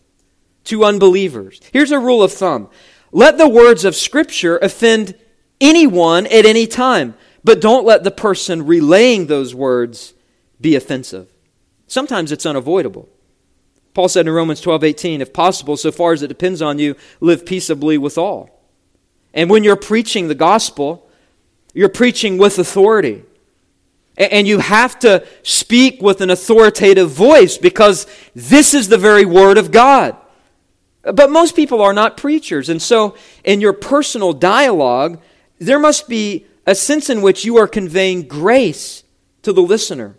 to 0.65 0.83
unbelievers. 0.83 1.61
Here's 1.71 1.91
a 1.91 1.99
rule 1.99 2.21
of 2.21 2.33
thumb 2.33 2.69
let 3.11 3.37
the 3.37 3.47
words 3.47 3.83
of 3.83 3.95
Scripture 3.95 4.57
offend 4.57 5.15
anyone 5.59 6.25
at 6.27 6.45
any 6.45 6.65
time, 6.65 7.15
but 7.43 7.61
don't 7.61 7.85
let 7.85 8.03
the 8.03 8.11
person 8.11 8.65
relaying 8.65 9.27
those 9.27 9.53
words 9.53 10.13
be 10.59 10.75
offensive. 10.75 11.31
Sometimes 11.87 12.31
it's 12.31 12.45
unavoidable. 12.45 13.09
Paul 13.93 14.07
said 14.07 14.27
in 14.27 14.33
Romans 14.33 14.61
12 14.61 14.83
18, 14.83 15.21
if 15.21 15.33
possible, 15.33 15.75
so 15.75 15.91
far 15.91 16.13
as 16.13 16.23
it 16.23 16.27
depends 16.27 16.61
on 16.61 16.79
you, 16.79 16.95
live 17.19 17.45
peaceably 17.45 17.97
with 17.97 18.17
all. 18.17 18.60
And 19.33 19.49
when 19.49 19.63
you're 19.63 19.75
preaching 19.75 20.27
the 20.27 20.35
gospel, 20.35 21.09
you're 21.73 21.89
preaching 21.89 22.37
with 22.37 22.59
authority. 22.59 23.23
And 24.17 24.47
you 24.47 24.59
have 24.59 24.99
to 24.99 25.25
speak 25.41 26.01
with 26.01 26.21
an 26.21 26.29
authoritative 26.29 27.09
voice 27.09 27.57
because 27.57 28.07
this 28.35 28.73
is 28.73 28.89
the 28.89 28.97
very 28.97 29.25
word 29.25 29.57
of 29.57 29.71
God. 29.71 30.17
But 31.01 31.31
most 31.31 31.55
people 31.55 31.81
are 31.81 31.93
not 31.93 32.17
preachers. 32.17 32.69
And 32.69 32.81
so, 32.81 33.15
in 33.43 33.61
your 33.61 33.73
personal 33.73 34.33
dialogue, 34.33 35.19
there 35.57 35.79
must 35.79 36.07
be 36.07 36.45
a 36.67 36.75
sense 36.75 37.09
in 37.09 37.21
which 37.21 37.43
you 37.45 37.57
are 37.57 37.67
conveying 37.67 38.27
grace 38.27 39.03
to 39.41 39.51
the 39.53 39.61
listener. 39.61 40.15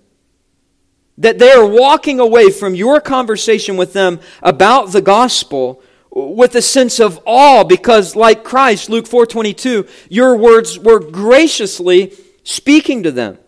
That 1.19 1.39
they 1.39 1.53
are 1.53 1.67
walking 1.67 2.19
away 2.19 2.51
from 2.51 2.75
your 2.75 3.01
conversation 3.01 3.77
with 3.77 3.93
them 3.93 4.19
about 4.43 4.91
the 4.93 5.03
gospel 5.03 5.83
with 6.15 6.55
a 6.55 6.63
sense 6.63 7.01
of 7.01 7.19
awe 7.25 7.65
because 7.65 8.15
like 8.15 8.45
Christ 8.45 8.91
Luke 8.91 9.07
4:22 9.07 9.89
your 10.11 10.37
words 10.37 10.79
were 10.79 11.01
graciously 11.01 12.13
speaking 12.45 13.03
to 13.03 13.11
them. 13.11 13.39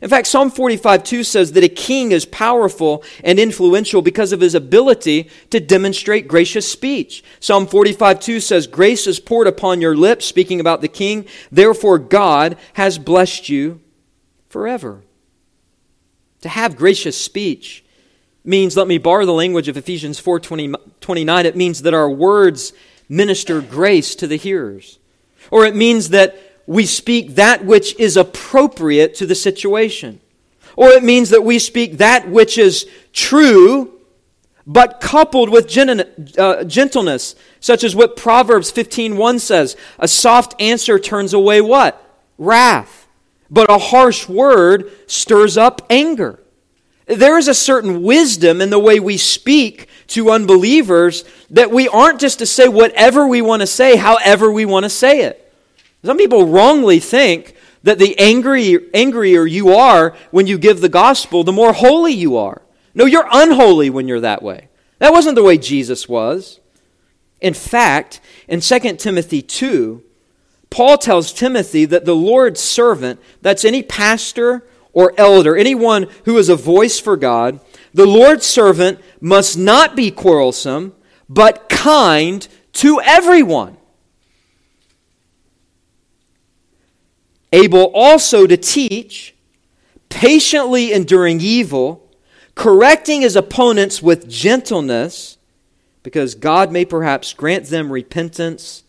In 0.00 0.08
fact, 0.08 0.28
Psalm 0.28 0.50
45 0.50 1.02
2 1.02 1.24
says 1.24 1.52
that 1.52 1.64
a 1.64 1.68
king 1.68 2.12
is 2.12 2.24
powerful 2.24 3.02
and 3.24 3.38
influential 3.38 4.02
because 4.02 4.32
of 4.32 4.40
his 4.40 4.54
ability 4.54 5.28
to 5.50 5.60
demonstrate 5.60 6.28
gracious 6.28 6.70
speech. 6.70 7.24
Psalm 7.40 7.66
45 7.66 8.20
2 8.20 8.40
says, 8.40 8.66
Grace 8.66 9.06
is 9.06 9.18
poured 9.18 9.48
upon 9.48 9.80
your 9.80 9.96
lips, 9.96 10.26
speaking 10.26 10.60
about 10.60 10.82
the 10.82 10.88
king. 10.88 11.26
Therefore, 11.50 11.98
God 11.98 12.56
has 12.74 12.98
blessed 12.98 13.48
you 13.48 13.80
forever. 14.48 15.02
To 16.42 16.48
have 16.48 16.76
gracious 16.76 17.20
speech 17.20 17.84
means, 18.48 18.76
let 18.76 18.88
me 18.88 18.98
borrow 18.98 19.26
the 19.26 19.32
language 19.32 19.68
of 19.68 19.76
Ephesians 19.76 20.18
4 20.18 20.40
20, 20.40 20.74
29, 21.00 21.46
it 21.46 21.56
means 21.56 21.82
that 21.82 21.94
our 21.94 22.10
words 22.10 22.72
minister 23.08 23.60
grace 23.60 24.14
to 24.16 24.26
the 24.26 24.36
hearers. 24.36 24.98
Or 25.50 25.64
it 25.64 25.76
means 25.76 26.10
that 26.10 26.36
we 26.66 26.84
speak 26.84 27.36
that 27.36 27.64
which 27.64 27.98
is 27.98 28.16
appropriate 28.16 29.14
to 29.16 29.26
the 29.26 29.34
situation. 29.34 30.20
Or 30.76 30.90
it 30.90 31.02
means 31.02 31.30
that 31.30 31.42
we 31.42 31.58
speak 31.58 31.98
that 31.98 32.28
which 32.28 32.58
is 32.58 32.86
true, 33.12 33.98
but 34.66 35.00
coupled 35.00 35.48
with 35.48 35.66
uh, 36.38 36.64
gentleness, 36.64 37.34
such 37.58 37.82
as 37.82 37.96
what 37.96 38.16
Proverbs 38.16 38.70
15:1 38.70 39.40
says, 39.40 39.76
a 39.98 40.06
soft 40.06 40.54
answer 40.60 40.98
turns 40.98 41.32
away 41.32 41.60
what? 41.60 42.04
Wrath. 42.36 43.06
But 43.50 43.70
a 43.70 43.78
harsh 43.78 44.28
word 44.28 44.92
stirs 45.06 45.56
up 45.56 45.86
anger. 45.88 46.38
There 47.08 47.38
is 47.38 47.48
a 47.48 47.54
certain 47.54 48.02
wisdom 48.02 48.60
in 48.60 48.68
the 48.70 48.78
way 48.78 49.00
we 49.00 49.16
speak 49.16 49.88
to 50.08 50.30
unbelievers 50.30 51.24
that 51.50 51.70
we 51.70 51.88
aren't 51.88 52.20
just 52.20 52.38
to 52.40 52.46
say 52.46 52.68
whatever 52.68 53.26
we 53.26 53.40
want 53.40 53.60
to 53.60 53.66
say, 53.66 53.96
however 53.96 54.52
we 54.52 54.66
want 54.66 54.84
to 54.84 54.90
say 54.90 55.22
it. 55.22 55.52
Some 56.04 56.18
people 56.18 56.46
wrongly 56.46 57.00
think 57.00 57.54
that 57.82 57.98
the 57.98 58.18
angrier 58.18 59.46
you 59.46 59.74
are 59.74 60.14
when 60.30 60.46
you 60.46 60.58
give 60.58 60.80
the 60.80 60.88
gospel, 60.88 61.44
the 61.44 61.52
more 61.52 61.72
holy 61.72 62.12
you 62.12 62.36
are. 62.36 62.62
No, 62.94 63.06
you're 63.06 63.28
unholy 63.32 63.88
when 63.88 64.06
you're 64.06 64.20
that 64.20 64.42
way. 64.42 64.68
That 64.98 65.12
wasn't 65.12 65.36
the 65.36 65.42
way 65.42 65.56
Jesus 65.56 66.08
was. 66.08 66.60
In 67.40 67.54
fact, 67.54 68.20
in 68.48 68.60
2 68.60 68.96
Timothy 68.96 69.40
2, 69.40 70.02
Paul 70.70 70.98
tells 70.98 71.32
Timothy 71.32 71.86
that 71.86 72.04
the 72.04 72.16
Lord's 72.16 72.60
servant, 72.60 73.20
that's 73.40 73.64
any 73.64 73.82
pastor 73.82 74.64
or 74.98 75.14
elder, 75.16 75.56
anyone 75.56 76.08
who 76.24 76.36
is 76.38 76.48
a 76.48 76.56
voice 76.56 76.98
for 76.98 77.16
God, 77.16 77.60
the 77.94 78.04
Lord's 78.04 78.44
servant 78.44 78.98
must 79.20 79.56
not 79.56 79.94
be 79.94 80.10
quarrelsome, 80.10 80.92
but 81.28 81.68
kind 81.68 82.48
to 82.72 83.00
everyone. 83.02 83.76
Able 87.52 87.92
also 87.94 88.44
to 88.48 88.56
teach, 88.56 89.36
patiently 90.08 90.92
enduring 90.92 91.40
evil, 91.40 92.10
correcting 92.56 93.20
his 93.20 93.36
opponents 93.36 94.02
with 94.02 94.28
gentleness, 94.28 95.38
because 96.02 96.34
God 96.34 96.72
may 96.72 96.84
perhaps 96.84 97.32
grant 97.34 97.66
them 97.66 97.92
repentance, 97.92 98.82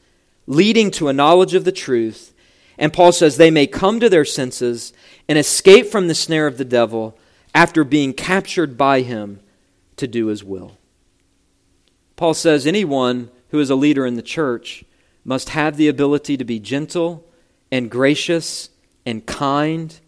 leading 0.47 0.89
to 0.89 1.07
a 1.07 1.14
knowledge 1.14 1.53
of 1.53 1.66
the 1.66 1.72
truth. 1.72 2.34
And 2.80 2.94
Paul 2.94 3.12
says 3.12 3.36
they 3.36 3.52
may 3.52 3.68
come 3.68 4.00
to 4.00 4.10
their 4.10 4.26
senses 4.26 4.94
and 5.28 5.38
escape 5.38 5.88
from 5.88 6.08
the 6.08 6.16
snare 6.16 6.48
of 6.48 6.58
the 6.58 6.66
devil 6.66 7.16
after 7.54 7.84
being 7.84 8.14
captured 8.14 8.78
by 8.78 9.02
him 9.02 9.42
to 9.98 10.08
do 10.08 10.28
his 10.28 10.46
will. 10.46 10.78
Paul 12.16 12.34
says 12.34 12.66
anyone 12.66 13.30
who 13.50 13.60
is 13.60 13.70
a 13.70 13.76
leader 13.76 14.06
in 14.06 14.16
the 14.16 14.22
church 14.22 14.86
must 15.26 15.50
have 15.50 15.76
the 15.76 15.90
ability 15.90 16.38
to 16.38 16.46
be 16.46 16.58
gentle 16.58 17.28
and 17.70 17.92
gracious 17.92 18.70
and 19.06 19.26
kind, 19.26 20.00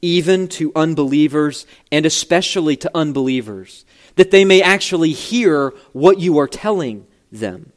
even 0.00 0.46
to 0.46 0.72
unbelievers 0.76 1.66
and 1.90 2.06
especially 2.06 2.76
to 2.76 2.90
unbelievers, 2.94 3.84
that 4.14 4.30
they 4.30 4.44
may 4.44 4.62
actually 4.62 5.10
hear 5.10 5.70
what 5.92 6.20
you 6.20 6.38
are 6.38 6.48
telling 6.48 7.04
them. 7.32 7.72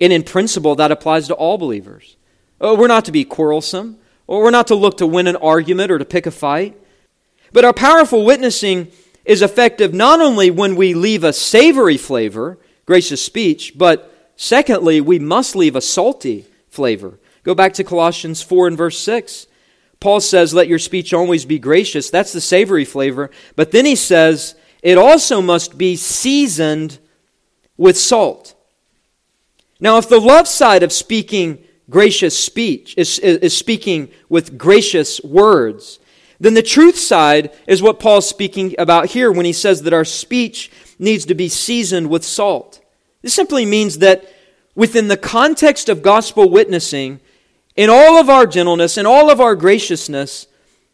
And 0.00 0.12
in 0.12 0.22
principle, 0.22 0.76
that 0.76 0.92
applies 0.92 1.26
to 1.26 1.34
all 1.34 1.58
believers. 1.58 2.17
Oh, 2.60 2.74
we're 2.74 2.88
not 2.88 3.04
to 3.06 3.12
be 3.12 3.24
quarrelsome. 3.24 3.98
Or 4.26 4.42
we're 4.42 4.50
not 4.50 4.66
to 4.68 4.74
look 4.74 4.98
to 4.98 5.06
win 5.06 5.26
an 5.26 5.36
argument 5.36 5.90
or 5.90 5.98
to 5.98 6.04
pick 6.04 6.26
a 6.26 6.30
fight. 6.30 6.78
But 7.52 7.64
our 7.64 7.72
powerful 7.72 8.24
witnessing 8.24 8.92
is 9.24 9.42
effective 9.42 9.94
not 9.94 10.20
only 10.20 10.50
when 10.50 10.76
we 10.76 10.94
leave 10.94 11.24
a 11.24 11.32
savory 11.32 11.96
flavor, 11.96 12.58
gracious 12.84 13.24
speech, 13.24 13.76
but 13.76 14.32
secondly, 14.36 15.00
we 15.00 15.18
must 15.18 15.56
leave 15.56 15.76
a 15.76 15.80
salty 15.80 16.46
flavor. 16.68 17.18
Go 17.42 17.54
back 17.54 17.72
to 17.74 17.84
Colossians 17.84 18.42
4 18.42 18.68
and 18.68 18.76
verse 18.76 18.98
6. 18.98 19.46
Paul 20.00 20.20
says, 20.20 20.52
Let 20.52 20.68
your 20.68 20.78
speech 20.78 21.14
always 21.14 21.46
be 21.46 21.58
gracious. 21.58 22.10
That's 22.10 22.32
the 22.32 22.40
savory 22.40 22.84
flavor. 22.84 23.30
But 23.56 23.72
then 23.72 23.86
he 23.86 23.96
says, 23.96 24.54
It 24.82 24.98
also 24.98 25.40
must 25.40 25.78
be 25.78 25.96
seasoned 25.96 26.98
with 27.78 27.96
salt. 27.96 28.54
Now, 29.80 29.96
if 29.96 30.08
the 30.08 30.20
love 30.20 30.48
side 30.48 30.82
of 30.82 30.92
speaking 30.92 31.64
gracious 31.90 32.38
speech, 32.38 32.94
is, 32.96 33.18
is 33.18 33.56
speaking 33.56 34.10
with 34.28 34.58
gracious 34.58 35.20
words, 35.22 35.98
then 36.40 36.54
the 36.54 36.62
truth 36.62 36.96
side 36.98 37.50
is 37.66 37.82
what 37.82 37.98
Paul's 37.98 38.28
speaking 38.28 38.74
about 38.78 39.06
here 39.06 39.32
when 39.32 39.46
he 39.46 39.52
says 39.52 39.82
that 39.82 39.92
our 39.92 40.04
speech 40.04 40.70
needs 40.98 41.24
to 41.26 41.34
be 41.34 41.48
seasoned 41.48 42.10
with 42.10 42.24
salt. 42.24 42.80
This 43.22 43.34
simply 43.34 43.66
means 43.66 43.98
that 43.98 44.32
within 44.74 45.08
the 45.08 45.16
context 45.16 45.88
of 45.88 46.02
gospel 46.02 46.48
witnessing, 46.48 47.20
in 47.74 47.90
all 47.90 48.16
of 48.18 48.28
our 48.28 48.46
gentleness, 48.46 48.96
in 48.96 49.06
all 49.06 49.30
of 49.30 49.40
our 49.40 49.56
graciousness, 49.56 50.46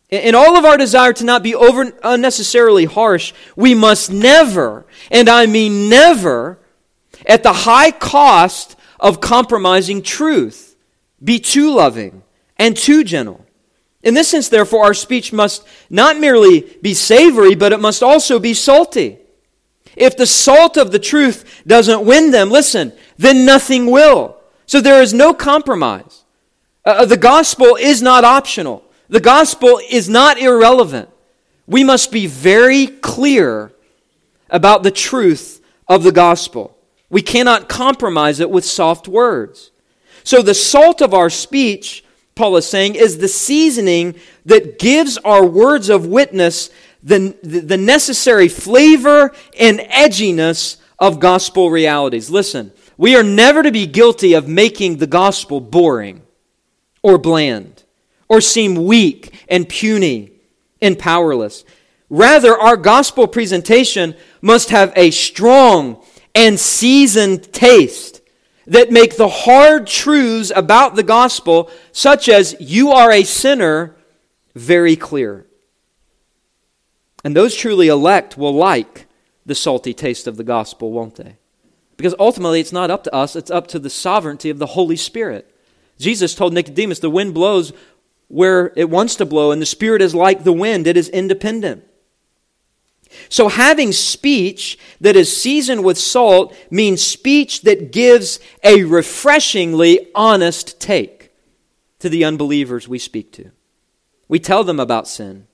in 0.08 0.34
all 0.34 0.56
of 0.56 0.64
our 0.64 0.76
desire 0.76 1.12
to 1.14 1.24
not 1.24 1.42
be 1.42 1.54
over 1.54 1.92
unnecessarily 2.02 2.84
harsh, 2.86 3.32
we 3.56 3.74
must 3.74 4.10
never, 4.10 4.86
and 5.10 5.28
I 5.28 5.46
mean 5.46 5.88
never, 5.90 6.58
at 7.26 7.42
the 7.42 7.52
high 7.52 7.90
cost 7.90 8.76
of 9.00 9.20
compromising 9.20 10.02
truth, 10.02 10.63
be 11.24 11.38
too 11.38 11.74
loving 11.74 12.22
and 12.58 12.76
too 12.76 13.02
gentle. 13.02 13.44
In 14.02 14.12
this 14.12 14.28
sense, 14.28 14.48
therefore, 14.50 14.84
our 14.84 14.94
speech 14.94 15.32
must 15.32 15.66
not 15.88 16.18
merely 16.18 16.60
be 16.82 16.92
savory, 16.92 17.54
but 17.54 17.72
it 17.72 17.80
must 17.80 18.02
also 18.02 18.38
be 18.38 18.52
salty. 18.52 19.18
If 19.96 20.16
the 20.16 20.26
salt 20.26 20.76
of 20.76 20.92
the 20.92 20.98
truth 20.98 21.62
doesn't 21.66 22.04
win 22.04 22.30
them, 22.30 22.50
listen, 22.50 22.92
then 23.16 23.46
nothing 23.46 23.90
will. 23.90 24.36
So 24.66 24.80
there 24.80 25.00
is 25.00 25.14
no 25.14 25.32
compromise. 25.32 26.24
Uh, 26.84 26.90
uh, 26.90 27.04
the 27.06 27.16
gospel 27.16 27.76
is 27.76 28.02
not 28.02 28.24
optional. 28.24 28.84
The 29.08 29.20
gospel 29.20 29.80
is 29.90 30.08
not 30.08 30.38
irrelevant. 30.38 31.08
We 31.66 31.84
must 31.84 32.12
be 32.12 32.26
very 32.26 32.86
clear 32.86 33.72
about 34.50 34.82
the 34.82 34.90
truth 34.90 35.62
of 35.88 36.02
the 36.02 36.12
gospel. 36.12 36.76
We 37.08 37.22
cannot 37.22 37.68
compromise 37.68 38.40
it 38.40 38.50
with 38.50 38.64
soft 38.64 39.08
words. 39.08 39.70
So 40.24 40.42
the 40.42 40.54
salt 40.54 41.00
of 41.02 41.14
our 41.14 41.30
speech, 41.30 42.04
Paul 42.34 42.56
is 42.56 42.66
saying, 42.66 42.96
is 42.96 43.18
the 43.18 43.28
seasoning 43.28 44.16
that 44.46 44.78
gives 44.78 45.18
our 45.18 45.46
words 45.46 45.88
of 45.88 46.06
witness 46.06 46.70
the, 47.02 47.36
the 47.42 47.76
necessary 47.76 48.48
flavor 48.48 49.32
and 49.58 49.78
edginess 49.78 50.78
of 50.98 51.20
gospel 51.20 51.70
realities. 51.70 52.30
Listen, 52.30 52.72
we 52.96 53.14
are 53.14 53.22
never 53.22 53.62
to 53.62 53.70
be 53.70 53.86
guilty 53.86 54.32
of 54.32 54.48
making 54.48 54.96
the 54.96 55.06
gospel 55.06 55.60
boring 55.60 56.22
or 57.02 57.18
bland 57.18 57.82
or 58.28 58.40
seem 58.40 58.86
weak 58.86 59.44
and 59.48 59.68
puny 59.68 60.32
and 60.80 60.98
powerless. 60.98 61.64
Rather, 62.08 62.56
our 62.56 62.76
gospel 62.76 63.26
presentation 63.26 64.14
must 64.40 64.70
have 64.70 64.92
a 64.96 65.10
strong 65.10 66.02
and 66.34 66.58
seasoned 66.58 67.52
taste 67.52 68.13
that 68.66 68.90
make 68.90 69.16
the 69.16 69.28
hard 69.28 69.86
truths 69.86 70.52
about 70.54 70.94
the 70.94 71.02
gospel, 71.02 71.70
such 71.92 72.28
as 72.28 72.56
you 72.58 72.90
are 72.90 73.10
a 73.10 73.24
sinner, 73.24 73.94
very 74.54 74.96
clear. 74.96 75.46
And 77.22 77.34
those 77.34 77.54
truly 77.54 77.88
elect 77.88 78.36
will 78.36 78.54
like 78.54 79.06
the 79.46 79.54
salty 79.54 79.94
taste 79.94 80.26
of 80.26 80.36
the 80.36 80.44
gospel, 80.44 80.92
won't 80.92 81.16
they? 81.16 81.36
Because 81.96 82.14
ultimately, 82.18 82.60
it's 82.60 82.72
not 82.72 82.90
up 82.90 83.04
to 83.04 83.14
us, 83.14 83.36
it's 83.36 83.50
up 83.50 83.66
to 83.68 83.78
the 83.78 83.90
sovereignty 83.90 84.50
of 84.50 84.58
the 84.58 84.66
Holy 84.66 84.96
Spirit. 84.96 85.50
Jesus 85.98 86.34
told 86.34 86.52
Nicodemus, 86.52 86.98
The 86.98 87.10
wind 87.10 87.34
blows 87.34 87.72
where 88.28 88.72
it 88.76 88.90
wants 88.90 89.14
to 89.16 89.26
blow, 89.26 89.52
and 89.52 89.62
the 89.62 89.66
Spirit 89.66 90.02
is 90.02 90.14
like 90.14 90.44
the 90.44 90.52
wind, 90.52 90.86
it 90.86 90.96
is 90.96 91.08
independent. 91.08 91.84
So, 93.28 93.48
having 93.48 93.92
speech 93.92 94.78
that 95.00 95.16
is 95.16 95.36
seasoned 95.36 95.84
with 95.84 95.98
salt 95.98 96.56
means 96.70 97.04
speech 97.04 97.62
that 97.62 97.92
gives 97.92 98.40
a 98.62 98.84
refreshingly 98.84 100.08
honest 100.14 100.80
take 100.80 101.32
to 101.98 102.08
the 102.08 102.24
unbelievers 102.24 102.88
we 102.88 102.98
speak 102.98 103.32
to. 103.32 103.50
We 104.28 104.38
tell 104.38 104.64
them 104.64 104.80
about 104.80 105.08
sin. 105.08 105.46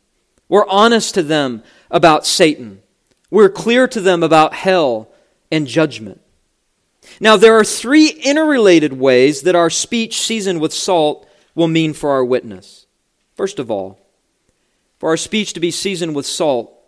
We're 0.48 0.66
honest 0.68 1.14
to 1.14 1.22
them 1.22 1.62
about 1.90 2.26
Satan. 2.26 2.82
We're 3.30 3.48
clear 3.48 3.86
to 3.88 4.00
them 4.00 4.22
about 4.22 4.54
hell 4.54 5.10
and 5.50 5.66
judgment. 5.66 6.20
Now, 7.20 7.36
there 7.36 7.56
are 7.56 7.64
three 7.64 8.08
interrelated 8.08 8.92
ways 8.92 9.42
that 9.42 9.54
our 9.54 9.70
speech 9.70 10.20
seasoned 10.20 10.60
with 10.60 10.72
salt 10.72 11.28
will 11.54 11.68
mean 11.68 11.92
for 11.92 12.10
our 12.10 12.24
witness. 12.24 12.86
First 13.34 13.58
of 13.58 13.70
all, 13.70 14.00
for 14.98 15.08
our 15.08 15.16
speech 15.16 15.52
to 15.54 15.60
be 15.60 15.70
seasoned 15.70 16.14
with 16.14 16.26
salt 16.26 16.79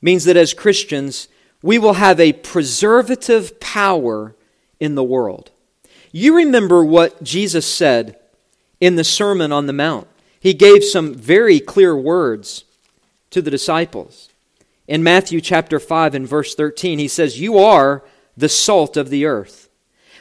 means 0.00 0.24
that 0.24 0.36
as 0.36 0.54
Christians, 0.54 1.28
we 1.62 1.78
will 1.78 1.94
have 1.94 2.20
a 2.20 2.32
preservative 2.32 3.58
power 3.60 4.34
in 4.78 4.94
the 4.94 5.04
world. 5.04 5.50
You 6.12 6.36
remember 6.36 6.84
what 6.84 7.22
Jesus 7.22 7.66
said 7.66 8.18
in 8.80 8.96
the 8.96 9.04
Sermon 9.04 9.52
on 9.52 9.66
the 9.66 9.72
Mount. 9.72 10.06
He 10.40 10.54
gave 10.54 10.84
some 10.84 11.14
very 11.14 11.60
clear 11.60 11.96
words 11.96 12.64
to 13.30 13.42
the 13.42 13.50
disciples. 13.50 14.30
In 14.86 15.02
Matthew 15.02 15.40
chapter 15.40 15.78
5 15.78 16.14
and 16.14 16.26
verse 16.26 16.54
13, 16.54 16.98
he 16.98 17.08
says, 17.08 17.40
You 17.40 17.58
are 17.58 18.04
the 18.36 18.48
salt 18.48 18.96
of 18.96 19.10
the 19.10 19.26
earth. 19.26 19.67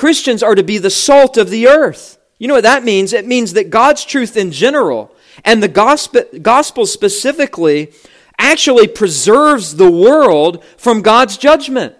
Christians 0.00 0.42
are 0.42 0.54
to 0.54 0.62
be 0.62 0.78
the 0.78 0.88
salt 0.88 1.36
of 1.36 1.50
the 1.50 1.68
earth. 1.68 2.18
You 2.38 2.48
know 2.48 2.54
what 2.54 2.62
that 2.62 2.84
means? 2.84 3.12
It 3.12 3.26
means 3.26 3.52
that 3.52 3.68
God's 3.68 4.02
truth 4.02 4.34
in 4.34 4.50
general 4.50 5.14
and 5.44 5.62
the 5.62 5.68
gospel, 5.68 6.22
gospel 6.40 6.86
specifically 6.86 7.92
actually 8.38 8.88
preserves 8.88 9.76
the 9.76 9.90
world 9.90 10.64
from 10.78 11.02
God's 11.02 11.36
judgment. 11.36 11.96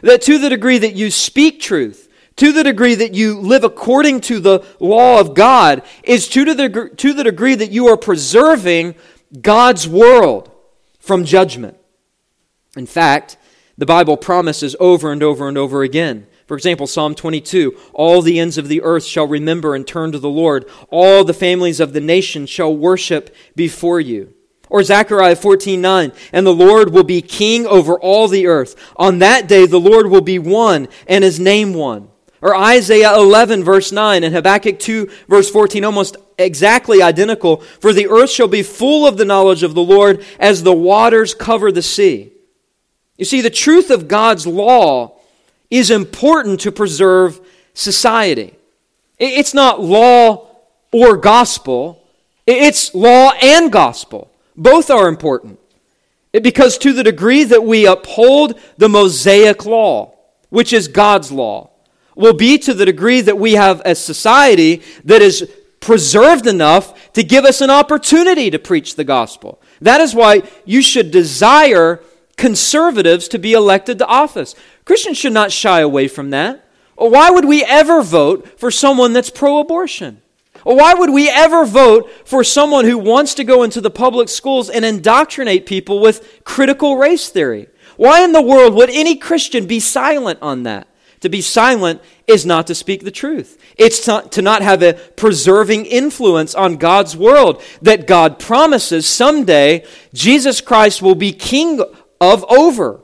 That 0.00 0.22
to 0.22 0.38
the 0.38 0.48
degree 0.48 0.78
that 0.78 0.94
you 0.94 1.10
speak 1.10 1.60
truth, 1.60 2.08
to 2.36 2.50
the 2.50 2.64
degree 2.64 2.94
that 2.94 3.12
you 3.12 3.38
live 3.38 3.62
according 3.62 4.22
to 4.22 4.40
the 4.40 4.64
law 4.80 5.20
of 5.20 5.34
God, 5.34 5.82
is 6.04 6.28
to 6.28 6.46
the, 6.46 6.90
to 6.96 7.12
the 7.12 7.24
degree 7.24 7.56
that 7.56 7.70
you 7.70 7.88
are 7.88 7.98
preserving 7.98 8.94
God's 9.38 9.86
world 9.86 10.50
from 10.98 11.26
judgment. 11.26 11.76
In 12.74 12.86
fact, 12.86 13.36
the 13.76 13.84
Bible 13.84 14.16
promises 14.16 14.74
over 14.80 15.12
and 15.12 15.22
over 15.22 15.46
and 15.46 15.58
over 15.58 15.82
again 15.82 16.26
for 16.48 16.56
example, 16.56 16.86
Psalm 16.86 17.14
22 17.14 17.76
All 17.92 18.22
the 18.22 18.40
ends 18.40 18.56
of 18.58 18.68
the 18.68 18.80
earth 18.82 19.04
shall 19.04 19.28
remember 19.28 19.74
and 19.74 19.86
turn 19.86 20.10
to 20.12 20.18
the 20.18 20.30
Lord. 20.30 20.64
All 20.90 21.22
the 21.22 21.34
families 21.34 21.78
of 21.78 21.92
the 21.92 22.00
nations 22.00 22.48
shall 22.48 22.74
worship 22.74 23.36
before 23.54 24.00
you. 24.00 24.32
Or 24.70 24.82
Zechariah 24.82 25.36
14 25.36 25.80
9, 25.80 26.12
and 26.32 26.46
the 26.46 26.54
Lord 26.54 26.90
will 26.90 27.04
be 27.04 27.20
king 27.20 27.66
over 27.66 28.00
all 28.00 28.28
the 28.28 28.46
earth. 28.46 28.74
On 28.96 29.18
that 29.18 29.46
day, 29.46 29.66
the 29.66 29.78
Lord 29.78 30.08
will 30.08 30.22
be 30.22 30.38
one 30.38 30.88
and 31.06 31.22
his 31.22 31.38
name 31.38 31.74
one. 31.74 32.08
Or 32.40 32.56
Isaiah 32.56 33.14
11, 33.14 33.62
verse 33.62 33.92
9, 33.92 34.24
and 34.24 34.34
Habakkuk 34.34 34.78
2, 34.78 35.10
verse 35.28 35.50
14, 35.50 35.84
almost 35.84 36.16
exactly 36.38 37.02
identical. 37.02 37.56
For 37.80 37.92
the 37.92 38.08
earth 38.08 38.30
shall 38.30 38.48
be 38.48 38.62
full 38.62 39.06
of 39.06 39.18
the 39.18 39.24
knowledge 39.24 39.62
of 39.62 39.74
the 39.74 39.82
Lord 39.82 40.24
as 40.38 40.62
the 40.62 40.74
waters 40.74 41.34
cover 41.34 41.72
the 41.72 41.82
sea. 41.82 42.32
You 43.18 43.24
see, 43.24 43.40
the 43.40 43.50
truth 43.50 43.90
of 43.90 44.06
God's 44.06 44.46
law 44.46 45.17
is 45.70 45.90
important 45.90 46.60
to 46.60 46.72
preserve 46.72 47.40
society. 47.74 48.54
It's 49.18 49.54
not 49.54 49.82
law 49.82 50.48
or 50.92 51.16
gospel, 51.16 52.02
it's 52.46 52.94
law 52.94 53.32
and 53.42 53.70
gospel. 53.70 54.30
Both 54.56 54.90
are 54.90 55.08
important. 55.08 55.58
Because 56.32 56.78
to 56.78 56.92
the 56.92 57.02
degree 57.02 57.44
that 57.44 57.64
we 57.64 57.86
uphold 57.86 58.58
the 58.76 58.88
Mosaic 58.88 59.64
law, 59.64 60.14
which 60.50 60.72
is 60.72 60.88
God's 60.88 61.32
law, 61.32 61.70
will 62.14 62.34
be 62.34 62.58
to 62.58 62.74
the 62.74 62.84
degree 62.84 63.20
that 63.20 63.38
we 63.38 63.52
have 63.52 63.80
a 63.84 63.94
society 63.94 64.82
that 65.04 65.22
is 65.22 65.48
preserved 65.80 66.46
enough 66.46 67.12
to 67.12 67.22
give 67.22 67.44
us 67.44 67.60
an 67.60 67.70
opportunity 67.70 68.50
to 68.50 68.58
preach 68.58 68.96
the 68.96 69.04
gospel. 69.04 69.60
That 69.80 70.00
is 70.00 70.14
why 70.14 70.42
you 70.64 70.82
should 70.82 71.10
desire 71.10 72.02
conservatives 72.36 73.28
to 73.28 73.38
be 73.38 73.52
elected 73.52 73.98
to 73.98 74.06
office. 74.06 74.54
Christians 74.88 75.18
should 75.18 75.34
not 75.34 75.52
shy 75.52 75.80
away 75.80 76.08
from 76.08 76.30
that. 76.30 76.64
why 76.96 77.28
would 77.28 77.44
we 77.44 77.62
ever 77.62 78.00
vote 78.02 78.58
for 78.58 78.70
someone 78.70 79.12
that's 79.12 79.28
pro 79.28 79.58
abortion? 79.58 80.22
Or 80.64 80.76
why 80.76 80.94
would 80.94 81.10
we 81.10 81.28
ever 81.28 81.66
vote 81.66 82.10
for 82.26 82.42
someone 82.42 82.86
who 82.86 82.96
wants 82.96 83.34
to 83.34 83.44
go 83.44 83.64
into 83.64 83.82
the 83.82 83.90
public 83.90 84.30
schools 84.30 84.70
and 84.70 84.86
indoctrinate 84.86 85.66
people 85.66 86.00
with 86.00 86.40
critical 86.42 86.96
race 86.96 87.28
theory? 87.28 87.68
Why 87.98 88.24
in 88.24 88.32
the 88.32 88.40
world 88.40 88.72
would 88.76 88.88
any 88.88 89.16
Christian 89.16 89.66
be 89.66 89.78
silent 89.78 90.38
on 90.40 90.62
that? 90.62 90.88
To 91.20 91.28
be 91.28 91.42
silent 91.42 92.00
is 92.26 92.46
not 92.46 92.66
to 92.68 92.74
speak 92.74 93.04
the 93.04 93.10
truth. 93.10 93.62
It's 93.76 94.00
to 94.06 94.40
not 94.40 94.62
have 94.62 94.82
a 94.82 94.94
preserving 94.94 95.84
influence 95.84 96.54
on 96.54 96.78
God's 96.78 97.14
world 97.14 97.62
that 97.82 98.06
God 98.06 98.38
promises 98.38 99.04
someday 99.06 99.84
Jesus 100.14 100.62
Christ 100.62 101.02
will 101.02 101.14
be 101.14 101.32
king 101.32 101.82
of 102.22 102.42
over. 102.48 103.02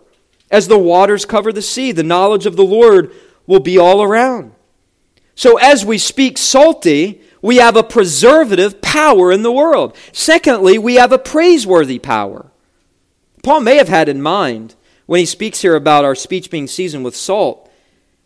As 0.54 0.68
the 0.68 0.78
waters 0.78 1.24
cover 1.24 1.52
the 1.52 1.60
sea, 1.60 1.90
the 1.90 2.04
knowledge 2.04 2.46
of 2.46 2.54
the 2.54 2.62
Lord 2.62 3.10
will 3.44 3.58
be 3.58 3.76
all 3.76 4.04
around. 4.04 4.52
So 5.34 5.58
as 5.58 5.84
we 5.84 5.98
speak 5.98 6.38
salty, 6.38 7.20
we 7.42 7.56
have 7.56 7.74
a 7.74 7.82
preservative 7.82 8.80
power 8.80 9.32
in 9.32 9.42
the 9.42 9.50
world. 9.50 9.96
Secondly, 10.12 10.78
we 10.78 10.94
have 10.94 11.10
a 11.10 11.18
praiseworthy 11.18 11.98
power. 11.98 12.52
Paul 13.42 13.62
may 13.62 13.78
have 13.78 13.88
had 13.88 14.08
in 14.08 14.22
mind 14.22 14.76
when 15.06 15.18
he 15.18 15.26
speaks 15.26 15.62
here 15.62 15.74
about 15.74 16.04
our 16.04 16.14
speech 16.14 16.52
being 16.52 16.68
seasoned 16.68 17.04
with 17.04 17.16
salt, 17.16 17.68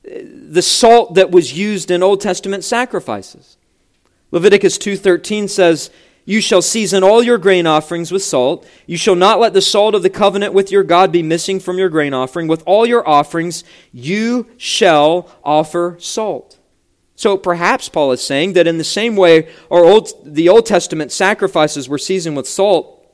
the 0.05 0.61
salt 0.61 1.15
that 1.15 1.31
was 1.31 1.57
used 1.57 1.91
in 1.91 2.03
Old 2.03 2.21
Testament 2.21 2.63
sacrifices. 2.63 3.57
Leviticus 4.33 4.77
2:13 4.77 5.49
says, 5.49 5.89
"You 6.29 6.43
shall 6.43 6.61
season 6.61 7.03
all 7.03 7.23
your 7.23 7.39
grain 7.39 7.67
offerings 7.67 8.13
with 8.13 8.23
salt. 8.23 8.67
You 8.87 8.99
shall 8.99 9.15
not 9.15 9.41
let 9.41 9.55
the 9.55 9.63
salt 9.63 9.95
of 9.95 10.03
the 10.03 10.11
covenant 10.11 10.53
with 10.53 10.71
your 10.71 10.83
God 10.83 11.11
be 11.11 11.23
missing 11.23 11.59
from 11.59 11.79
your 11.79 11.89
grain 11.89 12.13
offering. 12.13 12.49
With 12.49 12.63
all 12.67 12.85
your 12.85 13.09
offerings 13.09 13.65
you 13.95 14.45
shall 14.59 15.31
offer 15.43 15.97
salt." 15.99 16.59
So 17.17 17.39
perhaps 17.39 17.89
Paul 17.89 18.13
is 18.13 18.21
saying 18.21 18.53
that 18.53 18.67
in 18.67 18.77
the 18.77 18.85
same 18.85 19.17
way 19.17 19.49
our 19.71 19.83
old, 19.87 20.13
the 20.23 20.51
Old 20.51 20.67
Testament 20.67 21.13
sacrifices 21.13 21.89
were 21.89 21.97
seasoned 21.97 22.37
with 22.37 22.47
salt 22.47 23.07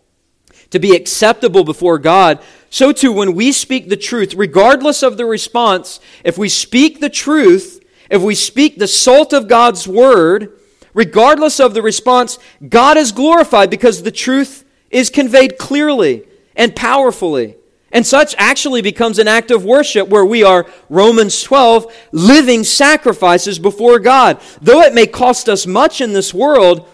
to 0.71 0.81
be 0.81 0.97
acceptable 0.97 1.63
before 1.63 2.01
God, 2.01 2.41
so 2.69 2.91
too 2.91 3.13
when 3.13 3.37
we 3.37 3.53
speak 3.53 3.91
the 3.91 3.97
truth, 3.97 4.35
regardless 4.35 5.05
of 5.05 5.19
the 5.19 5.25
response, 5.25 6.01
if 6.25 6.37
we 6.37 6.49
speak 6.49 6.99
the 6.99 7.09
truth, 7.09 7.81
if 8.11 8.21
we 8.21 8.35
speak 8.35 8.81
the 8.81 8.89
salt 8.89 9.33
of 9.33 9.47
God's 9.47 9.87
word, 9.87 10.59
regardless 10.95 11.61
of 11.61 11.75
the 11.75 11.83
response, 11.83 12.39
God 12.67 12.97
is 12.97 13.13
glorified 13.13 13.69
because 13.69 14.03
the 14.03 14.11
truth 14.11 14.65
is 14.91 15.11
conveyed 15.11 15.59
clearly 15.59 16.25
and 16.57 16.75
powerfully. 16.75 17.57
And 17.91 18.05
such 18.05 18.35
actually 18.39 18.83
becomes 18.83 19.19
an 19.19 19.29
act 19.29 19.53
of 19.53 19.65
worship 19.65 20.09
where 20.09 20.25
we 20.25 20.43
are, 20.43 20.67
Romans 20.89 21.43
12, 21.43 21.95
living 22.11 22.65
sacrifices 22.65 23.59
before 23.61 24.01
God. 24.01 24.41
Though 24.61 24.81
it 24.81 24.95
may 24.95 25.07
cost 25.07 25.49
us 25.49 25.65
much 25.67 26.01
in 26.01 26.13
this 26.13 26.35
world, 26.35 26.89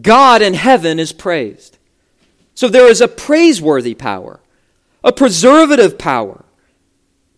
God 0.00 0.42
in 0.42 0.54
heaven 0.54 0.98
is 0.98 1.12
praised. 1.12 1.78
So 2.54 2.68
there 2.68 2.88
is 2.88 3.00
a 3.00 3.08
praiseworthy 3.08 3.94
power, 3.94 4.40
a 5.04 5.12
preservative 5.12 5.96
power. 5.96 6.44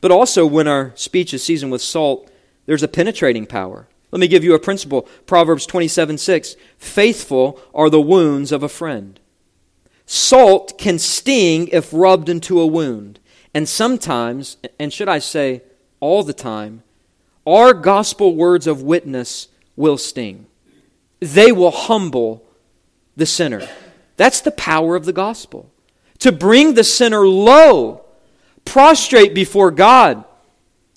But 0.00 0.10
also, 0.10 0.46
when 0.46 0.68
our 0.68 0.92
speech 0.96 1.32
is 1.34 1.42
seasoned 1.42 1.72
with 1.72 1.82
salt, 1.82 2.30
there's 2.66 2.82
a 2.82 2.88
penetrating 2.88 3.46
power. 3.46 3.86
Let 4.14 4.20
me 4.20 4.28
give 4.28 4.44
you 4.44 4.54
a 4.54 4.60
principle 4.60 5.08
Proverbs 5.26 5.66
27 5.66 6.18
6. 6.18 6.54
Faithful 6.78 7.58
are 7.74 7.90
the 7.90 8.00
wounds 8.00 8.52
of 8.52 8.62
a 8.62 8.68
friend. 8.68 9.18
Salt 10.06 10.78
can 10.78 11.00
sting 11.00 11.66
if 11.72 11.92
rubbed 11.92 12.28
into 12.28 12.60
a 12.60 12.66
wound. 12.66 13.18
And 13.52 13.68
sometimes, 13.68 14.56
and 14.78 14.92
should 14.92 15.08
I 15.08 15.18
say 15.18 15.62
all 15.98 16.22
the 16.22 16.32
time, 16.32 16.84
our 17.44 17.74
gospel 17.74 18.36
words 18.36 18.68
of 18.68 18.82
witness 18.82 19.48
will 19.74 19.98
sting. 19.98 20.46
They 21.18 21.50
will 21.50 21.72
humble 21.72 22.46
the 23.16 23.26
sinner. 23.26 23.68
That's 24.16 24.40
the 24.40 24.52
power 24.52 24.94
of 24.94 25.06
the 25.06 25.12
gospel. 25.12 25.72
To 26.20 26.30
bring 26.30 26.74
the 26.74 26.84
sinner 26.84 27.26
low, 27.26 28.04
prostrate 28.64 29.34
before 29.34 29.72
God, 29.72 30.24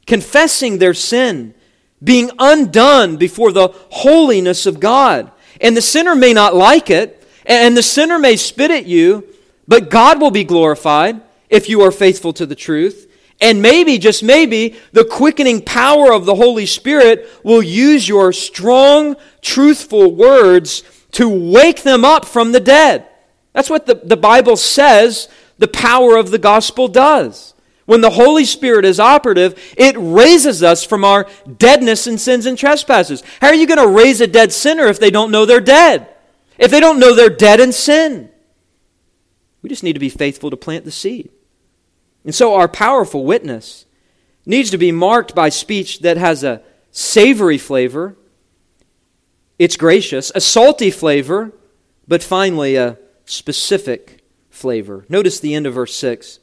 confessing 0.05 0.77
their 0.77 0.93
sin, 0.93 1.55
being 2.03 2.31
undone 2.39 3.17
before 3.17 3.51
the 3.51 3.69
holiness 3.89 4.65
of 4.65 4.79
God. 4.79 5.31
And 5.59 5.75
the 5.75 5.81
sinner 5.81 6.15
may 6.15 6.33
not 6.33 6.55
like 6.55 6.89
it, 6.89 7.27
and 7.45 7.75
the 7.75 7.83
sinner 7.83 8.19
may 8.19 8.35
spit 8.35 8.71
at 8.71 8.85
you, 8.85 9.27
but 9.67 9.89
God 9.89 10.21
will 10.21 10.31
be 10.31 10.43
glorified 10.43 11.21
if 11.49 11.69
you 11.69 11.81
are 11.81 11.91
faithful 11.91 12.33
to 12.33 12.45
the 12.45 12.55
truth. 12.55 13.05
And 13.39 13.61
maybe, 13.61 13.97
just 13.97 14.23
maybe, 14.23 14.75
the 14.91 15.05
quickening 15.05 15.61
power 15.61 16.11
of 16.11 16.25
the 16.25 16.35
Holy 16.35 16.65
Spirit 16.65 17.29
will 17.43 17.61
use 17.61 18.07
your 18.07 18.33
strong, 18.33 19.15
truthful 19.41 20.13
words 20.15 20.83
to 21.11 21.29
wake 21.51 21.83
them 21.83 22.03
up 22.03 22.25
from 22.25 22.51
the 22.51 22.59
dead. 22.59 23.07
That's 23.53 23.69
what 23.69 23.85
the, 23.85 23.95
the 23.95 24.17
Bible 24.17 24.55
says 24.55 25.29
the 25.57 25.67
power 25.67 26.15
of 26.15 26.31
the 26.31 26.39
gospel 26.39 26.87
does. 26.87 27.53
When 27.87 28.01
the 28.01 28.11
Holy 28.11 28.45
Spirit 28.45 28.85
is 28.85 28.99
operative, 28.99 29.59
it 29.75 29.95
raises 29.97 30.61
us 30.61 30.83
from 30.83 31.03
our 31.03 31.27
deadness 31.57 32.05
in 32.05 32.19
sins 32.19 32.45
and 32.45 32.57
trespasses. 32.57 33.23
How 33.41 33.47
are 33.47 33.55
you 33.55 33.65
going 33.65 33.79
to 33.79 33.87
raise 33.87 34.21
a 34.21 34.27
dead 34.27 34.53
sinner 34.53 34.85
if 34.85 34.99
they 34.99 35.09
don't 35.09 35.31
know 35.31 35.45
they're 35.45 35.59
dead? 35.59 36.13
if 36.57 36.71
they 36.71 36.79
don't 36.79 36.99
know 36.99 37.13
they're 37.13 37.29
dead 37.29 37.59
in 37.59 37.71
sin. 37.71 38.29
We 39.61 39.69
just 39.69 39.83
need 39.83 39.93
to 39.93 39.99
be 39.99 40.09
faithful 40.09 40.49
to 40.49 40.57
plant 40.57 40.85
the 40.85 40.91
seed. 40.91 41.29
And 42.23 42.33
so 42.33 42.55
our 42.55 42.67
powerful 42.67 43.25
witness 43.25 43.85
needs 44.45 44.69
to 44.71 44.77
be 44.77 44.91
marked 44.91 45.35
by 45.35 45.49
speech 45.49 45.99
that 45.99 46.17
has 46.17 46.43
a 46.43 46.61
savory 46.91 47.57
flavor, 47.57 48.15
it's 49.59 49.75
gracious, 49.75 50.31
a 50.35 50.41
salty 50.41 50.91
flavor, 50.91 51.51
but 52.07 52.23
finally 52.23 52.75
a 52.75 52.97
specific 53.25 54.23
flavor. 54.49 55.05
Notice 55.09 55.39
the 55.39 55.53
end 55.53 55.65
of 55.65 55.73
verse 55.73 55.95
6. 55.95 56.39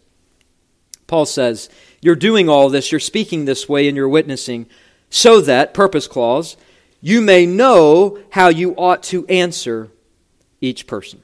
Paul 1.06 1.26
says, 1.26 1.68
You're 2.00 2.16
doing 2.16 2.48
all 2.48 2.68
this, 2.68 2.90
you're 2.90 3.00
speaking 3.00 3.44
this 3.44 3.68
way, 3.68 3.88
and 3.88 3.96
you're 3.96 4.08
witnessing, 4.08 4.66
so 5.10 5.40
that, 5.40 5.74
purpose 5.74 6.08
clause, 6.08 6.56
you 7.00 7.20
may 7.20 7.46
know 7.46 8.18
how 8.30 8.48
you 8.48 8.74
ought 8.76 9.02
to 9.04 9.26
answer 9.26 9.90
each 10.60 10.86
person. 10.86 11.22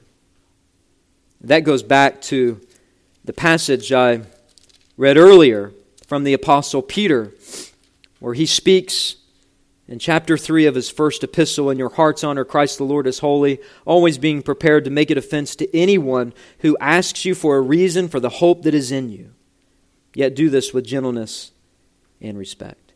That 1.41 1.61
goes 1.61 1.81
back 1.81 2.21
to 2.23 2.61
the 3.25 3.33
passage 3.33 3.91
I 3.91 4.21
read 4.95 5.17
earlier 5.17 5.73
from 6.05 6.23
the 6.23 6.33
Apostle 6.33 6.83
Peter, 6.83 7.31
where 8.19 8.35
he 8.35 8.45
speaks 8.45 9.15
in 9.87 9.99
chapter 9.99 10.37
3 10.37 10.67
of 10.67 10.75
his 10.75 10.89
first 10.89 11.23
epistle 11.23 11.69
In 11.69 11.77
your 11.77 11.89
hearts 11.89 12.23
honor 12.23 12.45
Christ 12.45 12.77
the 12.77 12.83
Lord 12.83 13.07
as 13.07 13.19
holy, 13.19 13.59
always 13.85 14.17
being 14.17 14.41
prepared 14.41 14.85
to 14.85 14.91
make 14.91 15.09
a 15.09 15.15
defense 15.15 15.55
to 15.57 15.75
anyone 15.75 16.33
who 16.59 16.77
asks 16.79 17.25
you 17.25 17.33
for 17.33 17.57
a 17.57 17.61
reason 17.61 18.07
for 18.07 18.19
the 18.19 18.29
hope 18.29 18.61
that 18.63 18.75
is 18.75 18.91
in 18.91 19.09
you. 19.09 19.31
Yet 20.13 20.35
do 20.35 20.49
this 20.49 20.73
with 20.73 20.85
gentleness 20.85 21.51
and 22.19 22.37
respect. 22.37 22.93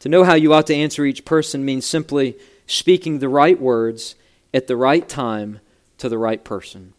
To 0.00 0.08
know 0.08 0.24
how 0.24 0.34
you 0.34 0.52
ought 0.52 0.66
to 0.66 0.74
answer 0.74 1.04
each 1.04 1.24
person 1.24 1.64
means 1.64 1.86
simply 1.86 2.36
speaking 2.66 3.18
the 3.18 3.28
right 3.28 3.60
words 3.60 4.14
at 4.52 4.66
the 4.66 4.76
right 4.76 5.08
time 5.08 5.60
to 5.98 6.08
the 6.08 6.18
right 6.18 6.42
person, 6.42 6.92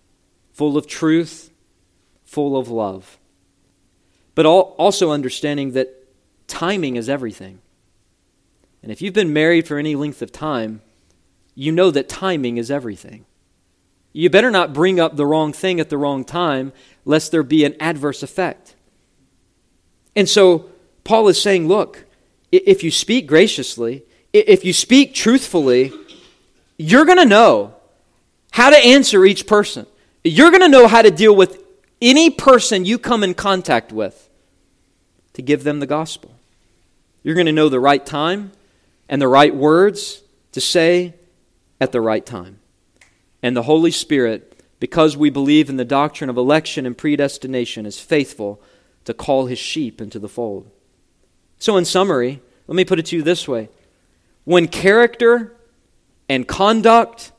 full 0.53 0.77
of 0.77 0.87
truth, 0.87 1.51
full 2.25 2.57
of 2.57 2.69
love. 2.69 3.17
But 4.33 4.45
also 4.45 5.11
understanding 5.11 5.71
that 5.73 6.07
timing 6.47 6.95
is 6.95 7.09
everything. 7.09 7.59
And 8.81 8.91
if 8.91 9.01
you've 9.01 9.13
been 9.13 9.33
married 9.33 9.67
for 9.67 9.77
any 9.77 9.95
length 9.95 10.21
of 10.21 10.31
time, 10.31 10.81
you 11.55 11.71
know 11.71 11.91
that 11.91 12.07
timing 12.07 12.57
is 12.57 12.71
everything. 12.71 13.25
You 14.13 14.29
better 14.29 14.51
not 14.51 14.73
bring 14.73 14.99
up 14.99 15.15
the 15.15 15.25
wrong 15.25 15.53
thing 15.53 15.79
at 15.79 15.89
the 15.89 15.97
wrong 15.97 16.23
time, 16.23 16.73
lest 17.03 17.31
there 17.31 17.43
be 17.43 17.65
an 17.65 17.75
adverse 17.79 18.23
effect. 18.23 18.75
And 20.17 20.27
so 20.27 20.71
Paul 21.03 21.27
is 21.27 21.39
saying, 21.39 21.67
look, 21.67 22.05
if 22.51 22.83
you 22.83 22.89
speak 22.89 23.27
graciously, 23.27 24.03
if 24.33 24.65
you 24.65 24.73
speak 24.73 25.13
truthfully, 25.13 25.93
you're 26.75 27.05
going 27.05 27.19
to 27.19 27.25
know 27.25 27.75
how 28.51 28.71
to 28.71 28.77
answer 28.77 29.23
each 29.25 29.45
person. 29.45 29.85
You're 30.23 30.49
going 30.49 30.63
to 30.63 30.69
know 30.69 30.87
how 30.87 31.03
to 31.03 31.11
deal 31.11 31.35
with 31.35 31.63
any 32.01 32.31
person 32.31 32.83
you 32.83 32.97
come 32.97 33.23
in 33.23 33.35
contact 33.35 33.91
with 33.91 34.27
to 35.33 35.43
give 35.43 35.63
them 35.63 35.79
the 35.79 35.85
gospel. 35.85 36.33
You're 37.21 37.35
going 37.35 37.45
to 37.45 37.51
know 37.51 37.69
the 37.69 37.79
right 37.79 38.03
time 38.03 38.53
and 39.07 39.21
the 39.21 39.27
right 39.27 39.55
words 39.55 40.23
to 40.53 40.59
say 40.59 41.13
at 41.79 41.91
the 41.91 42.01
right 42.01 42.25
time. 42.25 42.57
And 43.43 43.55
the 43.55 43.63
Holy 43.63 43.91
Spirit, 43.91 44.63
because 44.79 45.15
we 45.15 45.29
believe 45.29 45.69
in 45.69 45.77
the 45.77 45.85
doctrine 45.85 46.31
of 46.31 46.37
election 46.37 46.87
and 46.87 46.97
predestination, 46.97 47.85
is 47.85 47.99
faithful 47.99 48.59
to 49.07 49.13
call 49.13 49.45
his 49.45 49.57
sheep 49.57 50.01
into 50.01 50.19
the 50.19 50.27
fold. 50.27 50.69
So, 51.59 51.77
in 51.77 51.85
summary, 51.85 52.41
let 52.67 52.75
me 52.75 52.83
put 52.83 52.99
it 52.99 53.05
to 53.07 53.15
you 53.15 53.23
this 53.23 53.47
way 53.47 53.69
when 54.43 54.67
character 54.67 55.55
and 56.27 56.45
conduct 56.45 57.31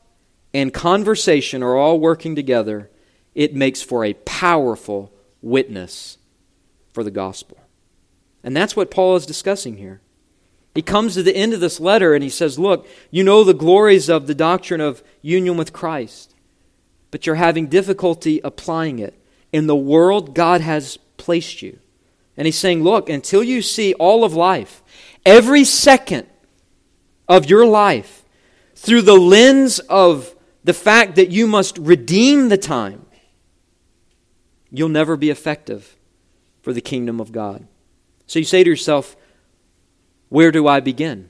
and 0.51 0.73
conversation 0.73 1.61
are 1.61 1.77
all 1.77 1.99
working 1.99 2.35
together, 2.35 2.89
it 3.35 3.53
makes 3.53 3.83
for 3.83 4.03
a 4.03 4.13
powerful 4.13 5.13
witness 5.43 6.17
for 6.91 7.03
the 7.03 7.11
gospel. 7.11 7.59
And 8.43 8.57
that's 8.57 8.75
what 8.75 8.89
Paul 8.89 9.15
is 9.15 9.27
discussing 9.27 9.77
here. 9.77 10.01
He 10.73 10.81
comes 10.81 11.13
to 11.13 11.23
the 11.23 11.35
end 11.35 11.53
of 11.53 11.59
this 11.59 11.79
letter 11.79 12.15
and 12.15 12.23
he 12.23 12.31
says, 12.31 12.57
Look, 12.57 12.87
you 13.11 13.23
know 13.23 13.43
the 13.43 13.53
glories 13.53 14.09
of 14.09 14.25
the 14.25 14.35
doctrine 14.35 14.81
of 14.81 15.03
union 15.21 15.55
with 15.55 15.71
Christ, 15.71 16.33
but 17.11 17.27
you're 17.27 17.35
having 17.35 17.67
difficulty 17.67 18.41
applying 18.43 18.97
it 18.97 19.13
in 19.51 19.67
the 19.67 19.75
world 19.75 20.33
God 20.33 20.61
has 20.61 20.97
placed 21.19 21.61
you. 21.61 21.77
And 22.35 22.47
he's 22.47 22.57
saying, 22.57 22.83
Look, 22.83 23.09
until 23.09 23.43
you 23.43 23.61
see 23.61 23.93
all 23.95 24.23
of 24.23 24.33
life, 24.33 24.81
every 25.25 25.63
second 25.63 26.25
of 27.27 27.49
your 27.49 27.65
life 27.65 28.23
through 28.75 29.03
the 29.03 29.17
lens 29.17 29.79
of 29.79 30.33
the 30.63 30.73
fact 30.73 31.15
that 31.15 31.29
you 31.29 31.45
must 31.45 31.77
redeem 31.77 32.49
the 32.49 32.57
time, 32.57 33.05
you'll 34.71 34.89
never 34.89 35.17
be 35.17 35.29
effective 35.29 35.97
for 36.61 36.73
the 36.73 36.81
kingdom 36.81 37.19
of 37.19 37.31
God. 37.31 37.67
So 38.25 38.39
you 38.39 38.45
say 38.45 38.63
to 38.63 38.69
yourself, 38.69 39.15
Where 40.29 40.51
do 40.51 40.67
I 40.67 40.79
begin? 40.79 41.29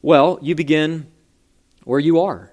Well, 0.00 0.38
you 0.42 0.54
begin 0.54 1.06
where 1.84 2.00
you 2.00 2.20
are. 2.20 2.52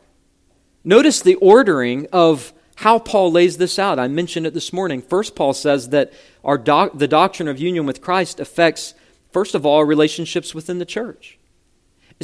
Notice 0.83 1.21
the 1.21 1.35
ordering 1.35 2.07
of 2.11 2.53
how 2.79 2.97
Paul 2.97 3.29
lays 3.29 3.57
this 3.57 3.77
out. 3.77 3.99
I 3.99 4.07
mentioned 4.07 4.47
it 4.47 4.53
this 4.53 4.71
morning. 4.71 5.01
First, 5.01 5.35
Paul 5.35 5.53
says 5.53 5.89
that 5.89 6.13
our 6.45 6.57
doc- 6.57 6.97
the 6.97 7.09
doctrine 7.09 7.49
of 7.49 7.59
union 7.59 7.85
with 7.85 7.99
Christ 7.99 8.39
affects, 8.39 8.93
first 9.33 9.53
of 9.53 9.65
all, 9.65 9.83
relationships 9.83 10.55
within 10.55 10.79
the 10.79 10.85
church. 10.85 11.37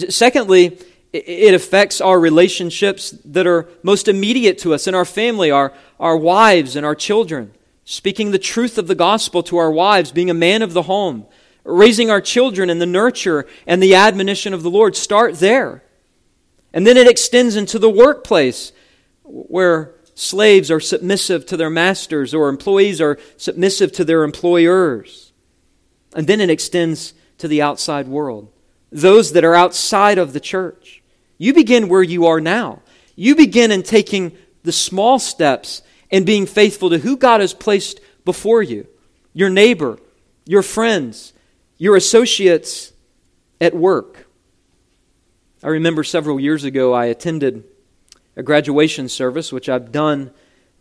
Secondly, 0.07 0.79
it 1.11 1.53
affects 1.53 1.99
our 1.99 2.17
relationships 2.17 3.11
that 3.25 3.45
are 3.45 3.67
most 3.83 4.07
immediate 4.07 4.57
to 4.59 4.73
us 4.73 4.87
in 4.87 4.95
our 4.95 5.03
family, 5.03 5.51
our, 5.51 5.73
our 5.99 6.15
wives 6.15 6.77
and 6.77 6.85
our 6.85 6.95
children. 6.95 7.51
Speaking 7.83 8.31
the 8.31 8.39
truth 8.39 8.77
of 8.77 8.87
the 8.87 8.95
gospel 8.95 9.43
to 9.43 9.57
our 9.57 9.71
wives, 9.71 10.13
being 10.13 10.29
a 10.29 10.33
man 10.33 10.61
of 10.61 10.71
the 10.71 10.83
home, 10.83 11.25
raising 11.65 12.09
our 12.09 12.21
children 12.21 12.69
in 12.69 12.79
the 12.79 12.85
nurture 12.85 13.45
and 13.67 13.83
the 13.83 13.95
admonition 13.95 14.53
of 14.53 14.63
the 14.63 14.69
Lord. 14.69 14.95
Start 14.95 15.35
there. 15.39 15.83
And 16.71 16.87
then 16.87 16.95
it 16.95 17.09
extends 17.09 17.57
into 17.57 17.77
the 17.77 17.89
workplace 17.89 18.71
where 19.23 19.94
slaves 20.15 20.71
are 20.71 20.79
submissive 20.79 21.45
to 21.45 21.57
their 21.57 21.69
masters 21.69 22.33
or 22.33 22.49
employees 22.49 22.99
are 23.01 23.19
submissive 23.37 23.91
to 23.91 24.05
their 24.05 24.23
employers. 24.23 25.33
And 26.15 26.25
then 26.25 26.39
it 26.41 26.49
extends 26.49 27.13
to 27.37 27.47
the 27.49 27.61
outside 27.61 28.07
world, 28.07 28.51
those 28.91 29.33
that 29.33 29.43
are 29.43 29.53
outside 29.53 30.17
of 30.17 30.31
the 30.31 30.39
church. 30.39 31.03
You 31.37 31.53
begin 31.53 31.89
where 31.89 32.01
you 32.01 32.25
are 32.25 32.39
now. 32.39 32.81
You 33.15 33.35
begin 33.35 33.71
in 33.71 33.83
taking 33.83 34.37
the 34.63 34.71
small 34.71 35.19
steps 35.19 35.81
and 36.09 36.25
being 36.25 36.45
faithful 36.45 36.89
to 36.89 36.99
who 36.99 37.17
God 37.17 37.41
has 37.41 37.53
placed 37.53 37.99
before 38.23 38.63
you 38.63 38.87
your 39.33 39.49
neighbor, 39.49 39.99
your 40.45 40.63
friends, 40.63 41.33
your 41.77 41.97
associates 41.97 42.93
at 43.59 43.75
work. 43.75 44.27
I 45.61 45.67
remember 45.67 46.05
several 46.05 46.39
years 46.39 46.63
ago 46.63 46.93
I 46.93 47.05
attended 47.05 47.65
a 48.35 48.43
graduation 48.43 49.09
service, 49.09 49.51
which 49.51 49.69
I've 49.69 49.91
done 49.91 50.31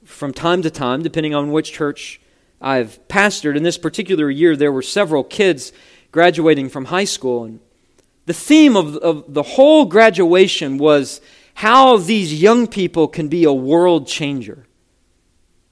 from 0.05 0.33
time 0.33 0.63
to 0.63 0.71
time, 0.71 1.03
depending 1.03 1.35
on 1.35 1.53
which 1.53 1.73
church 1.73 2.21
I've 2.61 2.99
pastored. 3.09 3.57
In 3.57 3.63
this 3.63 3.79
particular 3.79 4.31
year, 4.31 4.57
there 4.57 4.73
were 4.73 4.83
several 4.83 5.25
kids 5.25 5.73
graduating 6.13 6.69
from 6.69 6.87
high 6.87 7.05
school. 7.05 7.45
And 7.45 7.61
the 8.27 8.35
theme 8.35 8.77
of, 8.77 8.97
of 8.97 9.33
the 9.33 9.43
whole 9.43 9.85
graduation 9.85 10.79
was 10.79 11.21
how 11.55 11.97
these 11.97 12.41
young 12.41 12.67
people 12.67 13.09
can 13.09 13.29
be 13.29 13.45
a 13.45 13.53
world 13.53 14.07
changer. 14.07 14.67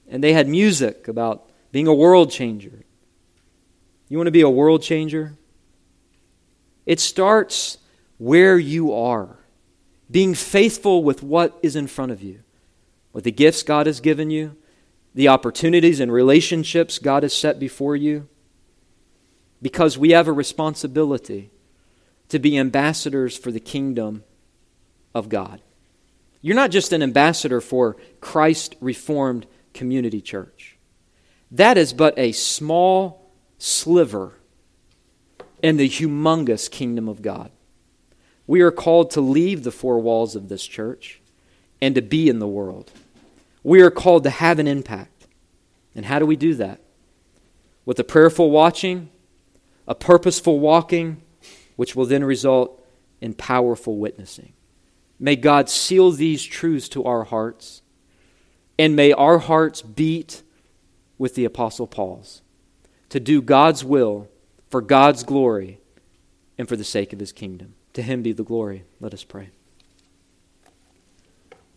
And 0.07 0.23
they 0.23 0.33
had 0.33 0.47
music 0.47 1.07
about 1.07 1.49
being 1.71 1.87
a 1.87 1.93
world 1.93 2.31
changer. 2.31 2.83
You 4.07 4.17
want 4.17 4.27
to 4.27 4.31
be 4.31 4.41
a 4.41 4.49
world 4.49 4.83
changer? 4.83 5.33
It 6.85 6.99
starts 6.99 7.77
where 8.17 8.57
you 8.57 8.93
are, 8.93 9.37
being 10.13 10.35
faithful 10.35 11.03
with 11.03 11.23
what 11.23 11.57
is 11.63 11.75
in 11.75 11.87
front 11.87 12.11
of 12.11 12.21
you, 12.21 12.39
with 13.13 13.23
the 13.23 13.31
gifts 13.31 13.63
God 13.63 13.87
has 13.87 13.99
given 13.99 14.29
you, 14.29 14.55
the 15.15 15.27
opportunities 15.27 15.99
and 15.99 16.11
relationships 16.11 16.99
God 16.99 17.23
has 17.23 17.33
set 17.33 17.57
before 17.57 17.95
you, 17.95 18.27
because 19.59 19.97
we 19.97 20.11
have 20.11 20.27
a 20.27 20.31
responsibility 20.31 21.49
to 22.29 22.37
be 22.37 22.59
ambassadors 22.59 23.35
for 23.35 23.51
the 23.51 23.59
kingdom 23.59 24.23
of 25.15 25.29
God. 25.29 25.61
You're 26.41 26.55
not 26.55 26.69
just 26.69 26.93
an 26.93 27.01
ambassador 27.01 27.59
for 27.59 27.97
Christ 28.21 28.75
Reformed 28.81 29.47
Community 29.73 30.21
Church. 30.21 30.77
That 31.49 31.75
is 31.75 31.91
but 31.91 32.13
a 32.19 32.33
small 32.33 33.31
sliver 33.57 34.33
in 35.63 35.77
the 35.77 35.89
humongous 35.89 36.69
kingdom 36.69 37.09
of 37.09 37.23
God. 37.23 37.49
We 38.45 38.61
are 38.61 38.71
called 38.71 39.11
to 39.11 39.21
leave 39.21 39.63
the 39.63 39.71
four 39.71 39.99
walls 39.99 40.35
of 40.35 40.49
this 40.49 40.65
church 40.65 41.21
and 41.81 41.95
to 41.95 42.01
be 42.01 42.29
in 42.29 42.39
the 42.39 42.47
world. 42.47 42.91
We 43.63 43.81
are 43.81 43.91
called 43.91 44.23
to 44.23 44.29
have 44.29 44.59
an 44.59 44.67
impact. 44.67 45.27
And 45.95 46.05
how 46.05 46.19
do 46.19 46.25
we 46.25 46.35
do 46.35 46.55
that? 46.55 46.81
With 47.85 47.99
a 47.99 48.03
prayerful 48.03 48.51
watching, 48.51 49.09
a 49.87 49.95
purposeful 49.95 50.59
walking, 50.59 51.21
which 51.75 51.95
will 51.95 52.05
then 52.05 52.23
result 52.23 52.81
in 53.21 53.33
powerful 53.33 53.97
witnessing. 53.97 54.53
May 55.19 55.35
God 55.35 55.69
seal 55.69 56.11
these 56.11 56.43
truths 56.43 56.89
to 56.89 57.03
our 57.05 57.23
hearts, 57.23 57.81
and 58.77 58.95
may 58.95 59.13
our 59.13 59.37
hearts 59.37 59.81
beat 59.81 60.41
with 61.17 61.35
the 61.35 61.45
Apostle 61.45 61.87
Paul's 61.87 62.41
to 63.09 63.19
do 63.19 63.41
God's 63.41 63.85
will 63.85 64.27
for 64.69 64.81
God's 64.81 65.23
glory 65.23 65.79
and 66.57 66.67
for 66.67 66.75
the 66.75 66.83
sake 66.83 67.13
of 67.13 67.19
his 67.19 67.31
kingdom. 67.31 67.75
To 67.93 68.01
him 68.01 68.21
be 68.21 68.31
the 68.33 68.43
glory. 68.43 68.83
Let 68.99 69.13
us 69.13 69.23
pray. 69.23 69.49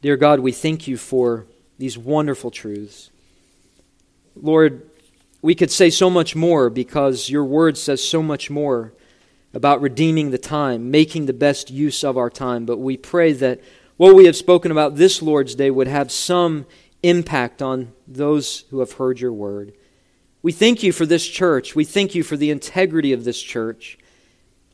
Dear 0.02 0.16
God, 0.16 0.40
we 0.40 0.52
thank 0.52 0.86
you 0.86 0.96
for 0.96 1.46
these 1.78 1.98
wonderful 1.98 2.50
truths. 2.50 3.10
Lord, 4.34 4.88
we 5.42 5.54
could 5.54 5.70
say 5.70 5.90
so 5.90 6.10
much 6.10 6.34
more 6.34 6.70
because 6.70 7.30
your 7.30 7.44
word 7.44 7.78
says 7.78 8.02
so 8.02 8.22
much 8.22 8.50
more 8.50 8.92
about 9.54 9.80
redeeming 9.80 10.30
the 10.30 10.38
time, 10.38 10.90
making 10.90 11.26
the 11.26 11.32
best 11.32 11.70
use 11.70 12.04
of 12.04 12.16
our 12.16 12.30
time. 12.30 12.66
But 12.66 12.78
we 12.78 12.96
pray 12.96 13.32
that 13.32 13.60
what 13.96 14.14
we 14.14 14.26
have 14.26 14.36
spoken 14.36 14.70
about 14.70 14.96
this 14.96 15.22
Lord's 15.22 15.54
Day 15.54 15.70
would 15.70 15.88
have 15.88 16.12
some 16.12 16.66
impact 17.02 17.62
on 17.62 17.92
those 18.06 18.64
who 18.70 18.80
have 18.80 18.92
heard 18.92 19.20
your 19.20 19.32
word. 19.32 19.72
We 20.42 20.52
thank 20.52 20.82
you 20.82 20.92
for 20.92 21.06
this 21.06 21.26
church. 21.26 21.74
We 21.74 21.84
thank 21.84 22.14
you 22.14 22.22
for 22.22 22.36
the 22.36 22.50
integrity 22.50 23.12
of 23.12 23.24
this 23.24 23.40
church. 23.40 23.98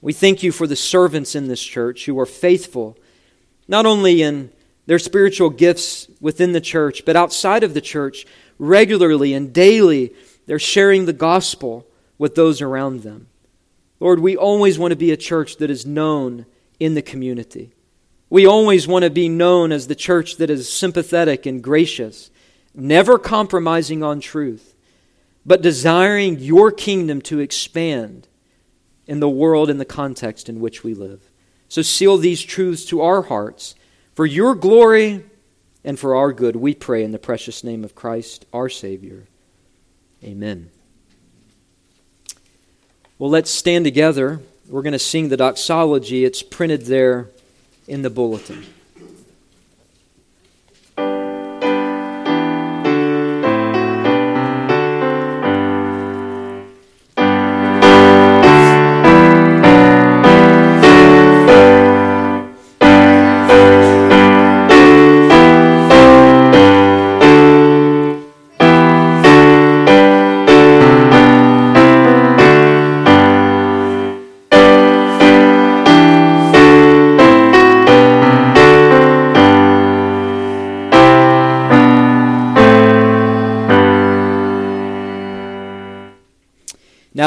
We 0.03 0.13
thank 0.13 0.43
you 0.43 0.53
for 0.53 0.67
the 0.67 0.77
servants 0.77 1.35
in 1.35 1.49
this 1.49 1.63
church 1.63 2.05
who 2.05 2.19
are 2.21 2.27
faithful, 2.27 2.99
not 3.67 3.87
only 3.87 4.21
in 4.21 4.51
their 4.85 4.99
spiritual 4.99 5.49
gifts 5.49 6.09
within 6.21 6.53
the 6.53 6.61
church, 6.61 7.05
but 7.07 7.17
outside 7.17 7.63
of 7.63 7.73
the 7.73 7.81
church, 7.81 8.27
regularly 8.59 9.33
and 9.33 9.55
daily, 9.55 10.13
they're 10.47 10.59
sharing 10.59 11.07
the 11.07 11.15
gospel 11.15 11.87
with 12.19 12.35
those 12.35 12.61
around 12.61 13.01
them. 13.01 13.29
Lord, 13.99 14.21
we 14.21 14.37
always 14.37 14.79
want 14.79 14.91
to 14.91 14.97
be 14.97 15.13
a 15.13 15.17
church 15.17 15.57
that 15.57 15.71
is 15.71 15.87
known 15.87 16.45
in 16.79 16.93
the 16.93 17.01
community. 17.01 17.73
We 18.29 18.45
always 18.45 18.87
want 18.87 19.05
to 19.05 19.11
be 19.11 19.31
known 19.31 19.73
as 19.73 19.87
the 19.87 19.95
church 19.95 20.37
that 20.37 20.51
is 20.51 20.69
sympathetic 20.69 21.47
and 21.47 21.63
gracious, 21.63 22.31
never 22.75 23.19
compromising 23.19 24.03
on 24.03 24.21
truth 24.21 24.73
but 25.45 25.63
desiring 25.63 26.39
your 26.39 26.71
kingdom 26.71 27.21
to 27.23 27.41
expand 27.41 28.29
in 29.13 29.21
the 29.21 29.29
world 29.29 29.69
in 29.69 29.77
the 29.77 29.85
context 29.85 30.49
in 30.49 30.59
which 30.59 30.83
we 30.83 30.95
live. 30.95 31.21
So 31.69 31.83
seal 31.83 32.17
these 32.17 32.41
truths 32.41 32.87
to 32.87 33.03
our 33.03 33.21
hearts 33.21 33.75
for 34.15 34.25
your 34.25 34.55
glory 34.55 35.23
and 35.85 35.99
for 35.99 36.17
our 36.17 36.33
good, 36.33 36.57
we 36.57 36.75
pray 36.75 37.05
in 37.05 37.13
the 37.13 37.19
precious 37.19 37.63
name 37.63 37.85
of 37.85 37.95
Christ, 37.95 38.47
our 38.55 38.71
Savior. 38.71 39.25
Amen. 40.25 40.71
Well, 43.19 43.29
let's 43.29 43.51
stand 43.51 43.85
together. 43.85 44.41
We're 44.67 44.81
going 44.81 44.95
to 44.95 44.99
sing 44.99 45.29
the 45.29 45.37
doxology. 45.37 46.25
It's 46.25 46.43
printed 46.43 46.87
there 46.87 47.29
in 47.87 48.01
the 48.01 48.09
bulletin. 48.09 48.65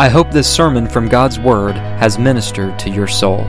I 0.00 0.08
hope 0.08 0.30
this 0.30 0.50
sermon 0.50 0.88
from 0.88 1.10
God's 1.10 1.38
Word 1.38 1.74
has 1.74 2.18
ministered 2.18 2.78
to 2.78 2.88
your 2.88 3.06
soul. 3.06 3.44